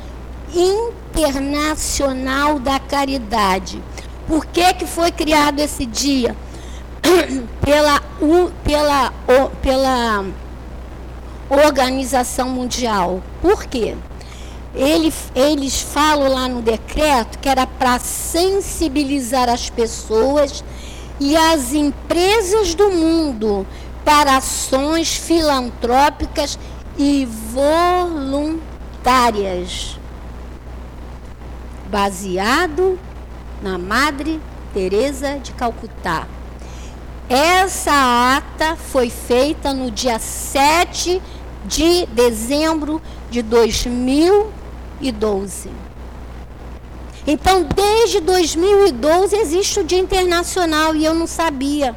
Internacional 0.54 2.60
da 2.60 2.80
Caridade. 2.80 3.84
Por 4.26 4.46
que, 4.46 4.74
que 4.74 4.86
foi 4.86 5.12
criado 5.12 5.60
esse 5.60 5.86
dia? 5.86 6.34
Pela, 7.62 8.02
pela, 8.64 9.14
pela 9.62 10.26
Organização 11.49 12.49
Mundial. 12.49 13.22
Por 13.41 13.66
quê? 13.66 13.95
Ele, 14.74 15.14
eles 15.36 15.82
falam 15.82 16.32
lá 16.34 16.47
no 16.47 16.62
decreto 16.62 17.39
que 17.39 17.49
era 17.49 17.68
para 17.68 17.99
sensibilizar 17.99 19.49
as 19.49 19.70
pessoas 19.70 20.64
e 21.20 21.36
as 21.36 21.74
empresas 21.74 22.74
do 22.74 22.89
mundo 22.89 23.68
para 24.06 24.38
ações 24.38 25.14
filantrópicas 25.14 26.58
e 26.97 27.26
voluntárias, 27.54 28.60
baseado 31.89 32.97
na 33.62 33.78
Madre 33.78 34.41
Teresa 34.74 35.38
de 35.38 35.52
Calcutá. 35.52 36.26
Essa 37.34 37.94
ata 38.36 38.76
foi 38.76 39.10
feita 39.10 39.74
no 39.74 39.90
dia 39.90 40.20
7 40.20 41.22
de 41.64 42.06
dezembro 42.08 43.02
de 43.30 43.42
2012. 43.42 45.72
Então, 47.26 47.64
desde 47.64 48.20
2012 48.20 49.38
existe 49.38 49.80
o 49.80 49.84
Dia 49.86 50.00
Internacional 50.00 50.94
e 50.94 51.06
eu 51.06 51.14
não 51.14 51.26
sabia 51.26 51.96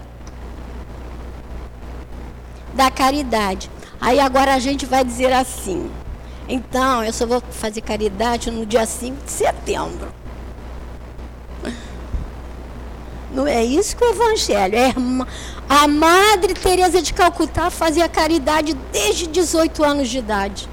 da 2.73 2.89
caridade. 2.89 3.69
Aí 4.01 4.21
agora 4.21 4.55
a 4.55 4.61
gente 4.61 4.87
vai 4.87 5.05
dizer 5.05 5.33
assim: 5.33 5.91
então, 6.49 7.03
eu 7.03 7.13
só 7.13 7.27
vou 7.27 7.43
fazer 7.51 7.81
caridade 7.81 8.53
no 8.53 8.65
dia 8.65 8.87
5 8.87 9.25
de 9.25 9.33
setembro. 9.33 10.15
É 13.49 13.65
isso 13.65 13.97
que 13.97 14.05
o 14.05 14.11
Evangelho 14.11 14.77
é. 14.77 14.95
A 15.69 15.89
Madre 15.89 16.55
Teresa 16.55 17.03
de 17.03 17.13
Calcutá 17.13 17.69
fazia 17.71 18.09
caridade 18.09 18.75
desde 18.93 19.27
18 19.27 19.83
anos 19.83 20.09
de 20.09 20.19
idade. 20.19 20.69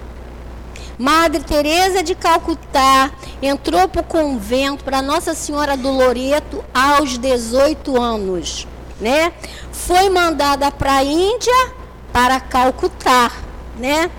Madre 0.98 1.42
Teresa 1.44 2.04
de 2.04 2.14
Calcutá 2.14 3.10
entrou 3.42 3.88
para 3.88 4.02
o 4.02 4.06
convento 4.06 4.84
para 4.84 5.02
Nossa 5.02 5.34
Senhora 5.34 5.76
do 5.76 5.90
Loreto 5.90 6.64
aos 6.72 7.18
18 7.18 8.00
anos, 8.00 8.68
né? 9.00 9.34
Foi 9.72 10.12
mandada 10.12 10.70
para 10.70 10.98
a 10.98 11.04
Índia 11.04 11.72
para 12.14 12.40
Calcutá, 12.40 13.32
né? 13.80 14.12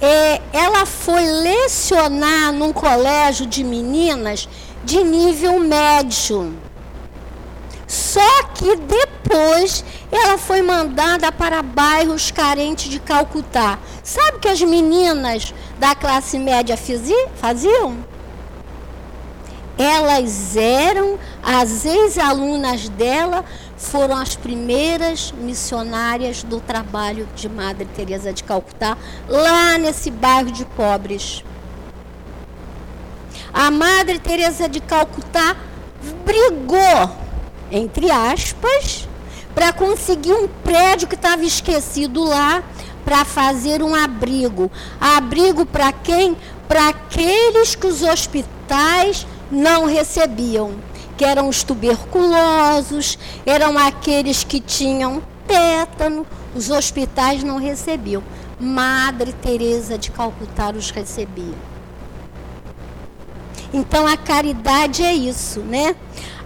É, 0.00 0.40
ela 0.52 0.84
foi 0.86 1.24
lecionar 1.24 2.52
num 2.52 2.72
colégio 2.72 3.46
de 3.46 3.62
meninas 3.62 4.48
de 4.84 5.04
nível 5.04 5.60
médio. 5.60 6.67
Só 7.88 8.42
que 8.54 8.76
depois 8.76 9.82
ela 10.12 10.36
foi 10.36 10.60
mandada 10.60 11.32
para 11.32 11.62
bairros 11.62 12.30
carentes 12.30 12.90
de 12.90 13.00
Calcutá. 13.00 13.78
Sabe 14.04 14.36
o 14.36 14.40
que 14.40 14.48
as 14.48 14.60
meninas 14.60 15.54
da 15.78 15.94
classe 15.94 16.38
média 16.38 16.76
faziam? 16.76 17.96
Elas 19.78 20.56
eram, 20.56 21.18
as 21.42 21.86
ex-alunas 21.86 22.88
dela 22.90 23.44
foram 23.76 24.16
as 24.16 24.34
primeiras 24.34 25.32
missionárias 25.32 26.42
do 26.42 26.60
trabalho 26.60 27.28
de 27.34 27.48
Madre 27.48 27.86
Teresa 27.86 28.32
de 28.32 28.42
Calcutá, 28.42 28.98
lá 29.28 29.78
nesse 29.78 30.10
bairro 30.10 30.50
de 30.50 30.64
pobres. 30.64 31.44
A 33.54 33.70
Madre 33.70 34.18
Teresa 34.18 34.68
de 34.68 34.80
Calcutá 34.80 35.56
brigou, 36.24 37.27
entre 37.70 38.10
aspas, 38.10 39.08
para 39.54 39.72
conseguir 39.72 40.32
um 40.32 40.48
prédio 40.48 41.08
que 41.08 41.14
estava 41.14 41.44
esquecido 41.44 42.24
lá 42.24 42.62
para 43.04 43.24
fazer 43.24 43.82
um 43.82 43.94
abrigo. 43.94 44.70
Abrigo 45.00 45.64
para 45.64 45.92
quem? 45.92 46.36
Para 46.66 46.88
aqueles 46.88 47.74
que 47.74 47.86
os 47.86 48.02
hospitais 48.02 49.26
não 49.50 49.86
recebiam, 49.86 50.74
que 51.16 51.24
eram 51.24 51.48
os 51.48 51.62
tuberculosos, 51.62 53.18
eram 53.46 53.78
aqueles 53.78 54.44
que 54.44 54.60
tinham 54.60 55.22
tétano, 55.46 56.26
os 56.54 56.70
hospitais 56.70 57.42
não 57.42 57.58
recebiam. 57.58 58.22
Madre 58.60 59.32
Teresa 59.32 59.96
de 59.96 60.10
Calcutá 60.10 60.70
os 60.70 60.90
recebia. 60.90 61.77
Então 63.72 64.06
a 64.06 64.16
caridade 64.16 65.02
é 65.02 65.12
isso, 65.12 65.60
né? 65.60 65.94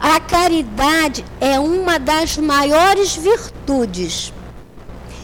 A 0.01 0.19
caridade 0.19 1.25
é 1.41 1.59
uma 1.61 1.99
das 1.99 2.37
maiores 2.37 3.15
virtudes. 3.15 4.33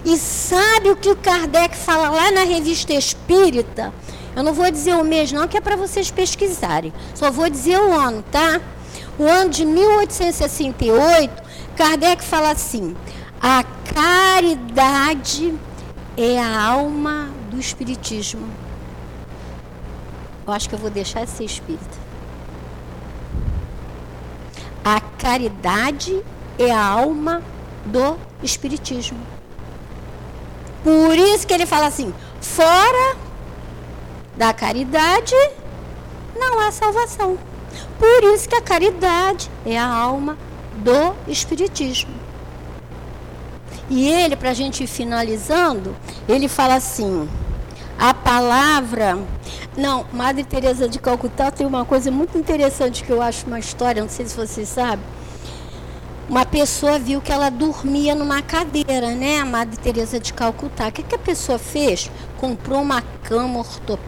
E 0.04 0.16
sabe 0.16 0.90
o 0.90 0.96
que 0.96 1.10
o 1.10 1.16
Kardec 1.16 1.76
fala 1.76 2.10
lá 2.10 2.30
na 2.30 2.44
revista 2.44 2.92
Espírita? 2.92 3.92
Eu 4.36 4.44
não 4.44 4.54
vou 4.54 4.70
dizer 4.70 4.94
o 4.94 5.04
mês, 5.04 5.32
não, 5.32 5.48
que 5.48 5.56
é 5.56 5.60
para 5.60 5.74
vocês 5.74 6.10
pesquisarem. 6.10 6.92
Só 7.14 7.30
vou 7.30 7.50
dizer 7.50 7.78
o 7.78 7.92
ano, 7.92 8.22
tá? 8.30 8.60
O 9.18 9.24
ano 9.24 9.50
de 9.50 9.64
1868, 9.64 11.42
Kardec 11.76 12.22
fala 12.22 12.52
assim: 12.52 12.96
a 13.40 13.64
caridade 13.92 15.52
é 16.16 16.40
a 16.40 16.62
alma 16.62 17.30
do 17.50 17.58
Espiritismo. 17.58 18.48
Eu 20.48 20.54
acho 20.54 20.66
que 20.66 20.74
eu 20.74 20.78
vou 20.78 20.88
deixar 20.88 21.26
de 21.26 21.30
ser 21.30 21.44
espírita. 21.44 21.98
A 24.82 24.98
caridade 24.98 26.24
é 26.58 26.70
a 26.70 26.82
alma 26.82 27.42
do 27.84 28.18
Espiritismo. 28.42 29.18
Por 30.82 31.18
isso 31.18 31.46
que 31.46 31.52
ele 31.52 31.66
fala 31.66 31.88
assim: 31.88 32.14
fora 32.40 33.14
da 34.38 34.54
caridade 34.54 35.34
não 36.34 36.58
há 36.60 36.72
salvação. 36.72 37.36
Por 37.98 38.24
isso 38.32 38.48
que 38.48 38.54
a 38.54 38.62
caridade 38.62 39.50
é 39.66 39.78
a 39.78 39.86
alma 39.86 40.38
do 40.76 41.14
Espiritismo. 41.30 42.14
E 43.90 44.08
ele, 44.08 44.34
para 44.34 44.48
a 44.48 44.54
gente 44.54 44.82
ir 44.82 44.86
finalizando, 44.86 45.94
ele 46.26 46.48
fala 46.48 46.76
assim: 46.76 47.28
palavra. 48.28 49.18
Não, 49.74 50.04
Madre 50.12 50.44
Teresa 50.44 50.86
de 50.86 50.98
Calcutá 50.98 51.50
tem 51.50 51.66
uma 51.66 51.86
coisa 51.86 52.10
muito 52.10 52.36
interessante 52.36 53.02
que 53.02 53.08
eu 53.10 53.22
acho 53.22 53.46
uma 53.46 53.58
história, 53.58 54.02
não 54.02 54.08
sei 54.10 54.26
se 54.26 54.36
vocês 54.36 54.68
sabem 54.68 55.02
uma 56.28 56.44
pessoa 56.44 56.98
viu 56.98 57.22
que 57.22 57.32
ela 57.32 57.48
dormia 57.48 58.14
numa 58.14 58.42
cadeira, 58.42 59.14
né? 59.14 59.40
A 59.40 59.46
Madre 59.46 59.78
Teresa 59.78 60.20
de 60.20 60.34
Calcutá. 60.34 60.88
O 60.88 60.92
que, 60.92 61.02
que 61.02 61.14
a 61.14 61.18
pessoa 61.18 61.58
fez? 61.58 62.10
Comprou 62.36 62.82
uma 62.82 63.00
cama 63.22 63.60
ortopédica, 63.60 64.07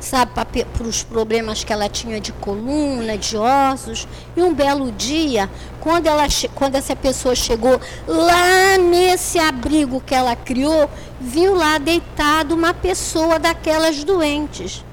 sabe, 0.00 0.32
para 0.32 0.86
os 0.86 1.02
problemas 1.02 1.64
que 1.64 1.72
ela 1.72 1.88
tinha 1.88 2.20
de 2.20 2.32
coluna, 2.32 3.16
de 3.16 3.36
ossos. 3.36 4.06
E 4.36 4.42
um 4.42 4.52
belo 4.54 4.90
dia, 4.92 5.48
quando, 5.80 6.06
ela, 6.06 6.26
quando 6.54 6.74
essa 6.74 6.94
pessoa 6.94 7.34
chegou 7.34 7.80
lá 8.06 8.78
nesse 8.78 9.38
abrigo 9.38 10.00
que 10.00 10.14
ela 10.14 10.36
criou, 10.36 10.88
viu 11.20 11.54
lá 11.54 11.78
deitado 11.78 12.54
uma 12.54 12.74
pessoa 12.74 13.38
daquelas 13.38 14.02
doentes. 14.04 14.84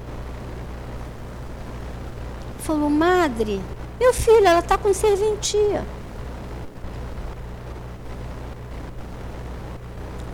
Falou, 2.58 2.88
madre, 2.88 3.60
meu 3.98 4.14
filho, 4.14 4.46
ela 4.46 4.60
está 4.60 4.78
com 4.78 4.94
serventia. 4.94 5.84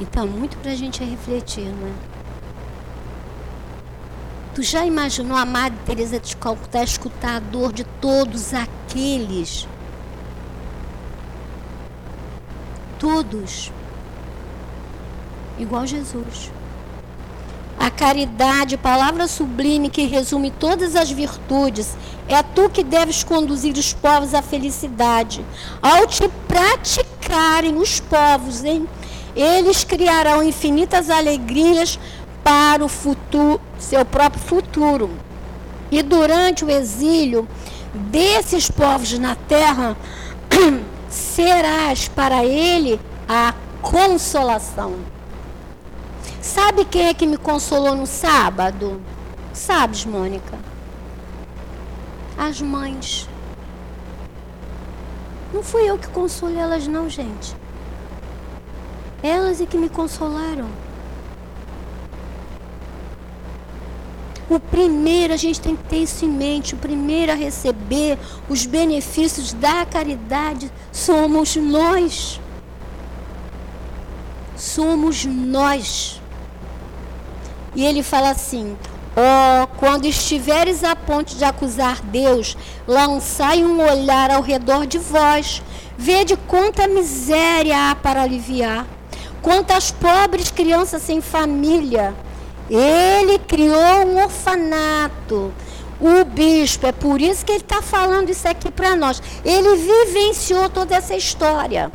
Então, 0.00 0.26
muito 0.28 0.56
para 0.58 0.70
a 0.70 0.74
gente 0.74 1.02
refletir, 1.02 1.64
não 1.64 1.88
é? 1.88 2.07
Tu 4.58 4.64
já 4.64 4.84
imaginou 4.84 5.36
a 5.36 5.44
Madre 5.44 5.78
Teresa 5.86 6.18
de 6.18 6.36
Calcutá 6.36 6.82
escutar 6.82 7.36
a 7.36 7.38
dor 7.38 7.72
de 7.72 7.84
todos 7.84 8.52
aqueles? 8.52 9.68
Todos. 12.98 13.70
Igual 15.60 15.86
Jesus. 15.86 16.50
A 17.78 17.88
caridade, 17.88 18.76
palavra 18.76 19.28
sublime 19.28 19.88
que 19.88 20.02
resume 20.06 20.50
todas 20.50 20.96
as 20.96 21.08
virtudes, 21.08 21.96
é 22.26 22.42
tu 22.42 22.68
que 22.68 22.82
deves 22.82 23.22
conduzir 23.22 23.76
os 23.76 23.92
povos 23.92 24.34
à 24.34 24.42
felicidade. 24.42 25.46
Ao 25.80 26.04
te 26.04 26.28
praticarem 26.48 27.76
os 27.76 28.00
povos, 28.00 28.64
hein? 28.64 28.88
eles 29.38 29.84
criarão 29.84 30.42
infinitas 30.42 31.08
alegrias 31.08 31.96
para 32.48 32.82
o 32.82 32.88
futuro, 32.88 33.60
seu 33.78 34.06
próprio 34.06 34.42
futuro. 34.42 35.10
E 35.90 36.02
durante 36.02 36.64
o 36.64 36.70
exílio 36.70 37.46
desses 37.92 38.70
povos 38.70 39.18
na 39.18 39.36
terra, 39.36 39.94
serás 41.10 42.08
para 42.08 42.42
ele 42.46 42.98
a 43.28 43.52
consolação. 43.82 44.94
Sabe 46.40 46.86
quem 46.86 47.08
é 47.08 47.12
que 47.12 47.26
me 47.26 47.36
consolou 47.36 47.94
no 47.94 48.06
sábado? 48.06 49.02
Sabes, 49.52 50.06
Mônica? 50.06 50.58
As 52.38 52.62
mães. 52.62 53.28
Não 55.52 55.62
fui 55.62 55.82
eu 55.82 55.98
que 55.98 56.08
consolei 56.08 56.56
elas, 56.56 56.88
não, 56.88 57.10
gente. 57.10 57.54
Elas 59.22 59.60
é 59.60 59.66
que 59.66 59.76
me 59.76 59.90
consolaram. 59.90 60.87
O 64.48 64.58
primeiro, 64.58 65.34
a 65.34 65.36
gente 65.36 65.60
tem 65.60 65.76
que 65.76 65.84
ter 65.84 65.98
isso 65.98 66.24
em 66.24 66.28
mente, 66.28 66.74
o 66.74 66.78
primeiro 66.78 67.32
a 67.32 67.34
receber 67.34 68.18
os 68.48 68.64
benefícios 68.64 69.52
da 69.52 69.84
caridade 69.84 70.72
somos 70.90 71.54
nós. 71.56 72.40
Somos 74.56 75.26
nós. 75.26 76.20
E 77.74 77.84
ele 77.84 78.02
fala 78.02 78.30
assim: 78.30 78.74
Ó, 79.14 79.64
oh, 79.64 79.66
quando 79.78 80.06
estiveres 80.06 80.82
a 80.82 80.96
ponto 80.96 81.36
de 81.36 81.44
acusar 81.44 82.00
Deus, 82.02 82.56
lançai 82.86 83.62
um 83.64 83.82
olhar 83.82 84.30
ao 84.30 84.40
redor 84.40 84.86
de 84.86 84.98
vós. 84.98 85.62
Vede 85.96 86.36
quanta 86.46 86.86
miséria 86.86 87.90
há 87.90 87.94
para 87.94 88.22
aliviar, 88.22 88.86
quantas 89.42 89.90
pobres 89.90 90.50
crianças 90.50 91.02
sem 91.02 91.20
família. 91.20 92.14
Ele 92.70 93.38
criou 93.38 94.06
um 94.06 94.22
orfanato. 94.22 95.52
O 96.00 96.24
bispo, 96.24 96.86
é 96.86 96.92
por 96.92 97.20
isso 97.20 97.44
que 97.44 97.52
ele 97.52 97.60
está 97.60 97.82
falando 97.82 98.30
isso 98.30 98.46
aqui 98.46 98.70
para 98.70 98.94
nós. 98.94 99.20
Ele 99.44 99.76
vivenciou 99.76 100.68
toda 100.68 100.94
essa 100.94 101.16
história. 101.16 101.90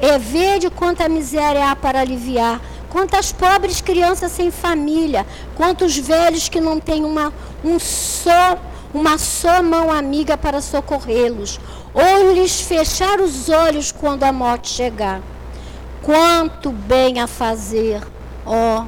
É 0.00 0.18
vede 0.18 0.70
quanta 0.70 1.08
miséria 1.08 1.70
há 1.70 1.76
para 1.76 2.00
aliviar, 2.00 2.60
Quantas 2.90 3.30
pobres 3.30 3.80
crianças 3.80 4.32
sem 4.32 4.50
família, 4.50 5.24
quantos 5.54 5.96
velhos 5.96 6.48
que 6.48 6.60
não 6.60 6.80
têm 6.80 7.04
uma, 7.04 7.32
um 7.64 7.78
só, 7.78 8.58
uma 8.92 9.16
só 9.16 9.62
mão 9.62 9.92
amiga 9.92 10.36
para 10.36 10.60
socorrê-los, 10.60 11.60
ou 11.94 12.32
lhes 12.32 12.60
fechar 12.60 13.20
os 13.20 13.48
olhos 13.48 13.92
quando 13.92 14.24
a 14.24 14.32
morte 14.32 14.70
chegar. 14.70 15.22
Quanto 16.02 16.72
bem 16.72 17.20
a 17.20 17.28
fazer, 17.28 18.02
ó, 18.44 18.84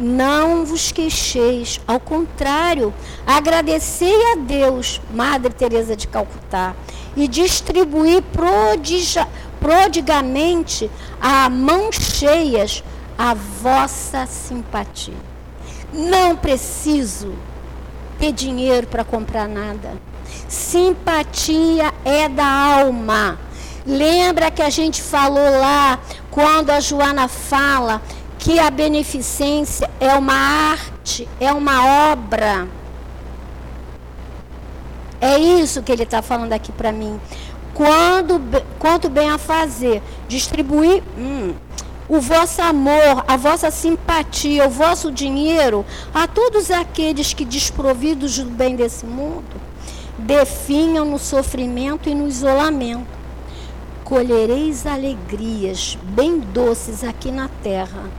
não 0.00 0.64
vos 0.64 0.90
queixeis, 0.90 1.78
ao 1.86 2.00
contrário, 2.00 2.92
agradecei 3.26 4.16
a 4.32 4.36
Deus, 4.36 4.98
Madre 5.12 5.52
Teresa 5.52 5.94
de 5.94 6.08
Calcutá, 6.08 6.74
e 7.14 7.28
distribuí 7.28 8.24
prodigamente 9.60 10.90
a 11.20 11.50
mãos 11.50 11.96
cheias 11.96 12.82
a 13.18 13.34
vossa 13.34 14.24
simpatia. 14.24 15.12
Não 15.92 16.34
preciso 16.34 17.34
ter 18.18 18.32
dinheiro 18.32 18.86
para 18.86 19.04
comprar 19.04 19.46
nada. 19.46 19.98
Simpatia 20.48 21.92
é 22.04 22.26
da 22.28 22.46
alma. 22.46 23.38
Lembra 23.84 24.50
que 24.50 24.62
a 24.62 24.70
gente 24.70 25.02
falou 25.02 25.58
lá, 25.58 25.98
quando 26.30 26.70
a 26.70 26.80
Joana 26.80 27.28
fala 27.28 28.00
que 28.40 28.58
a 28.58 28.70
beneficência 28.70 29.88
é 30.00 30.14
uma 30.14 30.34
arte, 30.34 31.28
é 31.38 31.52
uma 31.52 32.10
obra. 32.10 32.66
É 35.20 35.38
isso 35.38 35.82
que 35.82 35.92
ele 35.92 36.04
está 36.04 36.22
falando 36.22 36.54
aqui 36.54 36.72
para 36.72 36.90
mim. 36.90 37.20
Quando, 37.74 38.40
quanto 38.78 39.10
bem 39.10 39.28
a 39.30 39.36
fazer? 39.36 40.02
Distribuir. 40.26 41.02
Hum, 41.18 41.54
o 42.08 42.18
vosso 42.18 42.62
amor, 42.62 43.24
a 43.28 43.36
vossa 43.36 43.70
simpatia, 43.70 44.66
o 44.66 44.70
vosso 44.70 45.12
dinheiro 45.12 45.84
a 46.12 46.26
todos 46.26 46.70
aqueles 46.70 47.34
que, 47.34 47.44
desprovidos 47.44 48.38
do 48.38 48.50
bem 48.50 48.74
desse 48.74 49.04
mundo, 49.04 49.60
definham 50.18 51.04
no 51.04 51.18
sofrimento 51.18 52.08
e 52.08 52.14
no 52.14 52.26
isolamento. 52.26 53.20
Colhereis 54.02 54.86
alegrias 54.86 55.96
bem 56.02 56.40
doces 56.40 57.04
aqui 57.04 57.30
na 57.30 57.48
terra. 57.62 58.10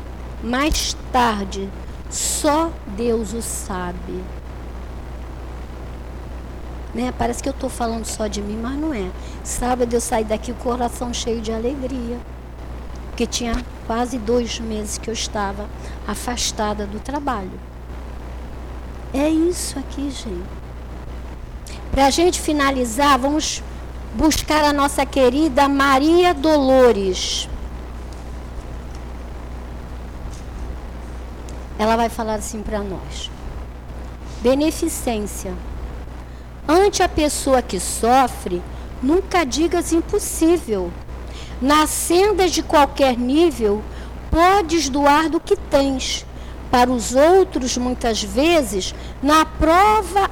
Mais 0.44 0.96
tarde, 1.12 1.70
só 2.10 2.72
Deus 2.98 3.34
o 3.34 3.42
sabe. 3.42 4.24
Né? 6.94 7.14
Parece 7.18 7.42
que 7.42 7.48
eu 7.48 7.54
estou 7.54 7.70
falando 7.70 8.06
só 8.06 8.28
de 8.28 8.42
mim, 8.42 8.60
mas 8.62 8.78
não 8.78 8.94
é. 8.94 9.10
Sábado 9.44 9.94
eu 9.94 10.02
saí 10.02 10.24
daqui 10.24 10.52
com 10.54 10.70
o 10.70 10.74
coração 10.74 11.14
cheio 11.14 11.42
de 11.42 11.52
alegria. 11.52 12.20
Porque 13.10 13.26
tinha 13.26 13.54
quase 13.88 14.18
dois 14.18 14.60
meses 14.60 14.98
que 14.98 15.10
eu 15.10 15.14
estava 15.14 15.68
afastada 16.08 16.86
do 16.86 17.00
trabalho. 17.00 17.60
É 19.14 19.30
isso 19.30 19.78
aqui, 19.78 20.10
gente. 20.10 20.62
Para 21.92 22.06
a 22.06 22.10
gente 22.10 22.40
finalizar, 22.40 23.20
vamos 23.20 23.62
buscar 24.14 24.64
a 24.64 24.74
nossa 24.74 25.06
querida 25.06 25.68
Maria 25.68 26.34
Dolores. 26.34 27.50
Ela 31.82 31.96
vai 31.96 32.10
falar 32.10 32.36
assim 32.36 32.62
para 32.62 32.84
nós: 32.84 33.32
beneficência. 34.40 35.52
Ante 36.68 37.02
a 37.02 37.10
pessoa 37.10 37.60
que 37.60 37.80
sofre, 37.80 38.62
nunca 39.02 39.44
digas 39.44 39.92
impossível. 39.92 40.92
Na 41.60 41.88
senda 41.88 42.48
de 42.48 42.62
qualquer 42.62 43.18
nível, 43.18 43.82
podes 44.30 44.90
doar 44.90 45.28
do 45.28 45.40
que 45.40 45.56
tens. 45.56 46.24
Para 46.70 46.92
os 46.92 47.16
outros, 47.16 47.76
muitas 47.78 48.22
vezes, 48.22 48.94
na 49.22 49.44
prova, 49.44 50.30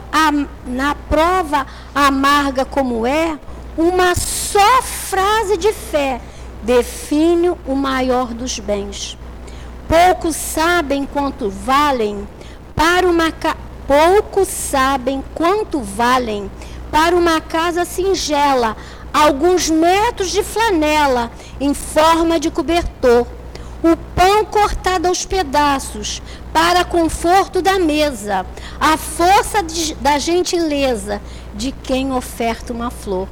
na 0.68 0.93
prova 0.93 1.66
amarga 1.95 2.64
como 2.64 3.08
é, 3.08 3.39
uma 3.76 4.14
só 4.14 4.84
frase 4.84 5.58
de 5.58 5.74
fé 5.74 6.22
define 6.62 7.50
o 7.66 7.74
maior 7.74 8.36
dos 8.36 8.60
bens. 8.60 9.18
Poucos 9.89 10.35
sabem 10.35 11.03
quanto 11.03 11.49
valem. 11.49 12.27
Para 12.75 13.07
uma 13.07 13.33
poucos 13.87 14.47
sabem 14.47 15.23
quanto 15.33 15.81
valem. 15.81 16.49
Para 16.91 17.15
uma 17.15 17.41
casa 17.41 17.83
singela 17.85 18.77
alguns 19.11 19.67
metros 19.67 20.29
de 20.29 20.43
flanela 20.43 21.31
em 21.59 21.73
forma 21.73 22.39
de 22.39 22.51
cobertor, 22.51 23.25
o 23.81 23.97
pão 24.15 24.45
cortado 24.45 25.07
aos 25.07 25.25
pedaços 25.25 26.21
para 26.53 26.85
conforto 26.85 27.59
da 27.59 27.79
mesa, 27.79 28.45
a 28.79 28.95
força 28.95 29.63
de, 29.63 29.95
da 29.95 30.19
gentileza 30.19 31.19
de 31.55 31.71
quem 31.71 32.13
oferta 32.13 32.71
uma 32.71 32.91
flor. 32.91 33.27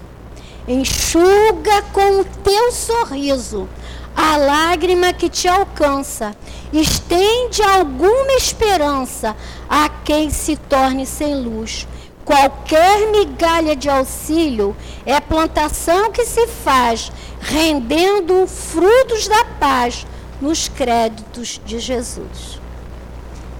Enxuga 0.67 1.83
com 1.93 2.21
o 2.21 2.25
teu 2.25 2.71
sorriso 2.71 3.69
a 4.17 4.35
lágrima 4.35 5.13
que 5.13 5.29
te 5.29 5.47
alcança, 5.47 6.35
estende 6.73 7.61
alguma 7.61 8.33
esperança 8.33 9.37
a 9.69 9.87
quem 9.87 10.29
se 10.29 10.57
torne 10.57 11.05
sem 11.05 11.35
luz 11.35 11.87
Qualquer 12.27 13.09
migalha 13.09 13.73
de 13.73 13.89
auxílio 13.89 14.75
é 15.05 15.17
plantação 15.17 16.11
que 16.11 16.25
se 16.25 16.45
faz, 16.45 17.09
rendendo 17.39 18.45
frutos 18.45 19.29
da 19.29 19.45
paz 19.45 20.05
nos 20.41 20.67
créditos 20.67 21.61
de 21.65 21.79
Jesus. 21.79 22.59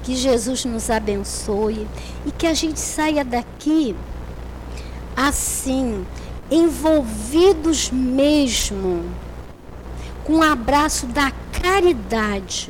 Que 0.04 0.18
Jesus 0.18 0.66
nos 0.66 0.90
abençoe 0.90 1.88
e 2.26 2.32
que 2.32 2.46
a 2.46 2.54
gente 2.54 2.82
saia 2.82 3.24
daqui 3.24 3.96
assim, 5.16 6.06
envolvidos 6.52 7.90
mesmo 7.90 9.06
com 10.28 10.34
o 10.34 10.38
um 10.40 10.44
abraço 10.44 11.06
da 11.08 11.32
caridade. 11.62 12.70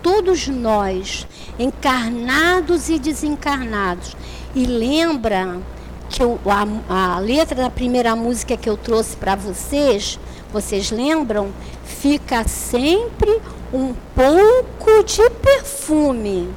Todos 0.00 0.46
nós, 0.46 1.26
encarnados 1.58 2.88
e 2.88 3.00
desencarnados, 3.00 4.16
e 4.54 4.64
lembra 4.64 5.60
que 6.08 6.22
eu, 6.22 6.38
a, 6.46 7.16
a 7.16 7.18
letra 7.18 7.62
da 7.62 7.68
primeira 7.68 8.14
música 8.14 8.56
que 8.56 8.70
eu 8.70 8.76
trouxe 8.76 9.16
para 9.16 9.34
vocês, 9.34 10.20
vocês 10.52 10.92
lembram? 10.92 11.52
Fica 11.84 12.46
sempre 12.46 13.40
um 13.72 13.92
pouco 14.14 15.02
de 15.02 15.28
perfume 15.30 16.48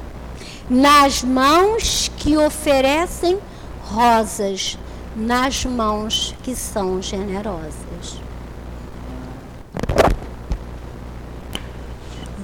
nas 0.70 1.24
mãos 1.24 2.12
que 2.16 2.36
oferecem 2.36 3.40
rosas, 3.82 4.78
nas 5.16 5.64
mãos 5.64 6.32
que 6.44 6.54
são 6.54 7.02
generosas. 7.02 7.91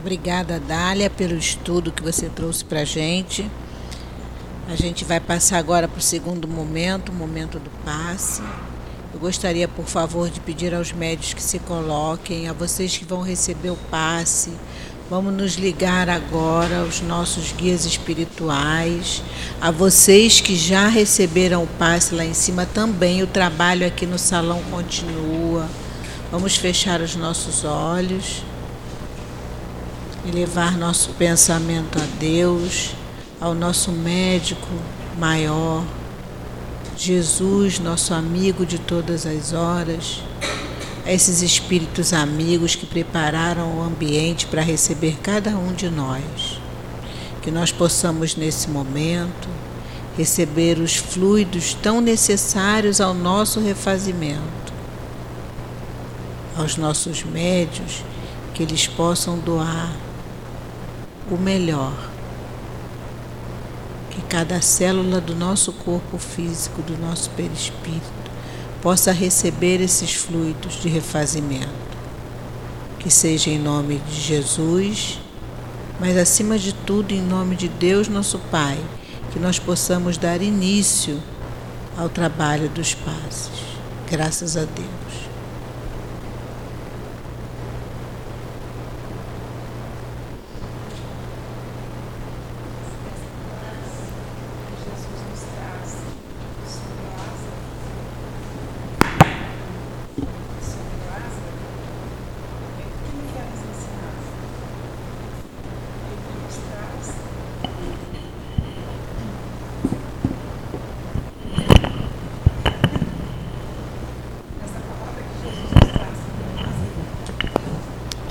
Obrigada, 0.01 0.61
Dália, 0.61 1.11
pelo 1.11 1.36
estudo 1.36 1.90
que 1.90 2.05
você 2.05 2.28
trouxe 2.28 2.64
para 2.64 2.82
a 2.82 2.84
gente. 2.84 3.51
A 4.68 4.76
gente 4.76 5.05
vai 5.05 5.18
passar 5.18 5.59
agora 5.59 5.88
para 5.88 5.99
o 5.99 6.03
segundo 6.03 6.46
momento, 6.46 7.11
o 7.11 7.12
momento 7.12 7.59
do 7.59 7.68
passe. 7.84 8.40
Eu 9.12 9.18
gostaria, 9.18 9.66
por 9.66 9.86
favor, 9.86 10.30
de 10.30 10.38
pedir 10.38 10.72
aos 10.72 10.92
médios 10.92 11.34
que 11.34 11.42
se 11.42 11.59
coloquem, 11.59 12.49
a 12.49 12.53
vocês 12.53 12.96
que 12.96 13.05
vão 13.05 13.22
receber 13.22 13.70
o 13.70 13.78
passe. 13.90 14.53
Vamos 15.11 15.34
nos 15.34 15.55
ligar 15.55 16.09
agora 16.09 16.82
aos 16.82 17.01
nossos 17.01 17.51
guias 17.51 17.84
espirituais, 17.84 19.20
a 19.61 19.72
vocês 19.72 20.40
que 20.40 20.55
já 20.55 20.86
receberam 20.86 21.64
o 21.64 21.66
passe 21.66 22.14
lá 22.14 22.24
em 22.24 22.34
cima 22.34 22.64
também. 22.66 23.24
O 23.24 23.26
trabalho 23.26 23.84
aqui 23.84 24.07
no 24.07 24.18
salão 24.18 24.62
continua. 24.70 25.68
Vamos 26.30 26.57
fechar 26.57 27.01
os 27.01 27.16
nossos 27.16 27.64
olhos 27.64 28.44
e 30.29 30.31
levar 30.31 30.76
nosso 30.76 31.11
pensamento 31.11 31.99
a 31.99 32.05
Deus 32.20 32.91
ao 33.41 33.55
nosso 33.55 33.91
médico 33.91 34.68
maior, 35.16 35.83
Jesus, 36.97 37.79
nosso 37.79 38.12
amigo 38.12 38.66
de 38.66 38.79
todas 38.79 39.24
as 39.24 39.53
horas, 39.53 40.22
a 41.07 41.12
esses 41.12 41.41
espíritos 41.41 42.12
amigos 42.12 42.74
que 42.74 42.85
prepararam 42.85 43.79
o 43.79 43.83
ambiente 43.83 44.47
para 44.47 44.61
receber 44.61 45.16
cada 45.22 45.51
um 45.51 45.72
de 45.72 45.89
nós. 45.89 46.61
Que 47.41 47.51
nós 47.51 47.72
possamos, 47.72 48.37
nesse 48.37 48.68
momento, 48.68 49.49
receber 50.16 50.79
os 50.79 50.97
fluidos 50.97 51.74
tão 51.74 52.01
necessários 52.01 53.01
ao 53.01 53.14
nosso 53.14 53.61
refazimento, 53.61 54.72
aos 56.57 56.76
nossos 56.76 57.22
médios, 57.22 58.05
que 58.53 58.64
eles 58.64 58.89
possam 58.89 59.39
doar 59.39 60.08
o 61.31 61.37
melhor 61.37 61.93
que 64.11 64.22
cada 64.22 64.61
célula 64.61 65.20
do 65.20 65.35
nosso 65.35 65.72
corpo 65.72 66.18
físico, 66.18 66.83
do 66.83 66.97
nosso 66.97 67.31
perispírito, 67.31 68.03
possa 68.81 69.12
receber 69.12 69.81
esses 69.81 70.14
fluidos 70.14 70.81
de 70.81 70.89
refazimento. 70.89 71.89
Que 72.99 73.11
seja 73.11 73.51
em 73.51 73.59
nome 73.59 73.99
de 74.11 74.20
Jesus, 74.20 75.20
mas 76.01 76.16
acima 76.16 76.59
de 76.59 76.72
tudo 76.72 77.12
em 77.12 77.22
nome 77.22 77.57
de 77.57 77.68
Deus, 77.68 78.09
nosso 78.09 78.39
Pai, 78.51 78.79
que 79.33 79.39
nós 79.39 79.59
possamos 79.59 80.16
dar 80.16 80.43
início 80.43 81.20
ao 81.97 82.09
trabalho 82.09 82.68
dos 82.68 82.95
passos. 82.95 83.51
Graças 84.11 84.57
a 84.57 84.64
Deus. 84.64 85.28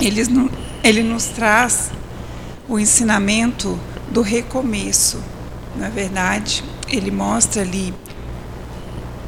Ele, 0.08 0.50
ele 0.82 1.02
nos 1.02 1.26
traz 1.26 1.90
o 2.68 2.78
ensinamento 2.78 3.78
do 4.10 4.22
recomeço. 4.22 5.22
Na 5.76 5.88
verdade, 5.88 6.64
ele 6.88 7.10
mostra 7.10 7.62
ali, 7.62 7.94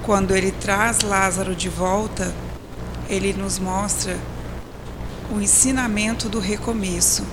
quando 0.02 0.34
ele 0.34 0.50
traz 0.50 1.02
Lázaro 1.02 1.54
de 1.54 1.68
volta, 1.68 2.34
ele 3.08 3.32
nos 3.32 3.58
mostra 3.58 4.18
o 5.30 5.40
ensinamento 5.40 6.28
do 6.28 6.40
recomeço. 6.40 7.24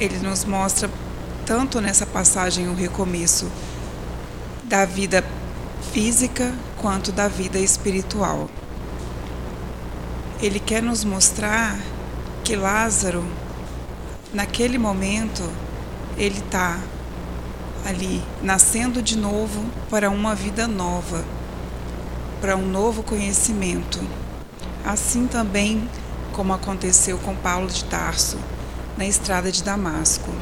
Ele 0.00 0.18
nos 0.18 0.44
mostra 0.44 0.88
tanto 1.44 1.80
nessa 1.80 2.06
passagem 2.06 2.68
o 2.68 2.74
recomeço 2.74 3.50
da 4.64 4.84
vida 4.84 5.24
física 5.92 6.54
quanto 6.76 7.10
da 7.10 7.26
vida 7.26 7.58
espiritual. 7.58 8.48
Ele 10.40 10.60
quer 10.60 10.80
nos 10.80 11.02
mostrar 11.02 11.76
que 12.44 12.54
Lázaro, 12.54 13.24
naquele 14.32 14.78
momento, 14.78 15.42
ele 16.16 16.38
está 16.38 16.78
ali 17.84 18.22
nascendo 18.40 19.02
de 19.02 19.18
novo 19.18 19.64
para 19.90 20.08
uma 20.08 20.36
vida 20.36 20.68
nova, 20.68 21.24
para 22.40 22.56
um 22.56 22.64
novo 22.64 23.02
conhecimento. 23.02 23.98
Assim 24.84 25.26
também 25.26 25.88
como 26.32 26.52
aconteceu 26.52 27.18
com 27.18 27.34
Paulo 27.34 27.66
de 27.66 27.82
Tarso 27.86 28.38
na 28.96 29.04
estrada 29.04 29.50
de 29.50 29.64
Damasco. 29.64 30.32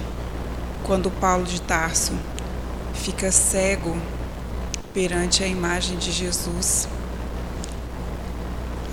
Quando 0.85 1.11
Paulo 1.11 1.45
de 1.45 1.63
Tarso 1.63 2.13
fica 2.93 3.33
cego 3.33 3.97
perante 4.93 5.43
a 5.43 5.47
imagem 5.47 5.97
de 5.97 6.13
Jesus. 6.13 6.87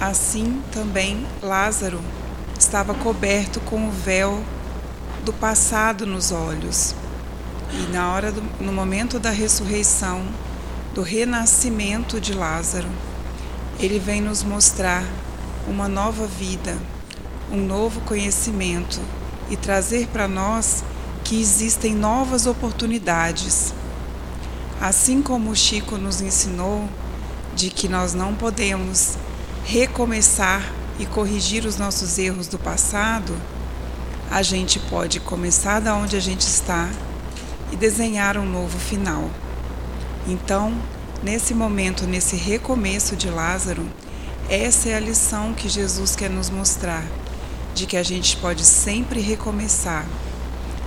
Assim 0.03 0.61
também 0.73 1.25
Lázaro 1.41 2.01
estava 2.59 2.93
coberto 2.93 3.61
com 3.61 3.87
o 3.87 3.89
véu 3.89 4.43
do 5.23 5.31
passado 5.31 6.05
nos 6.05 6.33
olhos. 6.33 6.93
E 7.71 7.89
na 7.93 8.11
hora 8.11 8.29
do, 8.29 8.41
no 8.59 8.73
momento 8.73 9.17
da 9.17 9.29
ressurreição, 9.29 10.27
do 10.93 11.01
renascimento 11.01 12.19
de 12.19 12.33
Lázaro, 12.33 12.89
ele 13.79 13.97
vem 13.97 14.19
nos 14.19 14.43
mostrar 14.43 15.05
uma 15.69 15.87
nova 15.87 16.27
vida, 16.27 16.77
um 17.49 17.65
novo 17.65 18.01
conhecimento 18.01 18.99
e 19.49 19.55
trazer 19.55 20.07
para 20.07 20.27
nós 20.27 20.83
que 21.23 21.39
existem 21.39 21.95
novas 21.95 22.45
oportunidades 22.45 23.73
Assim 24.81 25.21
como 25.21 25.51
o 25.51 25.55
Chico 25.55 25.97
nos 25.97 26.19
ensinou 26.19 26.89
de 27.55 27.69
que 27.69 27.87
nós 27.87 28.13
não 28.13 28.35
podemos 28.35 29.15
recomeçar 29.65 30.61
e 30.99 31.05
corrigir 31.05 31.65
os 31.65 31.77
nossos 31.77 32.17
erros 32.17 32.47
do 32.47 32.59
passado, 32.59 33.35
a 34.29 34.41
gente 34.41 34.79
pode 34.79 35.19
começar 35.19 35.79
da 35.79 35.95
onde 35.95 36.15
a 36.15 36.19
gente 36.19 36.41
está 36.41 36.89
e 37.71 37.75
desenhar 37.75 38.37
um 38.37 38.45
novo 38.45 38.77
final. 38.77 39.29
Então, 40.27 40.73
nesse 41.23 41.53
momento, 41.53 42.05
nesse 42.05 42.35
recomeço 42.35 43.15
de 43.15 43.29
Lázaro, 43.29 43.87
essa 44.49 44.89
é 44.89 44.95
a 44.95 44.99
lição 44.99 45.53
que 45.53 45.69
Jesus 45.69 46.15
quer 46.15 46.29
nos 46.29 46.49
mostrar, 46.49 47.03
de 47.73 47.85
que 47.85 47.97
a 47.97 48.03
gente 48.03 48.35
pode 48.37 48.63
sempre 48.65 49.21
recomeçar, 49.21 50.05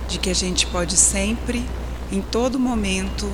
de 0.07 0.19
que 0.19 0.29
a 0.29 0.35
gente 0.35 0.67
pode 0.67 0.95
sempre, 0.95 1.65
em 2.11 2.21
todo 2.21 2.59
momento, 2.59 3.29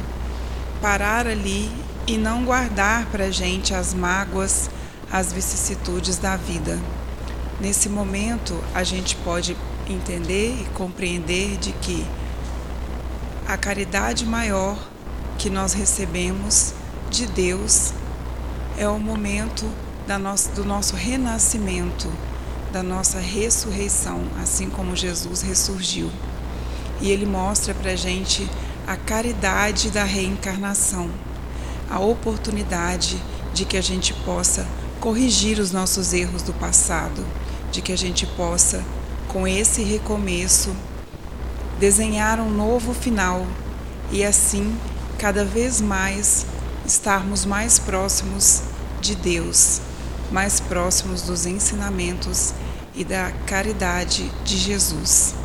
parar 0.81 1.27
ali 1.27 1.69
e 2.07 2.17
não 2.17 2.43
guardar 2.43 3.05
para 3.07 3.25
a 3.25 3.31
gente 3.31 3.73
as 3.73 3.93
mágoas, 3.93 4.69
as 5.13 5.31
vicissitudes 5.31 6.17
da 6.17 6.35
vida. 6.35 6.79
Nesse 7.61 7.87
momento, 7.87 8.59
a 8.73 8.83
gente 8.83 9.15
pode 9.17 9.55
entender 9.87 10.59
e 10.59 10.65
compreender 10.73 11.55
de 11.57 11.71
que 11.73 12.03
a 13.47 13.55
caridade 13.55 14.25
maior 14.25 14.75
que 15.37 15.51
nós 15.51 15.73
recebemos 15.73 16.73
de 17.11 17.27
Deus 17.27 17.93
é 18.75 18.87
o 18.87 18.97
momento 18.97 19.69
da 20.07 20.17
nossa, 20.17 20.49
do 20.49 20.65
nosso 20.65 20.95
renascimento, 20.95 22.11
da 22.71 22.81
nossa 22.81 23.19
ressurreição, 23.19 24.23
assim 24.41 24.67
como 24.67 24.95
Jesus 24.95 25.43
ressurgiu. 25.43 26.09
E 26.99 27.11
ele 27.11 27.27
mostra 27.27 27.75
para 27.75 27.91
a 27.91 27.95
gente 27.95 28.49
a 28.87 28.95
caridade 28.95 29.91
da 29.91 30.05
reencarnação, 30.05 31.07
a 31.87 31.99
oportunidade 31.99 33.21
de 33.53 33.63
que 33.63 33.77
a 33.77 33.81
gente 33.81 34.11
possa 34.25 34.65
corrigir 35.03 35.59
os 35.59 35.73
nossos 35.73 36.13
erros 36.13 36.43
do 36.43 36.53
passado, 36.53 37.25
de 37.73 37.81
que 37.81 37.91
a 37.91 37.97
gente 37.97 38.25
possa, 38.25 38.81
com 39.27 39.45
esse 39.45 39.83
recomeço, 39.83 40.73
desenhar 41.77 42.39
um 42.39 42.49
novo 42.49 42.93
final 42.93 43.45
e 44.13 44.23
assim, 44.23 44.73
cada 45.19 45.43
vez 45.43 45.81
mais, 45.81 46.45
estarmos 46.85 47.43
mais 47.43 47.77
próximos 47.79 48.61
de 49.01 49.13
Deus, 49.13 49.81
mais 50.31 50.61
próximos 50.61 51.23
dos 51.23 51.45
ensinamentos 51.45 52.53
e 52.95 53.03
da 53.03 53.29
caridade 53.45 54.31
de 54.45 54.55
Jesus. 54.55 55.35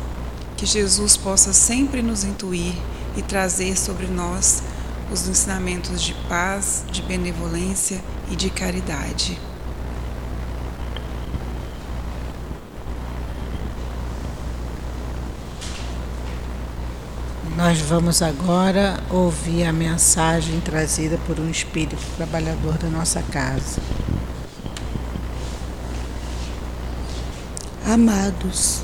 Que 0.55 0.65
Jesus 0.65 1.17
possa 1.17 1.51
sempre 1.51 2.01
nos 2.01 2.23
intuir 2.23 2.75
e 3.17 3.21
trazer 3.21 3.77
sobre 3.77 4.07
nós 4.07 4.63
os 5.11 5.27
ensinamentos 5.27 6.01
de 6.01 6.13
paz, 6.29 6.85
de 6.89 7.01
benevolência 7.01 8.01
e 8.31 8.37
de 8.37 8.49
caridade. 8.49 9.48
Nós 17.59 17.79
vamos 17.81 18.21
agora 18.21 18.99
ouvir 19.09 19.65
a 19.65 19.73
mensagem 19.73 20.59
trazida 20.61 21.19
por 21.27 21.39
um 21.39 21.49
espírito 21.49 22.01
trabalhador 22.15 22.77
da 22.77 22.87
nossa 22.87 23.21
casa. 23.21 23.81
Amados, 27.85 28.81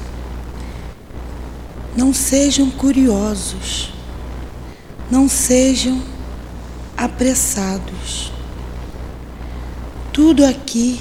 não 1.96 2.14
sejam 2.14 2.70
curiosos 2.70 3.96
não 5.10 5.30
sejam 5.30 6.02
apressados. 6.98 8.32
Tudo 10.12 10.46
aqui 10.46 11.00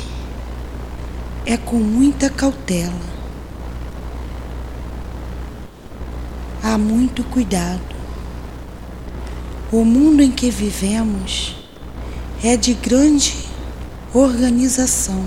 é 1.46 1.56
com 1.56 1.76
muita 1.76 2.28
cautela. 2.28 3.14
Há 6.66 6.78
muito 6.78 7.22
cuidado. 7.24 7.94
O 9.70 9.84
mundo 9.84 10.22
em 10.22 10.30
que 10.30 10.50
vivemos 10.50 11.56
é 12.42 12.56
de 12.56 12.72
grande 12.72 13.36
organização. 14.14 15.22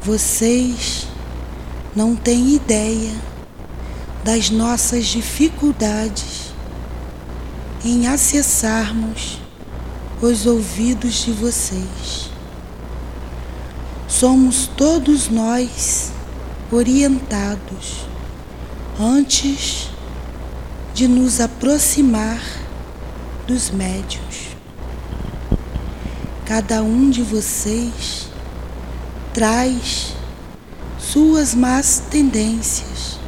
Vocês 0.00 1.08
não 1.92 2.14
têm 2.14 2.54
ideia 2.54 3.10
das 4.22 4.48
nossas 4.48 5.06
dificuldades 5.06 6.52
em 7.84 8.06
acessarmos 8.06 9.40
os 10.20 10.46
ouvidos 10.46 11.14
de 11.24 11.32
vocês. 11.32 12.30
Somos 14.06 14.68
todos 14.68 15.28
nós 15.28 16.12
orientados 16.70 18.11
antes 19.02 19.90
de 20.94 21.08
nos 21.08 21.40
aproximar 21.40 22.40
dos 23.48 23.70
médios. 23.70 24.56
Cada 26.46 26.82
um 26.82 27.10
de 27.10 27.20
vocês 27.20 28.28
traz 29.34 30.14
suas 31.00 31.52
más 31.52 32.00
tendências, 32.10 33.18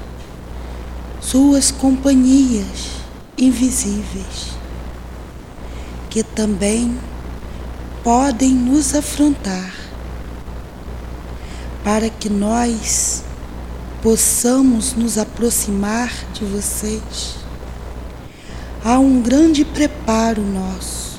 suas 1.21 1.73
companhias 1.73 2.93
invisíveis, 3.37 4.53
que 6.09 6.23
também 6.23 6.97
podem 8.05 8.53
nos 8.53 8.95
afrontar, 8.95 9.75
para 11.83 12.09
que 12.09 12.29
nós 12.29 13.25
possamos 14.05 14.93
nos 14.93 15.17
aproximar 15.17 16.13
de 16.35 16.45
vocês. 16.45 17.37
Há 18.85 18.99
um 18.99 19.23
grande 19.23 19.65
preparo 19.65 20.43
nosso. 20.43 21.15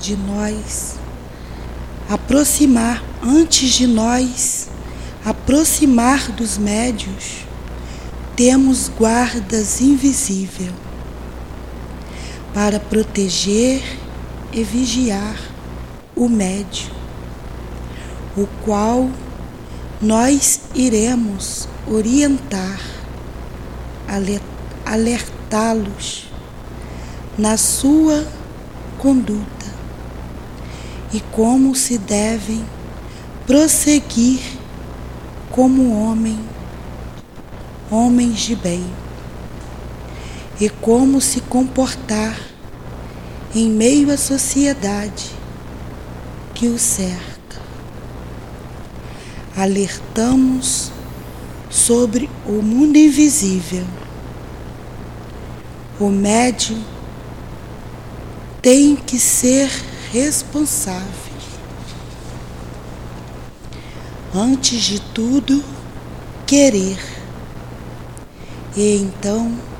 de 0.00 0.16
nós 0.16 0.96
aproximar 2.10 3.04
antes 3.22 3.70
de 3.70 3.86
nós 3.86 4.68
aproximar 5.24 6.32
dos 6.32 6.58
médios, 6.58 7.46
temos 8.34 8.88
guardas 8.88 9.80
invisíveis 9.80 10.81
para 12.54 12.78
proteger 12.78 13.82
e 14.52 14.62
vigiar 14.62 15.36
o 16.14 16.28
médio, 16.28 16.90
o 18.36 18.46
qual 18.64 19.08
nós 20.00 20.60
iremos 20.74 21.68
orientar, 21.86 22.80
alertá-los 24.84 26.26
na 27.38 27.56
sua 27.56 28.26
conduta 28.98 29.66
e 31.12 31.20
como 31.32 31.74
se 31.74 31.98
devem 31.98 32.64
prosseguir 33.46 34.40
como 35.50 35.92
homem, 35.92 36.38
homens 37.90 38.40
de 38.40 38.56
bem, 38.56 38.84
e 40.62 40.70
como 40.70 41.20
se 41.20 41.40
comportar 41.40 42.38
em 43.52 43.68
meio 43.68 44.12
à 44.12 44.16
sociedade 44.16 45.32
que 46.54 46.68
o 46.68 46.78
cerca. 46.78 47.60
Alertamos 49.56 50.92
sobre 51.68 52.30
o 52.46 52.62
mundo 52.62 52.96
invisível. 52.96 53.84
O 55.98 56.10
médium 56.10 56.80
tem 58.62 58.94
que 58.94 59.18
ser 59.18 59.68
responsável. 60.12 61.32
Antes 64.32 64.80
de 64.80 65.00
tudo, 65.00 65.60
querer. 66.46 67.00
E 68.76 68.98
então 68.98 69.71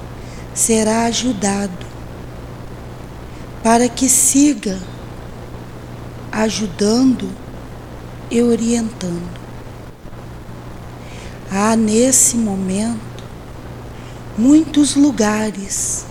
será 0.55 1.05
ajudado 1.05 1.87
para 3.63 3.89
que 3.89 4.09
siga 4.09 4.79
ajudando 6.31 7.31
e 8.31 8.43
orientando. 8.43 9.41
Há 11.51 11.77
nesse 11.77 12.37
momento 12.37 13.23
muitos 14.37 14.97
lugares 14.97 16.07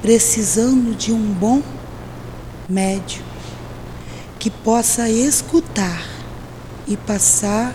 precisando 0.00 0.96
de 0.96 1.12
um 1.12 1.32
bom 1.32 1.60
médio 2.68 3.22
que 4.38 4.48
possa 4.48 5.10
escutar 5.10 6.02
e 6.86 6.96
passar 6.96 7.74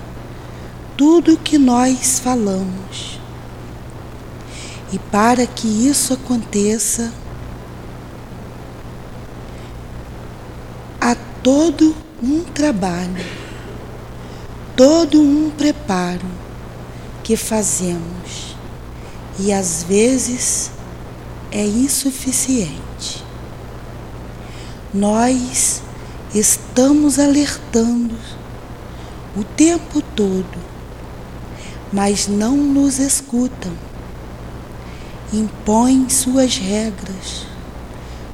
tudo 0.98 1.34
o 1.34 1.38
que 1.38 1.58
nós 1.58 2.20
falamos. 2.20 3.20
E 4.96 5.00
para 5.12 5.46
que 5.46 5.68
isso 5.68 6.14
aconteça, 6.14 7.12
há 11.02 11.14
todo 11.44 11.94
um 12.24 12.46
trabalho, 12.46 13.26
todo 14.74 15.22
um 15.22 15.50
preparo 15.50 16.26
que 17.26 17.36
fazemos 17.36 18.56
e 19.38 19.52
às 19.52 19.84
vezes 19.84 20.72
é 21.52 21.66
insuficiente. 21.66 23.22
Nós 24.94 25.82
estamos 26.34 27.20
alertando 27.20 28.16
o 29.36 29.44
tempo 29.44 30.02
todo, 30.16 30.58
mas 31.92 32.30
não 32.30 32.56
nos 32.56 32.98
escutam. 32.98 33.85
Impõem 35.38 36.10
suas 36.10 36.58
regras, 36.58 37.46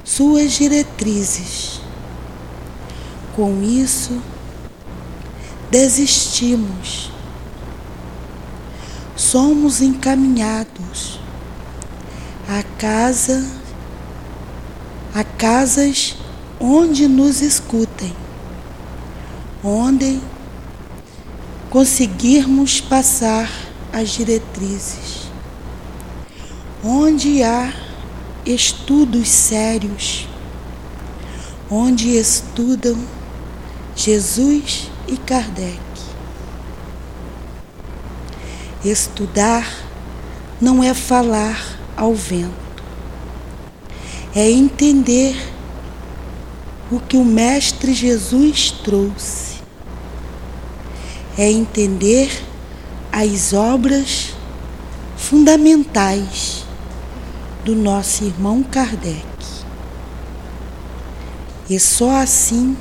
suas 0.03 0.52
diretrizes. 0.52 1.82
Com 3.36 3.64
isso, 3.64 4.22
desistimos 5.69 7.11
somos 9.22 9.82
encaminhados 9.82 11.19
a 12.49 12.64
casa 12.78 13.45
a 15.14 15.23
casas 15.23 16.15
onde 16.60 17.07
nos 17.07 17.41
escutem, 17.41 18.14
onde 19.64 20.19
conseguirmos 21.69 22.82
passar 22.82 23.49
as 23.94 24.10
diretrizes, 24.10 25.20
onde 26.83 27.43
há 27.43 27.71
estudos 28.45 29.29
sérios, 29.29 30.27
onde 31.69 32.17
estudam 32.17 32.97
Jesus 33.95 34.89
e 35.07 35.15
Kardec. 35.15 35.79
Estudar 38.83 39.71
não 40.59 40.83
é 40.83 40.93
falar 40.93 41.79
ao 41.95 42.15
vento, 42.15 42.51
é 44.35 44.49
entender 44.49 45.35
o 46.91 46.99
que 46.99 47.15
o 47.15 47.23
Mestre 47.23 47.93
Jesus 47.93 48.71
trouxe, 48.71 49.57
é 51.37 51.49
entender 51.51 52.43
as 53.11 53.53
obras 53.53 54.33
fundamentais 55.15 56.70
do 57.63 57.75
nosso 57.75 58.23
irmão 58.23 58.63
Kardec. 58.63 59.25
E 61.69 61.79
só 61.79 62.21
assim, 62.21 62.75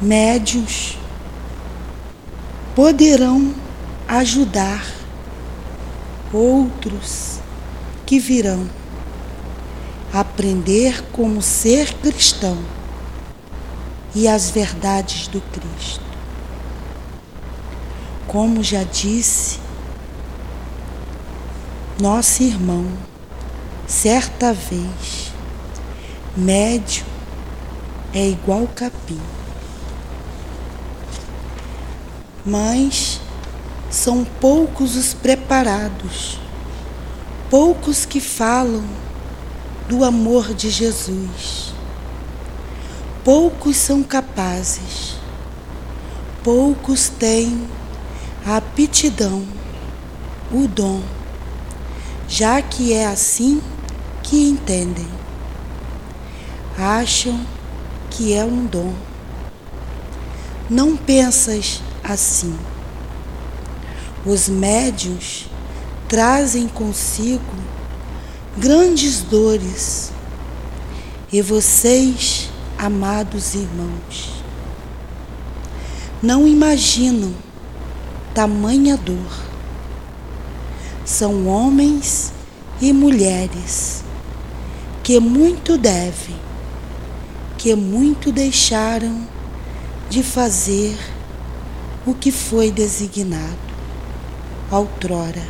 médios 0.00 0.98
poderão 2.74 3.54
ajudar 4.08 4.84
outros 6.32 7.38
que 8.06 8.18
virão 8.18 8.68
aprender 10.12 11.04
como 11.12 11.42
ser 11.42 11.92
cristão 11.94 12.56
e 14.14 14.26
as 14.26 14.50
verdades 14.50 15.28
do 15.28 15.40
Cristo. 15.40 16.02
Como 18.26 18.62
já 18.62 18.82
disse, 18.82 19.58
nosso 22.00 22.42
irmão, 22.42 22.86
certa 23.86 24.52
vez, 24.52 25.32
médio 26.36 27.04
é 28.14 28.28
igual 28.28 28.68
capim 28.74 29.20
mas 32.48 33.20
são 33.90 34.24
poucos 34.24 34.96
os 34.96 35.12
preparados, 35.12 36.38
poucos 37.50 38.06
que 38.06 38.20
falam 38.20 38.84
do 39.86 40.02
amor 40.02 40.54
de 40.54 40.70
Jesus. 40.70 41.74
Poucos 43.22 43.76
são 43.76 44.02
capazes, 44.02 45.16
poucos 46.42 47.10
têm 47.10 47.68
a 48.46 48.56
aptidão, 48.56 49.44
o 50.50 50.66
dom, 50.66 51.02
já 52.28 52.60
que 52.60 52.92
é 52.92 53.06
assim 53.06 53.62
que 54.22 54.48
entendem. 54.48 55.08
Acham 56.76 57.40
que 58.10 58.34
é 58.34 58.44
um 58.44 58.66
dom. 58.66 58.92
Não 60.68 60.94
pensas 60.94 61.80
assim. 62.04 62.54
Os 64.26 64.48
médios 64.48 65.46
trazem 66.06 66.68
consigo 66.68 67.42
grandes 68.58 69.22
dores 69.22 70.12
e 71.32 71.40
vocês, 71.40 72.50
amados 72.76 73.54
irmãos, 73.54 74.42
não 76.22 76.46
imaginam 76.46 77.32
tamanha 78.34 78.96
dor. 78.96 79.47
São 81.08 81.46
homens 81.46 82.34
e 82.82 82.92
mulheres 82.92 84.04
que 85.02 85.18
muito 85.18 85.78
devem, 85.78 86.36
que 87.56 87.74
muito 87.74 88.30
deixaram 88.30 89.26
de 90.10 90.22
fazer 90.22 90.94
o 92.04 92.12
que 92.12 92.30
foi 92.30 92.70
designado 92.70 93.56
outrora. 94.70 95.42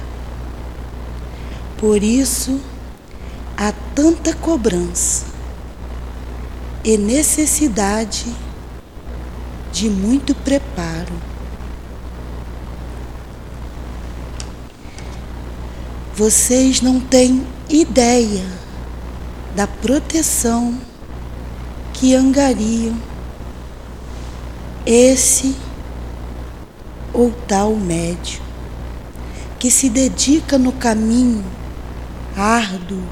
Por 1.77 2.05
isso, 2.05 2.61
há 3.57 3.73
tanta 3.97 4.33
cobrança 4.35 5.27
e 6.85 6.97
necessidade 6.97 8.33
de 9.73 9.91
muito 9.91 10.37
preparo. 10.37 11.28
Vocês 16.19 16.81
não 16.81 16.99
têm 16.99 17.47
ideia 17.71 18.45
da 19.55 19.69
proteção 19.69 20.77
que 21.93 22.13
angariam 22.13 23.01
esse 24.85 25.55
ou 27.15 27.31
tal 27.47 27.77
médio, 27.77 28.41
que 29.61 29.71
se 29.71 29.89
dedica 29.89 30.59
no 30.59 30.73
caminho 30.73 31.45
árduo 32.37 33.05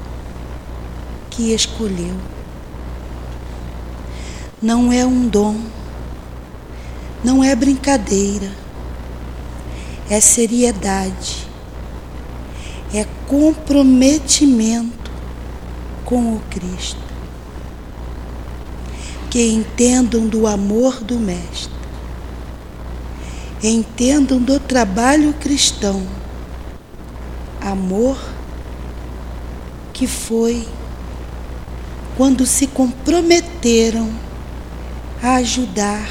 que 1.29 1.53
escolheu. 1.53 2.17
Não 4.61 4.91
é 4.91 5.05
um 5.05 5.29
dom, 5.29 5.55
não 7.23 7.41
é 7.41 7.55
brincadeira, 7.55 8.51
é 10.09 10.19
seriedade, 10.19 11.46
é 12.93 13.05
comprometimento 13.27 15.11
com 16.05 16.35
o 16.35 16.41
Cristo. 16.49 17.07
Que 19.29 19.51
entendam 19.51 20.27
do 20.27 20.47
amor 20.47 21.03
do 21.03 21.19
Mestre, 21.19 21.73
entendam 23.61 24.39
do 24.39 24.59
trabalho 24.59 25.33
cristão, 25.33 26.07
amor 27.61 28.17
que 29.93 30.07
foi 30.07 30.65
quando 32.15 32.45
se 32.45 32.67
comprometeram 32.67 34.09
a 35.21 35.35
ajudar 35.35 36.07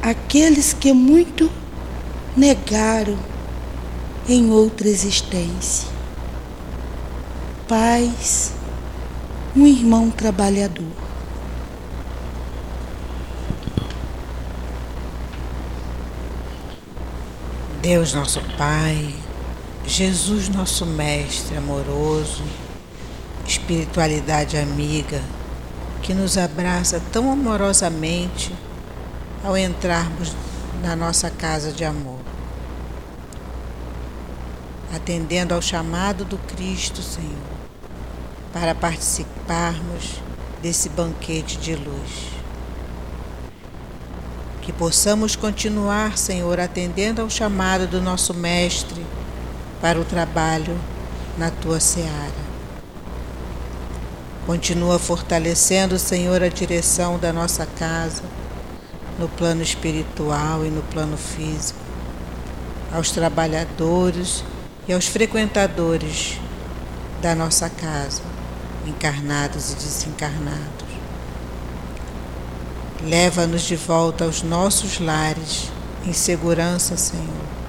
aqueles 0.00 0.72
que 0.72 0.92
muito 0.92 1.50
negaram 2.36 3.29
em 4.28 4.50
outra 4.50 4.88
existência. 4.88 5.88
Paz, 7.68 8.52
um 9.56 9.66
irmão 9.66 10.10
trabalhador. 10.10 11.10
Deus 17.82 18.12
nosso 18.12 18.40
Pai, 18.58 19.14
Jesus, 19.86 20.48
nosso 20.48 20.84
Mestre 20.84 21.56
amoroso, 21.56 22.42
espiritualidade 23.46 24.56
amiga, 24.56 25.22
que 26.02 26.12
nos 26.12 26.36
abraça 26.36 27.00
tão 27.10 27.32
amorosamente 27.32 28.54
ao 29.42 29.56
entrarmos 29.56 30.34
na 30.82 30.94
nossa 30.94 31.30
casa 31.30 31.72
de 31.72 31.84
amor. 31.84 32.19
Atendendo 34.94 35.54
ao 35.54 35.62
chamado 35.62 36.24
do 36.24 36.36
Cristo, 36.36 37.00
Senhor, 37.00 37.30
para 38.52 38.74
participarmos 38.74 40.20
desse 40.60 40.88
banquete 40.88 41.56
de 41.58 41.76
luz. 41.76 42.30
Que 44.62 44.72
possamos 44.72 45.36
continuar, 45.36 46.18
Senhor, 46.18 46.58
atendendo 46.58 47.22
ao 47.22 47.30
chamado 47.30 47.86
do 47.86 48.00
nosso 48.00 48.34
Mestre 48.34 49.06
para 49.80 49.98
o 49.98 50.04
trabalho 50.04 50.76
na 51.38 51.50
tua 51.50 51.78
seara. 51.78 52.50
Continua 54.46 54.98
fortalecendo, 54.98 55.98
Senhor, 55.98 56.42
a 56.42 56.48
direção 56.48 57.16
da 57.16 57.32
nossa 57.32 57.64
casa, 57.64 58.22
no 59.18 59.28
plano 59.28 59.62
espiritual 59.62 60.66
e 60.66 60.68
no 60.68 60.82
plano 60.82 61.16
físico, 61.16 61.78
aos 62.92 63.12
trabalhadores 63.12 64.42
e 64.88 64.92
aos 64.92 65.06
frequentadores 65.06 66.38
da 67.22 67.34
nossa 67.34 67.68
casa, 67.68 68.22
encarnados 68.86 69.72
e 69.72 69.74
desencarnados. 69.76 70.90
Leva-nos 73.02 73.62
de 73.62 73.76
volta 73.76 74.24
aos 74.24 74.42
nossos 74.42 75.00
lares 75.00 75.70
em 76.04 76.12
segurança, 76.12 76.96
Senhor 76.96 77.60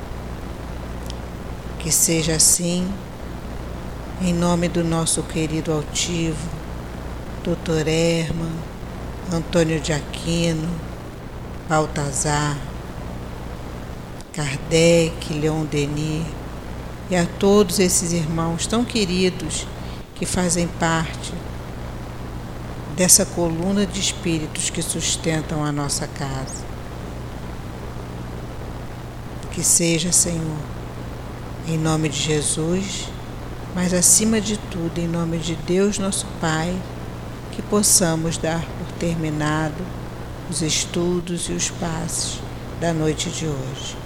que 1.82 1.92
seja 1.92 2.36
assim, 2.36 2.88
em 4.22 4.32
nome 4.32 4.70
do 4.70 4.84
nosso 4.84 5.24
querido 5.24 5.72
altivo, 5.72 6.48
Dr. 7.44 7.88
Herman, 7.88 8.54
Antônio 9.34 9.80
de 9.80 9.92
Aquino, 9.92 10.70
Baltazar, 11.68 12.56
Kardec, 14.32 15.34
Leon 15.34 15.66
Denis 15.66 16.28
e 17.12 17.16
a 17.18 17.26
todos 17.26 17.78
esses 17.78 18.14
irmãos 18.14 18.66
tão 18.66 18.86
queridos 18.86 19.68
que 20.16 20.26
fazem 20.26 20.66
parte 20.80 21.34
dessa 22.96 23.26
coluna 23.26 23.86
de 23.86 24.00
espíritos 24.00 24.70
que 24.70 24.82
sustentam 24.82 25.66
a 25.66 25.74
nossa 25.74 26.08
casa. 26.08 26.64
Que 29.52 29.62
seja, 29.62 30.14
Senhor, 30.14 30.58
em 31.68 31.78
nome 31.78 32.08
de 32.08 32.18
Jesus, 32.18 33.10
mas 33.76 33.94
acima 33.94 34.40
de 34.40 34.56
tudo, 34.58 34.98
em 34.98 35.08
nome 35.08 35.38
de 35.38 35.56
Deus, 35.56 36.00
nosso 36.00 36.26
Pai, 36.40 36.74
que 37.52 37.62
possamos 37.62 38.38
dar 38.38 38.62
por 38.62 38.88
terminado 38.98 39.84
os 40.50 40.62
estudos 40.62 41.50
e 41.50 41.52
os 41.52 41.70
passos 41.70 42.40
da 42.80 42.94
noite 42.94 43.30
de 43.30 43.48
hoje. 43.48 43.98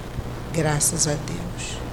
Graças 0.51 1.07
a 1.07 1.13
Deus. 1.13 1.84